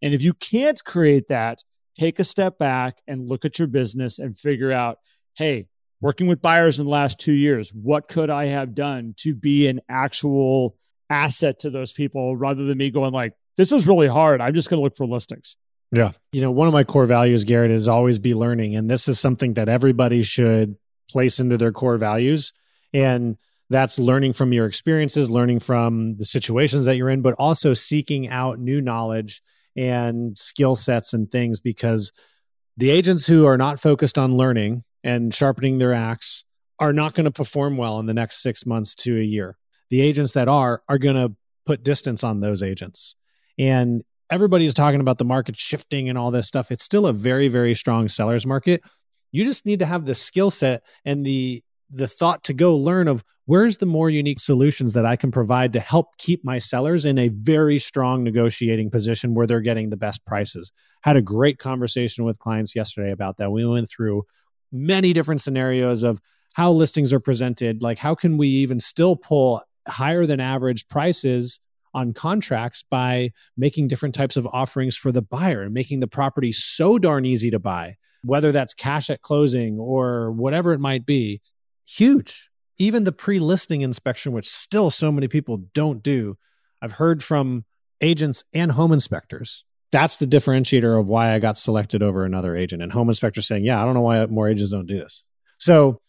And 0.00 0.14
if 0.14 0.22
you 0.22 0.32
can't 0.32 0.82
create 0.84 1.28
that, 1.28 1.62
take 1.98 2.20
a 2.20 2.24
step 2.24 2.58
back 2.58 2.98
and 3.08 3.28
look 3.28 3.44
at 3.44 3.58
your 3.58 3.68
business 3.68 4.18
and 4.18 4.38
figure 4.38 4.70
out, 4.70 4.98
hey, 5.34 5.66
working 6.00 6.28
with 6.28 6.40
buyers 6.40 6.78
in 6.78 6.86
the 6.86 6.90
last 6.90 7.18
two 7.18 7.32
years, 7.32 7.70
what 7.70 8.08
could 8.08 8.30
I 8.30 8.46
have 8.46 8.74
done 8.74 9.14
to 9.18 9.34
be 9.34 9.66
an 9.66 9.80
actual 9.88 10.76
asset 11.10 11.58
to 11.60 11.70
those 11.70 11.92
people 11.92 12.36
rather 12.36 12.64
than 12.64 12.78
me 12.78 12.90
going 12.90 13.12
like, 13.12 13.34
this 13.56 13.72
is 13.72 13.86
really 13.86 14.08
hard. 14.08 14.40
I'm 14.40 14.54
just 14.54 14.70
going 14.70 14.78
to 14.78 14.82
look 14.82 14.96
for 14.96 15.06
listings. 15.06 15.56
Yeah. 15.92 16.12
You 16.32 16.40
know, 16.40 16.50
one 16.50 16.68
of 16.68 16.72
my 16.72 16.84
core 16.84 17.06
values, 17.06 17.44
Garrett, 17.44 17.70
is 17.70 17.88
always 17.88 18.18
be 18.18 18.34
learning. 18.34 18.76
And 18.76 18.88
this 18.88 19.08
is 19.08 19.18
something 19.18 19.54
that 19.54 19.68
everybody 19.68 20.22
should 20.22 20.76
place 21.10 21.40
into 21.40 21.56
their 21.56 21.72
core 21.72 21.98
values. 21.98 22.52
And 22.92 23.36
that's 23.68 23.98
learning 23.98 24.32
from 24.32 24.52
your 24.52 24.66
experiences, 24.66 25.30
learning 25.30 25.60
from 25.60 26.16
the 26.16 26.24
situations 26.24 26.84
that 26.84 26.96
you're 26.96 27.10
in, 27.10 27.22
but 27.22 27.34
also 27.38 27.74
seeking 27.74 28.28
out 28.28 28.58
new 28.58 28.80
knowledge 28.80 29.42
and 29.76 30.36
skill 30.36 30.74
sets 30.74 31.12
and 31.12 31.30
things 31.30 31.60
because 31.60 32.12
the 32.76 32.90
agents 32.90 33.26
who 33.26 33.46
are 33.46 33.58
not 33.58 33.80
focused 33.80 34.18
on 34.18 34.36
learning 34.36 34.84
and 35.04 35.34
sharpening 35.34 35.78
their 35.78 35.94
axe 35.94 36.44
are 36.78 36.92
not 36.92 37.14
going 37.14 37.24
to 37.24 37.30
perform 37.30 37.76
well 37.76 38.00
in 38.00 38.06
the 38.06 38.14
next 38.14 38.42
six 38.42 38.66
months 38.66 38.94
to 38.94 39.16
a 39.18 39.22
year. 39.22 39.56
The 39.90 40.00
agents 40.00 40.32
that 40.32 40.48
are 40.48 40.82
are 40.88 40.98
going 40.98 41.16
to 41.16 41.34
put 41.66 41.84
distance 41.84 42.24
on 42.24 42.40
those 42.40 42.62
agents. 42.62 43.16
And 43.60 44.02
everybody's 44.30 44.72
talking 44.72 45.00
about 45.00 45.18
the 45.18 45.24
market 45.24 45.54
shifting 45.56 46.08
and 46.08 46.16
all 46.16 46.30
this 46.30 46.46
stuff. 46.46 46.72
It's 46.72 46.82
still 46.82 47.06
a 47.06 47.12
very, 47.12 47.48
very 47.48 47.74
strong 47.74 48.08
seller's 48.08 48.46
market. 48.46 48.82
You 49.32 49.44
just 49.44 49.66
need 49.66 49.80
to 49.80 49.86
have 49.86 50.06
the 50.06 50.14
skill 50.14 50.50
set 50.50 50.82
and 51.04 51.24
the 51.24 51.62
the 51.92 52.06
thought 52.06 52.44
to 52.44 52.54
go 52.54 52.76
learn 52.76 53.08
of 53.08 53.24
where's 53.46 53.78
the 53.78 53.86
more 53.86 54.08
unique 54.08 54.38
solutions 54.38 54.92
that 54.92 55.04
I 55.04 55.16
can 55.16 55.32
provide 55.32 55.72
to 55.72 55.80
help 55.80 56.16
keep 56.18 56.44
my 56.44 56.58
sellers 56.58 57.04
in 57.04 57.18
a 57.18 57.30
very 57.30 57.80
strong 57.80 58.22
negotiating 58.22 58.92
position 58.92 59.34
where 59.34 59.44
they're 59.44 59.60
getting 59.60 59.90
the 59.90 59.96
best 59.96 60.24
prices. 60.24 60.70
Had 61.00 61.16
a 61.16 61.22
great 61.22 61.58
conversation 61.58 62.24
with 62.24 62.38
clients 62.38 62.76
yesterday 62.76 63.10
about 63.10 63.38
that. 63.38 63.50
We 63.50 63.66
went 63.66 63.90
through 63.90 64.22
many 64.70 65.12
different 65.12 65.40
scenarios 65.40 66.04
of 66.04 66.20
how 66.54 66.70
listings 66.70 67.12
are 67.12 67.18
presented, 67.18 67.82
like 67.82 67.98
how 67.98 68.14
can 68.14 68.36
we 68.36 68.46
even 68.46 68.78
still 68.78 69.16
pull 69.16 69.60
higher 69.88 70.26
than 70.26 70.38
average 70.38 70.86
prices 70.86 71.58
on 71.94 72.12
contracts 72.12 72.84
by 72.88 73.32
making 73.56 73.88
different 73.88 74.14
types 74.14 74.36
of 74.36 74.46
offerings 74.46 74.96
for 74.96 75.12
the 75.12 75.22
buyer 75.22 75.62
and 75.62 75.74
making 75.74 76.00
the 76.00 76.06
property 76.06 76.52
so 76.52 76.98
darn 76.98 77.24
easy 77.24 77.50
to 77.50 77.58
buy 77.58 77.96
whether 78.22 78.52
that's 78.52 78.74
cash 78.74 79.10
at 79.10 79.22
closing 79.22 79.78
or 79.78 80.32
whatever 80.32 80.72
it 80.72 80.80
might 80.80 81.06
be, 81.06 81.40
huge. 81.86 82.50
Even 82.78 83.04
the 83.04 83.12
pre 83.12 83.38
listing 83.38 83.82
inspection, 83.82 84.32
which 84.32 84.48
still 84.48 84.90
so 84.90 85.12
many 85.12 85.28
people 85.28 85.64
don't 85.74 86.02
do, 86.02 86.36
I've 86.80 86.92
heard 86.92 87.22
from 87.22 87.64
agents 88.00 88.44
and 88.54 88.72
home 88.72 88.92
inspectors. 88.92 89.64
That's 89.92 90.16
the 90.16 90.26
differentiator 90.26 90.98
of 90.98 91.06
why 91.06 91.34
I 91.34 91.40
got 91.40 91.58
selected 91.58 92.02
over 92.02 92.24
another 92.24 92.56
agent. 92.56 92.82
And 92.82 92.92
home 92.92 93.08
inspectors 93.08 93.46
saying, 93.46 93.64
Yeah, 93.64 93.80
I 93.80 93.84
don't 93.84 93.94
know 93.94 94.00
why 94.00 94.24
more 94.26 94.48
agents 94.48 94.72
don't 94.72 94.86
do 94.86 94.96
this. 94.96 95.24
So 95.58 96.00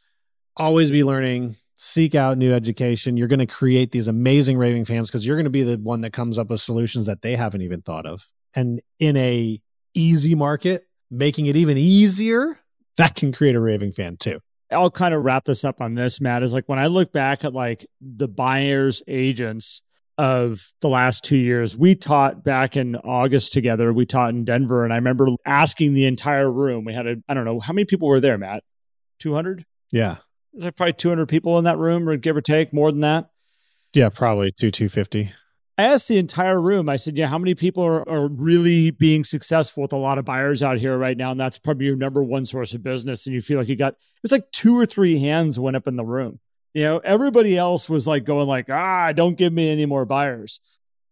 always 0.56 0.92
be 0.92 1.04
learning, 1.04 1.58
seek 1.82 2.14
out 2.14 2.38
new 2.38 2.54
education. 2.54 3.18
You're 3.18 3.28
going 3.28 3.40
to 3.40 3.48
create 3.48 3.92
these 3.92 4.08
amazing 4.08 4.56
raving 4.56 4.86
fans 4.86 5.10
because 5.10 5.26
you're 5.26 5.36
going 5.36 5.46
to 5.46 5.50
be 5.50 5.64
the 5.64 5.78
one 5.78 6.02
that 6.02 6.14
comes 6.14 6.38
up 6.38 6.52
with 6.52 6.62
solutions 6.62 7.08
that 7.08 7.24
they 7.24 7.36
haven't 7.36 7.64
even 7.64 7.82
thought 7.82 8.06
of. 8.06 8.28
And 8.54 8.82
in 9.00 9.18
a 9.18 9.60
easy 9.96 10.36
market, 10.36 10.88
making 11.10 11.48
it 11.48 11.58
even 11.58 11.80
easier, 11.80 12.60
that 12.98 13.16
can 13.16 13.32
create 13.32 13.56
a 13.56 13.60
raving 13.60 13.94
fan 13.94 14.18
too. 14.18 14.42
I'll 14.70 14.92
kind 14.92 15.16
of 15.16 15.24
wrap 15.26 15.46
this 15.46 15.66
up 15.66 15.82
on 15.82 15.96
this, 15.96 16.22
Matt. 16.22 16.44
Is 16.44 16.54
like 16.54 16.70
when 16.70 16.78
I 16.78 16.86
look 16.86 17.12
back 17.12 17.44
at 17.44 17.52
like 17.52 17.88
the 18.00 18.28
buyers 18.28 19.02
agents 19.08 19.82
of 20.20 20.72
the 20.82 20.88
last 20.88 21.24
two 21.24 21.38
years, 21.38 21.76
we 21.76 21.96
taught 21.96 22.44
back 22.44 22.78
in 22.78 22.96
August 22.98 23.54
together. 23.54 23.92
We 23.92 24.06
taught 24.06 24.30
in 24.30 24.46
Denver, 24.46 24.84
and 24.84 24.94
I 24.94 24.98
remember 24.98 25.30
asking 25.48 25.96
the 25.96 26.06
entire 26.06 26.50
room. 26.50 26.86
We 26.86 26.94
had 26.94 27.08
a 27.08 27.16
I 27.28 27.34
don't 27.34 27.46
know 27.46 27.60
how 27.60 27.74
many 27.74 27.86
people 27.86 28.08
were 28.08 28.20
there, 28.20 28.38
Matt. 28.38 28.64
Two 29.18 29.34
hundred. 29.34 29.66
Yeah, 29.92 30.18
there's 30.54 30.74
probably 30.74 30.94
two 30.94 31.10
hundred 31.10 31.28
people 31.28 31.58
in 31.58 31.64
that 31.66 31.78
room, 31.78 32.08
or 32.08 32.18
give 32.18 32.36
or 32.36 32.42
take, 32.42 32.74
more 32.74 32.92
than 32.92 33.02
that. 33.02 33.30
Yeah, 33.94 34.10
probably 34.10 34.52
two 34.52 34.72
two 34.72 34.90
fifty. 34.90 35.32
I 35.78 35.86
asked 35.86 36.08
the 36.08 36.20
entire 36.20 36.62
room, 36.62 36.90
I 36.90 36.98
said, 36.98 37.18
Yeah, 37.18 37.28
how 37.28 37.40
many 37.40 37.56
people 37.56 37.84
are, 37.84 38.08
are 38.08 38.28
really 38.28 38.92
being 38.92 39.24
successful 39.24 39.82
with 39.82 39.94
a 39.94 39.98
lot 39.98 40.20
of 40.20 40.26
buyers 40.26 40.62
out 40.62 40.78
here 40.78 40.96
right 40.96 41.18
now? 41.18 41.32
And 41.32 41.40
that's 41.40 41.58
probably 41.58 41.88
your 41.88 41.96
number 41.96 42.22
one 42.22 42.46
source 42.46 42.76
of 42.76 42.84
business. 42.84 43.26
And 43.26 43.34
you 43.34 43.42
feel 43.42 43.58
like 43.58 43.68
you 43.68 43.76
got, 43.76 43.96
it's 44.24 44.32
like 44.32 44.52
two 44.52 44.78
or 44.78 44.86
three 44.86 45.18
hands 45.18 45.60
went 45.60 45.76
up 45.76 45.88
in 45.88 45.96
the 45.96 46.04
room. 46.04 46.40
You 46.76 46.84
know, 46.84 46.98
everybody 47.00 47.58
else 47.58 47.90
was 47.90 48.06
like 48.06 48.26
going 48.26 48.48
like, 48.48 48.70
ah, 48.70 49.12
don't 49.12 49.38
give 49.38 49.52
me 49.52 49.72
any 49.72 49.86
more 49.88 50.06
buyers. 50.06 50.60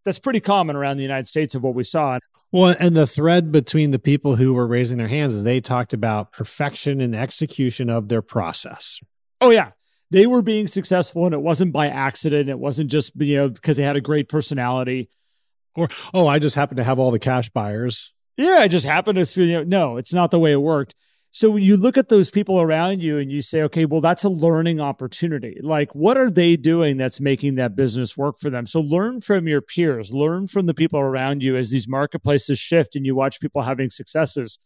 That's 0.04 0.20
pretty 0.20 0.40
common 0.40 0.76
around 0.76 0.98
the 0.98 1.02
United 1.02 1.26
States 1.26 1.56
of 1.56 1.62
what 1.62 1.74
we 1.74 1.82
saw. 1.82 2.18
Well, 2.52 2.74
and 2.78 2.96
the 2.96 3.06
thread 3.06 3.50
between 3.50 3.90
the 3.90 3.98
people 3.98 4.36
who 4.36 4.54
were 4.54 4.66
raising 4.66 4.98
their 4.98 5.08
hands 5.08 5.34
is 5.34 5.42
they 5.42 5.60
talked 5.60 5.92
about 5.92 6.32
perfection 6.32 7.00
and 7.00 7.14
execution 7.14 7.90
of 7.90 8.08
their 8.08 8.22
process. 8.22 9.00
Oh, 9.40 9.50
yeah 9.50 9.70
they 10.10 10.26
were 10.26 10.42
being 10.42 10.66
successful 10.66 11.24
and 11.24 11.34
it 11.34 11.40
wasn't 11.40 11.72
by 11.72 11.88
accident. 11.88 12.48
It 12.48 12.58
wasn't 12.58 12.90
just, 12.90 13.12
you 13.16 13.36
know, 13.36 13.48
because 13.48 13.76
they 13.76 13.82
had 13.82 13.96
a 13.96 14.00
great 14.00 14.28
personality. 14.28 15.08
Or, 15.76 15.88
oh, 16.12 16.26
I 16.26 16.40
just 16.40 16.56
happened 16.56 16.78
to 16.78 16.84
have 16.84 16.98
all 16.98 17.12
the 17.12 17.20
cash 17.20 17.48
buyers. 17.50 18.12
Yeah, 18.36 18.58
I 18.60 18.68
just 18.68 18.86
happened 18.86 19.16
to 19.16 19.26
see, 19.26 19.52
you 19.52 19.58
know, 19.58 19.62
no, 19.62 19.96
it's 19.98 20.12
not 20.12 20.30
the 20.30 20.40
way 20.40 20.52
it 20.52 20.60
worked. 20.60 20.94
So 21.32 21.50
when 21.50 21.62
you 21.62 21.76
look 21.76 21.96
at 21.96 22.08
those 22.08 22.28
people 22.28 22.60
around 22.60 23.02
you 23.02 23.18
and 23.18 23.30
you 23.30 23.40
say, 23.40 23.62
okay, 23.62 23.84
well, 23.84 24.00
that's 24.00 24.24
a 24.24 24.28
learning 24.28 24.80
opportunity. 24.80 25.60
Like, 25.62 25.94
what 25.94 26.16
are 26.16 26.28
they 26.28 26.56
doing 26.56 26.96
that's 26.96 27.20
making 27.20 27.54
that 27.54 27.76
business 27.76 28.16
work 28.16 28.40
for 28.40 28.50
them? 28.50 28.66
So 28.66 28.80
learn 28.80 29.20
from 29.20 29.46
your 29.46 29.60
peers, 29.60 30.10
learn 30.12 30.48
from 30.48 30.66
the 30.66 30.74
people 30.74 30.98
around 30.98 31.44
you 31.44 31.56
as 31.56 31.70
these 31.70 31.86
marketplaces 31.86 32.58
shift 32.58 32.96
and 32.96 33.06
you 33.06 33.14
watch 33.14 33.38
people 33.38 33.62
having 33.62 33.90
successes. 33.90 34.58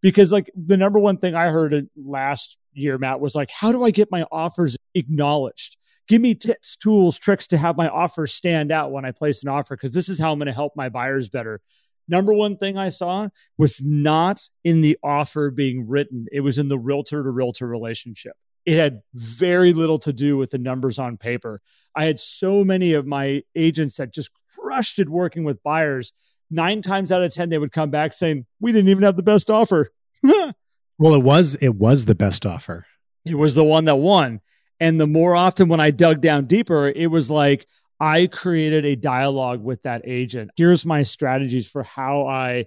Because, 0.00 0.32
like, 0.32 0.50
the 0.56 0.78
number 0.78 0.98
one 0.98 1.18
thing 1.18 1.36
I 1.36 1.50
heard 1.50 1.88
last 1.94 2.56
year, 2.72 2.98
Matt, 2.98 3.20
was 3.20 3.34
like, 3.34 3.50
how 3.50 3.72
do 3.72 3.84
I 3.84 3.90
get 3.90 4.10
my 4.10 4.24
offers 4.30 4.76
acknowledged? 4.94 5.76
Give 6.08 6.20
me 6.20 6.34
tips, 6.34 6.76
tools, 6.76 7.18
tricks 7.18 7.46
to 7.48 7.56
have 7.56 7.76
my 7.76 7.88
offers 7.88 8.32
stand 8.32 8.72
out 8.72 8.90
when 8.90 9.04
I 9.04 9.12
place 9.12 9.42
an 9.42 9.48
offer, 9.48 9.76
because 9.76 9.92
this 9.92 10.08
is 10.08 10.18
how 10.18 10.32
I'm 10.32 10.38
going 10.38 10.46
to 10.46 10.52
help 10.52 10.74
my 10.74 10.88
buyers 10.88 11.28
better. 11.28 11.60
Number 12.08 12.34
one 12.34 12.56
thing 12.56 12.76
I 12.76 12.88
saw 12.88 13.28
was 13.56 13.80
not 13.80 14.42
in 14.64 14.80
the 14.80 14.98
offer 15.02 15.52
being 15.52 15.86
written, 15.88 16.26
it 16.32 16.40
was 16.40 16.58
in 16.58 16.68
the 16.68 16.78
realtor 16.78 17.22
to 17.22 17.30
realtor 17.30 17.68
relationship. 17.68 18.32
It 18.66 18.76
had 18.76 19.02
very 19.14 19.72
little 19.72 19.98
to 20.00 20.12
do 20.12 20.36
with 20.36 20.50
the 20.50 20.58
numbers 20.58 20.98
on 20.98 21.16
paper. 21.16 21.60
I 21.94 22.04
had 22.04 22.18
so 22.18 22.64
many 22.64 22.92
of 22.94 23.06
my 23.06 23.42
agents 23.54 23.96
that 23.96 24.12
just 24.12 24.30
crushed 24.54 24.98
it 24.98 25.08
working 25.08 25.44
with 25.44 25.62
buyers. 25.62 26.12
Nine 26.50 26.82
times 26.82 27.12
out 27.12 27.22
of 27.22 27.32
10, 27.32 27.48
they 27.48 27.58
would 27.58 27.72
come 27.72 27.90
back 27.90 28.12
saying, 28.12 28.46
We 28.60 28.72
didn't 28.72 28.88
even 28.90 29.04
have 29.04 29.16
the 29.16 29.22
best 29.22 29.50
offer. 29.50 29.90
Well, 31.00 31.14
it 31.14 31.22
was 31.22 31.54
it 31.62 31.76
was 31.76 32.04
the 32.04 32.14
best 32.14 32.44
offer. 32.44 32.84
It 33.24 33.34
was 33.34 33.54
the 33.54 33.64
one 33.64 33.86
that 33.86 33.96
won. 33.96 34.42
And 34.80 35.00
the 35.00 35.06
more 35.06 35.34
often 35.34 35.68
when 35.68 35.80
I 35.80 35.90
dug 35.90 36.20
down 36.20 36.44
deeper, 36.44 36.88
it 36.88 37.06
was 37.06 37.30
like 37.30 37.66
I 37.98 38.26
created 38.26 38.84
a 38.84 38.96
dialogue 38.96 39.64
with 39.64 39.82
that 39.84 40.02
agent. 40.04 40.50
Here's 40.56 40.84
my 40.84 41.02
strategies 41.02 41.70
for 41.70 41.84
how 41.84 42.26
I 42.26 42.66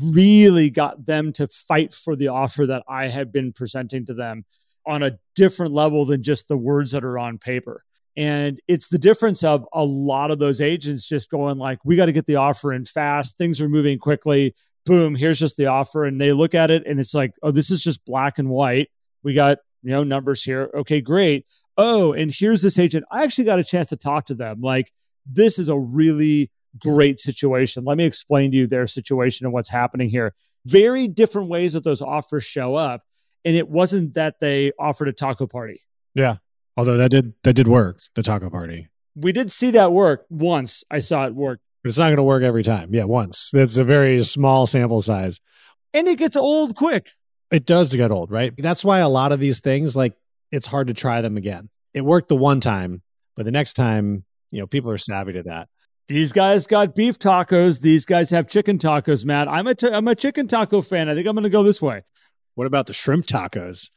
really 0.00 0.70
got 0.70 1.04
them 1.04 1.32
to 1.32 1.48
fight 1.48 1.92
for 1.92 2.14
the 2.14 2.28
offer 2.28 2.66
that 2.66 2.84
I 2.88 3.08
had 3.08 3.32
been 3.32 3.52
presenting 3.52 4.06
to 4.06 4.14
them 4.14 4.44
on 4.86 5.02
a 5.02 5.18
different 5.34 5.72
level 5.72 6.04
than 6.04 6.22
just 6.22 6.46
the 6.46 6.56
words 6.56 6.92
that 6.92 7.02
are 7.02 7.18
on 7.18 7.38
paper. 7.38 7.82
And 8.16 8.60
it's 8.68 8.86
the 8.88 8.98
difference 8.98 9.42
of 9.42 9.66
a 9.72 9.82
lot 9.82 10.30
of 10.30 10.38
those 10.38 10.60
agents 10.60 11.04
just 11.04 11.30
going 11.30 11.58
like, 11.58 11.80
we 11.84 11.96
got 11.96 12.06
to 12.06 12.12
get 12.12 12.26
the 12.26 12.36
offer 12.36 12.72
in 12.72 12.84
fast. 12.84 13.38
Things 13.38 13.60
are 13.60 13.68
moving 13.68 13.98
quickly 13.98 14.54
boom, 14.84 15.14
here's 15.14 15.38
just 15.38 15.56
the 15.56 15.66
offer. 15.66 16.04
And 16.04 16.20
they 16.20 16.32
look 16.32 16.54
at 16.54 16.70
it 16.70 16.86
and 16.86 17.00
it's 17.00 17.14
like, 17.14 17.34
oh, 17.42 17.50
this 17.50 17.70
is 17.70 17.80
just 17.80 18.04
black 18.04 18.38
and 18.38 18.48
white. 18.48 18.88
We 19.22 19.34
got, 19.34 19.58
you 19.82 19.90
know, 19.90 20.02
numbers 20.02 20.42
here. 20.42 20.70
Okay, 20.74 21.00
great. 21.00 21.46
Oh, 21.76 22.12
and 22.12 22.32
here's 22.32 22.62
this 22.62 22.78
agent. 22.78 23.04
I 23.10 23.22
actually 23.22 23.44
got 23.44 23.58
a 23.58 23.64
chance 23.64 23.88
to 23.90 23.96
talk 23.96 24.26
to 24.26 24.34
them. 24.34 24.60
Like, 24.60 24.92
this 25.26 25.58
is 25.58 25.68
a 25.68 25.78
really 25.78 26.50
great 26.78 27.18
situation. 27.18 27.84
Let 27.84 27.96
me 27.96 28.04
explain 28.04 28.50
to 28.50 28.56
you 28.56 28.66
their 28.66 28.86
situation 28.86 29.46
and 29.46 29.52
what's 29.52 29.68
happening 29.68 30.10
here. 30.10 30.34
Very 30.66 31.08
different 31.08 31.48
ways 31.48 31.72
that 31.72 31.84
those 31.84 32.02
offers 32.02 32.44
show 32.44 32.74
up. 32.74 33.02
And 33.44 33.56
it 33.56 33.68
wasn't 33.68 34.14
that 34.14 34.38
they 34.40 34.72
offered 34.78 35.08
a 35.08 35.12
taco 35.12 35.46
party. 35.46 35.80
Yeah. 36.14 36.36
Although 36.76 36.96
that 36.96 37.10
did 37.10 37.34
that 37.42 37.54
did 37.54 37.68
work, 37.68 37.98
the 38.14 38.22
taco 38.22 38.48
party. 38.48 38.88
We 39.14 39.32
did 39.32 39.50
see 39.50 39.72
that 39.72 39.92
work 39.92 40.24
once. 40.30 40.84
I 40.90 41.00
saw 41.00 41.26
it 41.26 41.34
work 41.34 41.60
it's 41.84 41.98
not 41.98 42.06
going 42.06 42.16
to 42.16 42.22
work 42.22 42.42
every 42.42 42.62
time. 42.62 42.94
Yeah, 42.94 43.04
once. 43.04 43.50
That's 43.52 43.76
a 43.76 43.84
very 43.84 44.22
small 44.24 44.66
sample 44.66 45.02
size. 45.02 45.40
And 45.92 46.08
it 46.08 46.18
gets 46.18 46.36
old 46.36 46.76
quick. 46.76 47.10
It 47.50 47.66
does 47.66 47.94
get 47.94 48.10
old, 48.10 48.30
right? 48.30 48.54
That's 48.56 48.84
why 48.84 49.00
a 49.00 49.08
lot 49.08 49.32
of 49.32 49.40
these 49.40 49.60
things, 49.60 49.94
like, 49.94 50.14
it's 50.50 50.66
hard 50.66 50.86
to 50.86 50.94
try 50.94 51.20
them 51.20 51.36
again. 51.36 51.68
It 51.92 52.02
worked 52.02 52.28
the 52.28 52.36
one 52.36 52.60
time, 52.60 53.02
but 53.36 53.44
the 53.44 53.50
next 53.50 53.74
time, 53.74 54.24
you 54.50 54.60
know, 54.60 54.66
people 54.66 54.90
are 54.90 54.98
savvy 54.98 55.34
to 55.34 55.42
that. 55.44 55.68
These 56.08 56.32
guys 56.32 56.66
got 56.66 56.94
beef 56.94 57.18
tacos. 57.18 57.80
These 57.80 58.04
guys 58.06 58.30
have 58.30 58.48
chicken 58.48 58.78
tacos, 58.78 59.24
Matt. 59.24 59.48
I'm 59.48 59.66
a, 59.66 59.74
t- 59.74 59.90
I'm 59.90 60.08
a 60.08 60.14
chicken 60.14 60.48
taco 60.48 60.82
fan. 60.82 61.08
I 61.08 61.14
think 61.14 61.26
I'm 61.26 61.34
going 61.34 61.44
to 61.44 61.50
go 61.50 61.62
this 61.62 61.80
way. 61.80 62.02
What 62.54 62.66
about 62.66 62.86
the 62.86 62.92
shrimp 62.92 63.26
tacos? 63.26 63.90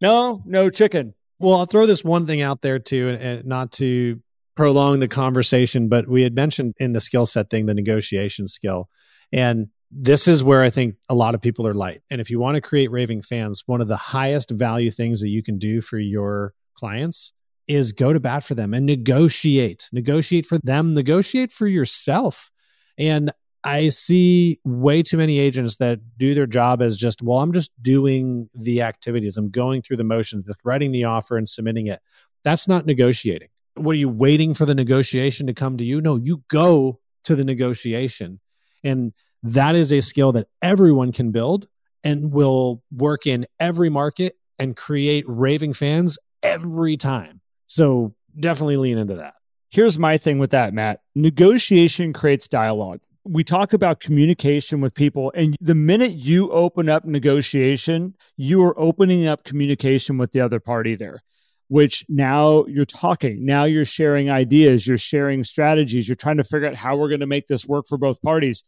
No, 0.00 0.42
no 0.46 0.70
chicken. 0.70 1.14
Well, 1.38 1.58
I'll 1.58 1.66
throw 1.66 1.86
this 1.86 2.02
one 2.02 2.26
thing 2.26 2.42
out 2.42 2.62
there 2.62 2.78
too, 2.78 3.08
and, 3.08 3.22
and 3.22 3.46
not 3.46 3.72
to 3.72 4.20
prolong 4.58 4.98
the 4.98 5.06
conversation, 5.06 5.88
but 5.88 6.08
we 6.08 6.24
had 6.24 6.34
mentioned 6.34 6.74
in 6.78 6.92
the 6.92 6.98
skill 6.98 7.24
set 7.24 7.48
thing 7.48 7.66
the 7.66 7.72
negotiation 7.72 8.48
skill. 8.48 8.88
And 9.32 9.68
this 9.92 10.26
is 10.26 10.42
where 10.42 10.64
I 10.64 10.68
think 10.68 10.96
a 11.08 11.14
lot 11.14 11.36
of 11.36 11.40
people 11.40 11.64
are 11.64 11.74
light. 11.74 12.02
And 12.10 12.20
if 12.20 12.28
you 12.28 12.40
want 12.40 12.56
to 12.56 12.60
create 12.60 12.90
raving 12.90 13.22
fans, 13.22 13.62
one 13.66 13.80
of 13.80 13.86
the 13.86 13.96
highest 13.96 14.50
value 14.50 14.90
things 14.90 15.20
that 15.20 15.28
you 15.28 15.44
can 15.44 15.60
do 15.60 15.80
for 15.80 15.96
your 15.96 16.54
clients 16.74 17.32
is 17.68 17.92
go 17.92 18.12
to 18.12 18.18
bat 18.18 18.42
for 18.42 18.56
them 18.56 18.74
and 18.74 18.84
negotiate. 18.84 19.88
Negotiate 19.92 20.44
for 20.44 20.58
them, 20.58 20.92
negotiate 20.92 21.52
for 21.52 21.68
yourself. 21.68 22.50
And 22.98 23.30
I 23.62 23.90
see 23.90 24.58
way 24.64 25.04
too 25.04 25.18
many 25.18 25.38
agents 25.38 25.76
that 25.76 26.00
do 26.18 26.34
their 26.34 26.48
job 26.48 26.82
as 26.82 26.96
just, 26.96 27.22
well, 27.22 27.38
I'm 27.38 27.52
just 27.52 27.70
doing 27.80 28.50
the 28.56 28.82
activities. 28.82 29.36
I'm 29.36 29.50
going 29.50 29.82
through 29.82 29.98
the 29.98 30.04
motions, 30.04 30.46
just 30.46 30.58
writing 30.64 30.90
the 30.90 31.04
offer 31.04 31.36
and 31.36 31.48
submitting 31.48 31.86
it. 31.86 32.00
That's 32.42 32.66
not 32.66 32.86
negotiating. 32.86 33.50
What 33.78 33.92
are 33.92 33.98
you 33.98 34.08
waiting 34.08 34.54
for 34.54 34.66
the 34.66 34.74
negotiation 34.74 35.46
to 35.46 35.54
come 35.54 35.76
to 35.76 35.84
you? 35.84 36.00
No, 36.00 36.16
you 36.16 36.42
go 36.48 37.00
to 37.24 37.34
the 37.34 37.44
negotiation. 37.44 38.40
And 38.84 39.12
that 39.42 39.74
is 39.74 39.92
a 39.92 40.00
skill 40.00 40.32
that 40.32 40.48
everyone 40.62 41.12
can 41.12 41.30
build 41.30 41.68
and 42.04 42.32
will 42.32 42.82
work 42.90 43.26
in 43.26 43.46
every 43.58 43.90
market 43.90 44.36
and 44.58 44.76
create 44.76 45.24
raving 45.26 45.72
fans 45.72 46.18
every 46.42 46.96
time. 46.96 47.40
So 47.66 48.14
definitely 48.38 48.76
lean 48.76 48.98
into 48.98 49.16
that. 49.16 49.34
Here's 49.70 49.98
my 49.98 50.16
thing 50.16 50.38
with 50.38 50.50
that, 50.50 50.72
Matt. 50.72 51.02
Negotiation 51.14 52.12
creates 52.12 52.48
dialogue. 52.48 53.00
We 53.24 53.44
talk 53.44 53.74
about 53.74 54.00
communication 54.00 54.80
with 54.80 54.94
people, 54.94 55.30
and 55.34 55.54
the 55.60 55.74
minute 55.74 56.12
you 56.12 56.50
open 56.50 56.88
up 56.88 57.04
negotiation, 57.04 58.14
you 58.38 58.64
are 58.64 58.78
opening 58.80 59.26
up 59.26 59.44
communication 59.44 60.16
with 60.16 60.32
the 60.32 60.40
other 60.40 60.60
party 60.60 60.94
there, 60.94 61.20
which 61.68 62.04
now 62.08 62.64
you're 62.66 62.84
talking. 62.84 63.44
Now 63.44 63.64
you're 63.64 63.84
sharing 63.84 64.30
ideas, 64.30 64.86
you're 64.86 64.98
sharing 64.98 65.44
strategies, 65.44 66.08
you're 66.08 66.16
trying 66.16 66.38
to 66.38 66.44
figure 66.44 66.68
out 66.68 66.74
how 66.74 66.96
we're 66.96 67.08
going 67.08 67.20
to 67.20 67.26
make 67.26 67.46
this 67.46 67.66
work 67.66 67.86
for 67.86 67.98
both 67.98 68.20
parties 68.22 68.64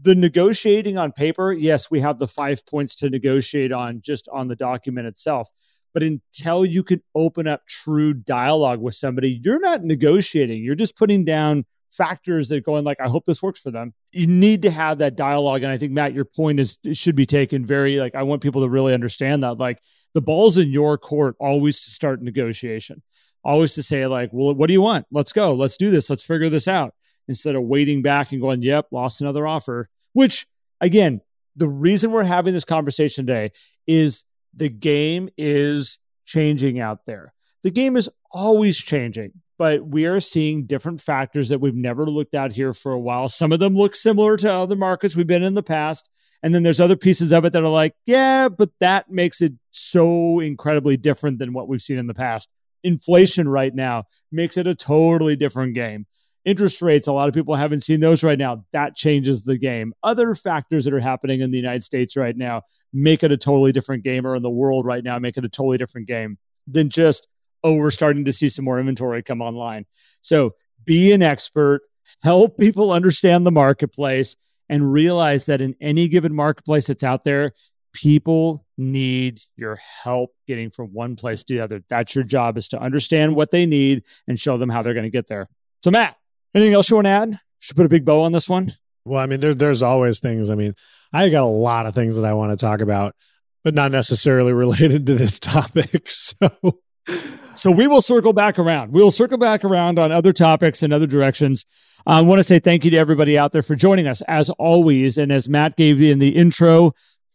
the 0.00 0.14
negotiating 0.14 0.98
on 0.98 1.12
paper, 1.12 1.52
yes, 1.52 1.90
we 1.90 2.00
have 2.00 2.18
the 2.18 2.26
five 2.26 2.66
points 2.66 2.94
to 2.96 3.10
negotiate 3.10 3.72
on 3.72 4.00
just 4.02 4.28
on 4.32 4.48
the 4.48 4.56
document 4.56 5.06
itself. 5.06 5.50
But 5.92 6.02
until 6.02 6.64
you 6.64 6.82
can 6.82 7.02
open 7.14 7.46
up 7.46 7.66
true 7.66 8.12
dialogue 8.12 8.80
with 8.80 8.94
somebody, 8.94 9.40
you're 9.42 9.60
not 9.60 9.84
negotiating. 9.84 10.62
You're 10.62 10.74
just 10.74 10.96
putting 10.96 11.24
down 11.24 11.64
factors 11.92 12.48
that 12.48 12.64
go 12.64 12.76
in 12.76 12.84
like, 12.84 13.00
I 13.00 13.06
hope 13.06 13.24
this 13.24 13.40
works 13.40 13.60
for 13.60 13.70
them. 13.70 13.94
You 14.10 14.26
need 14.26 14.62
to 14.62 14.70
have 14.72 14.98
that 14.98 15.14
dialogue. 15.14 15.62
And 15.62 15.70
I 15.70 15.78
think, 15.78 15.92
Matt, 15.92 16.12
your 16.12 16.24
point 16.24 16.58
is 16.58 16.76
should 16.92 17.14
be 17.14 17.26
taken 17.26 17.64
very 17.64 17.98
like 17.98 18.16
I 18.16 18.24
want 18.24 18.42
people 18.42 18.62
to 18.62 18.68
really 18.68 18.92
understand 18.92 19.44
that. 19.44 19.58
Like 19.58 19.78
the 20.14 20.22
ball's 20.22 20.56
in 20.56 20.70
your 20.70 20.96
court 20.96 21.36
always 21.38 21.80
to 21.82 21.90
start 21.90 22.22
negotiation. 22.22 23.02
Always 23.44 23.74
to 23.74 23.82
say, 23.82 24.06
like, 24.06 24.30
well, 24.32 24.54
what 24.54 24.68
do 24.68 24.72
you 24.72 24.80
want? 24.80 25.06
Let's 25.10 25.32
go. 25.32 25.52
Let's 25.52 25.76
do 25.76 25.90
this. 25.90 26.08
Let's 26.08 26.24
figure 26.24 26.48
this 26.48 26.66
out 26.66 26.94
instead 27.28 27.54
of 27.54 27.64
waiting 27.64 28.00
back 28.00 28.32
and 28.32 28.40
going, 28.40 28.62
yep, 28.62 28.86
lost 28.90 29.20
another 29.20 29.46
offer. 29.46 29.90
Which, 30.14 30.46
again, 30.80 31.20
the 31.56 31.68
reason 31.68 32.10
we're 32.10 32.24
having 32.24 32.54
this 32.54 32.64
conversation 32.64 33.26
today 33.26 33.52
is 33.86 34.24
the 34.54 34.68
game 34.70 35.28
is 35.36 35.98
changing 36.24 36.80
out 36.80 37.04
there. 37.04 37.34
The 37.62 37.70
game 37.70 37.96
is 37.96 38.08
always 38.30 38.78
changing, 38.78 39.32
but 39.58 39.86
we 39.86 40.06
are 40.06 40.20
seeing 40.20 40.66
different 40.66 41.00
factors 41.00 41.48
that 41.50 41.60
we've 41.60 41.74
never 41.74 42.06
looked 42.06 42.34
at 42.34 42.52
here 42.52 42.72
for 42.72 42.92
a 42.92 42.98
while. 42.98 43.28
Some 43.28 43.52
of 43.52 43.60
them 43.60 43.74
look 43.74 43.96
similar 43.96 44.36
to 44.38 44.52
other 44.52 44.76
markets 44.76 45.16
we've 45.16 45.26
been 45.26 45.42
in 45.42 45.54
the 45.54 45.62
past. 45.62 46.08
And 46.44 46.54
then 46.54 46.62
there's 46.62 46.78
other 46.78 46.94
pieces 46.96 47.32
of 47.32 47.44
it 47.44 47.52
that 47.54 47.64
are 47.64 47.68
like, 47.68 47.96
yeah, 48.06 48.48
but 48.48 48.70
that 48.78 49.10
makes 49.10 49.42
it 49.42 49.54
so 49.72 50.38
incredibly 50.38 50.96
different 50.96 51.40
than 51.40 51.52
what 51.52 51.66
we've 51.66 51.82
seen 51.82 51.98
in 51.98 52.06
the 52.06 52.14
past. 52.14 52.48
Inflation 52.84 53.48
right 53.48 53.74
now 53.74 54.04
makes 54.30 54.56
it 54.56 54.68
a 54.68 54.76
totally 54.76 55.34
different 55.34 55.74
game 55.74 56.06
interest 56.44 56.82
rates, 56.82 57.06
a 57.06 57.12
lot 57.12 57.28
of 57.28 57.34
people 57.34 57.54
haven't 57.54 57.82
seen 57.82 58.00
those 58.00 58.22
right 58.22 58.38
now. 58.38 58.64
That 58.72 58.94
changes 58.94 59.44
the 59.44 59.56
game. 59.56 59.94
Other 60.02 60.34
factors 60.34 60.84
that 60.84 60.94
are 60.94 61.00
happening 61.00 61.40
in 61.40 61.50
the 61.50 61.58
United 61.58 61.82
States 61.82 62.16
right 62.16 62.36
now 62.36 62.62
make 62.92 63.22
it 63.22 63.32
a 63.32 63.36
totally 63.36 63.72
different 63.72 64.04
game, 64.04 64.26
or 64.26 64.36
in 64.36 64.42
the 64.42 64.50
world 64.50 64.84
right 64.84 65.02
now, 65.02 65.18
make 65.18 65.36
it 65.36 65.44
a 65.44 65.48
totally 65.48 65.78
different 65.78 66.06
game 66.06 66.38
than 66.66 66.90
just, 66.90 67.26
oh, 67.62 67.74
we're 67.74 67.90
starting 67.90 68.24
to 68.26 68.32
see 68.32 68.48
some 68.48 68.64
more 68.64 68.78
inventory 68.78 69.22
come 69.22 69.42
online. 69.42 69.86
So 70.20 70.54
be 70.84 71.12
an 71.12 71.22
expert, 71.22 71.82
help 72.22 72.58
people 72.58 72.92
understand 72.92 73.46
the 73.46 73.50
marketplace, 73.50 74.36
and 74.68 74.92
realize 74.92 75.46
that 75.46 75.60
in 75.60 75.74
any 75.80 76.08
given 76.08 76.34
marketplace 76.34 76.86
that's 76.86 77.04
out 77.04 77.24
there, 77.24 77.52
people 77.92 78.66
need 78.76 79.40
your 79.56 79.78
help 80.02 80.30
getting 80.46 80.70
from 80.70 80.86
one 80.92 81.16
place 81.16 81.42
to 81.44 81.54
the 81.54 81.60
other. 81.60 81.82
That's 81.88 82.14
your 82.14 82.24
job 82.24 82.58
is 82.58 82.68
to 82.68 82.80
understand 82.80 83.36
what 83.36 83.50
they 83.50 83.66
need 83.66 84.04
and 84.26 84.38
show 84.38 84.56
them 84.56 84.68
how 84.68 84.82
they're 84.82 84.94
going 84.94 85.04
to 85.04 85.10
get 85.10 85.28
there. 85.28 85.48
So, 85.82 85.90
Matt, 85.90 86.16
Anything 86.54 86.74
else 86.74 86.88
you 86.88 86.96
want 86.96 87.06
to 87.06 87.10
add? 87.10 87.38
Should 87.58 87.76
put 87.76 87.86
a 87.86 87.90
big 87.90 88.04
bow 88.04 88.22
on 88.22 88.32
this 88.32 88.48
one. 88.48 88.72
Well, 89.04 89.20
I 89.20 89.26
mean, 89.26 89.40
there, 89.40 89.54
there's 89.54 89.82
always 89.82 90.20
things. 90.20 90.50
I 90.50 90.54
mean, 90.54 90.74
I 91.12 91.28
got 91.28 91.42
a 91.42 91.46
lot 91.46 91.86
of 91.86 91.94
things 91.94 92.16
that 92.16 92.24
I 92.24 92.32
want 92.34 92.52
to 92.52 92.56
talk 92.56 92.80
about, 92.80 93.16
but 93.64 93.74
not 93.74 93.90
necessarily 93.90 94.52
related 94.54 95.06
to 95.06 95.14
this 95.14 95.38
topic. 95.38 96.08
So, 96.40 96.80
so 97.54 97.70
we 97.70 97.86
will 97.86 98.00
circle 98.00 98.32
back 98.32 98.58
around. 98.58 98.92
We 98.92 99.02
will 99.02 99.10
circle 99.10 99.38
back 99.38 99.64
around 99.64 99.98
on 99.98 100.12
other 100.12 100.32
topics 100.32 100.82
and 100.82 100.92
other 100.92 101.06
directions. 101.06 101.66
I 102.06 102.20
want 102.20 102.38
to 102.38 102.44
say 102.44 102.58
thank 102.58 102.84
you 102.84 102.90
to 102.92 102.96
everybody 102.96 103.38
out 103.38 103.52
there 103.52 103.62
for 103.62 103.74
joining 103.74 104.06
us 104.06 104.20
as 104.22 104.50
always. 104.50 105.16
And 105.16 105.32
as 105.32 105.48
Matt 105.48 105.76
gave 105.76 106.00
you 106.00 106.12
in 106.12 106.18
the 106.18 106.36
intro, 106.36 106.92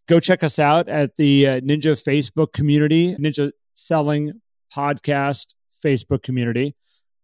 go 0.07 0.19
check 0.19 0.43
us 0.43 0.59
out 0.59 0.87
at 0.89 1.17
the 1.17 1.47
uh, 1.47 1.59
Ninja 1.61 2.01
Facebook 2.01 2.53
community, 2.53 3.15
Ninja 3.15 3.51
Selling 3.73 4.41
Podcast 4.73 5.53
Facebook 5.83 6.21
community 6.21 6.75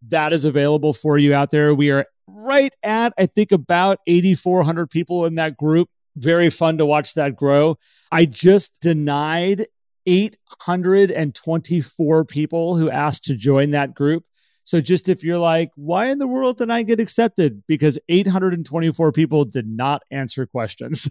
that 0.09 0.33
is 0.33 0.45
available 0.45 0.93
for 0.93 1.17
you 1.17 1.33
out 1.33 1.51
there. 1.51 1.73
We 1.73 1.91
are 1.91 2.05
right 2.27 2.73
at, 2.83 3.13
I 3.17 3.25
think, 3.25 3.51
about 3.51 3.99
8,400 4.07 4.89
people 4.89 5.25
in 5.25 5.35
that 5.35 5.57
group. 5.57 5.89
Very 6.15 6.49
fun 6.49 6.77
to 6.77 6.85
watch 6.85 7.13
that 7.15 7.35
grow. 7.35 7.77
I 8.11 8.25
just 8.25 8.79
denied 8.81 9.65
824 10.05 12.25
people 12.25 12.75
who 12.75 12.89
asked 12.89 13.25
to 13.25 13.35
join 13.35 13.71
that 13.71 13.93
group. 13.93 14.23
So 14.63 14.81
just 14.81 15.09
if 15.09 15.23
you're 15.23 15.37
like, 15.37 15.69
why 15.75 16.07
in 16.07 16.17
the 16.17 16.27
world 16.27 16.57
did 16.57 16.71
I 16.71 16.81
get 16.81 16.99
accepted? 16.99 17.61
Because 17.67 17.99
824 18.09 19.11
people 19.11 19.45
did 19.45 19.67
not 19.67 20.01
answer 20.09 20.47
questions. 20.47 21.07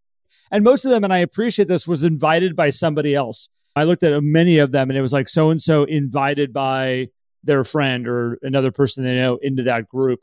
and 0.50 0.64
most 0.64 0.86
of 0.86 0.90
them, 0.90 1.04
and 1.04 1.12
I 1.12 1.18
appreciate 1.18 1.68
this, 1.68 1.86
was 1.86 2.02
invited 2.02 2.56
by 2.56 2.70
somebody 2.70 3.14
else. 3.14 3.50
I 3.76 3.84
looked 3.84 4.04
at 4.04 4.22
many 4.22 4.58
of 4.58 4.72
them 4.72 4.88
and 4.88 4.98
it 4.98 5.02
was 5.02 5.12
like 5.12 5.28
so 5.28 5.50
and 5.50 5.60
so 5.60 5.84
invited 5.84 6.52
by 6.52 7.08
their 7.42 7.64
friend 7.64 8.08
or 8.08 8.38
another 8.42 8.70
person 8.70 9.04
they 9.04 9.16
know 9.16 9.36
into 9.36 9.64
that 9.64 9.88
group. 9.88 10.20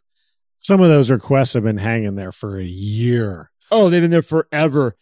Some 0.57 0.81
of 0.81 0.89
those 0.89 1.12
requests 1.12 1.53
have 1.53 1.63
been 1.63 1.77
hanging 1.77 2.15
there 2.15 2.31
for 2.31 2.60
a 2.60 2.63
year. 2.63 3.51
Oh, 3.69 3.89
they've 3.89 4.01
been 4.01 4.12
there 4.12 4.21
forever. 4.21 4.95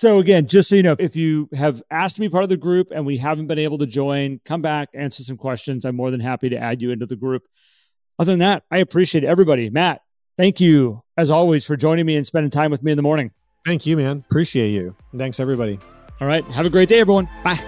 So 0.00 0.18
again, 0.18 0.46
just 0.46 0.70
so 0.70 0.76
you 0.76 0.82
know, 0.82 0.96
if 0.98 1.14
you 1.14 1.50
have 1.52 1.82
asked 1.90 2.14
to 2.14 2.22
be 2.22 2.30
part 2.30 2.42
of 2.42 2.48
the 2.48 2.56
group 2.56 2.88
and 2.90 3.04
we 3.04 3.18
haven't 3.18 3.48
been 3.48 3.58
able 3.58 3.76
to 3.76 3.86
join, 3.86 4.40
come 4.46 4.62
back, 4.62 4.88
answer 4.94 5.22
some 5.22 5.36
questions. 5.36 5.84
I'm 5.84 5.94
more 5.94 6.10
than 6.10 6.20
happy 6.20 6.48
to 6.48 6.56
add 6.56 6.80
you 6.80 6.90
into 6.90 7.04
the 7.04 7.16
group. 7.16 7.42
Other 8.18 8.32
than 8.32 8.38
that, 8.38 8.62
I 8.70 8.78
appreciate 8.78 9.24
everybody. 9.24 9.68
Matt, 9.68 10.00
thank 10.38 10.58
you 10.58 11.02
as 11.18 11.30
always 11.30 11.66
for 11.66 11.76
joining 11.76 12.06
me 12.06 12.16
and 12.16 12.26
spending 12.26 12.50
time 12.50 12.70
with 12.70 12.82
me 12.82 12.92
in 12.92 12.96
the 12.96 13.02
morning. 13.02 13.30
Thank 13.66 13.84
you, 13.84 13.98
man. 13.98 14.24
Appreciate 14.30 14.70
you. 14.70 14.96
Thanks, 15.14 15.38
everybody. 15.38 15.78
All 16.18 16.26
right. 16.26 16.46
Have 16.46 16.64
a 16.64 16.70
great 16.70 16.88
day, 16.88 17.00
everyone. 17.00 17.28
Bye. 17.44 17.60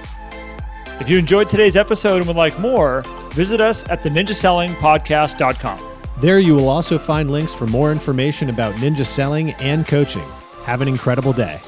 If 1.00 1.10
you 1.10 1.18
enjoyed 1.18 1.50
today's 1.50 1.76
episode 1.76 2.16
and 2.16 2.26
would 2.28 2.36
like 2.36 2.58
more, 2.58 3.02
visit 3.32 3.60
us 3.60 3.86
at 3.90 4.02
the 4.02 4.08
ninjasellingpodcast.com. 4.08 5.80
There 6.22 6.38
you 6.38 6.54
will 6.54 6.70
also 6.70 6.96
find 6.96 7.30
links 7.30 7.52
for 7.52 7.66
more 7.66 7.92
information 7.92 8.48
about 8.48 8.74
ninja 8.76 9.04
selling 9.04 9.50
and 9.60 9.86
coaching. 9.86 10.26
Have 10.64 10.80
an 10.80 10.88
incredible 10.88 11.34
day. 11.34 11.60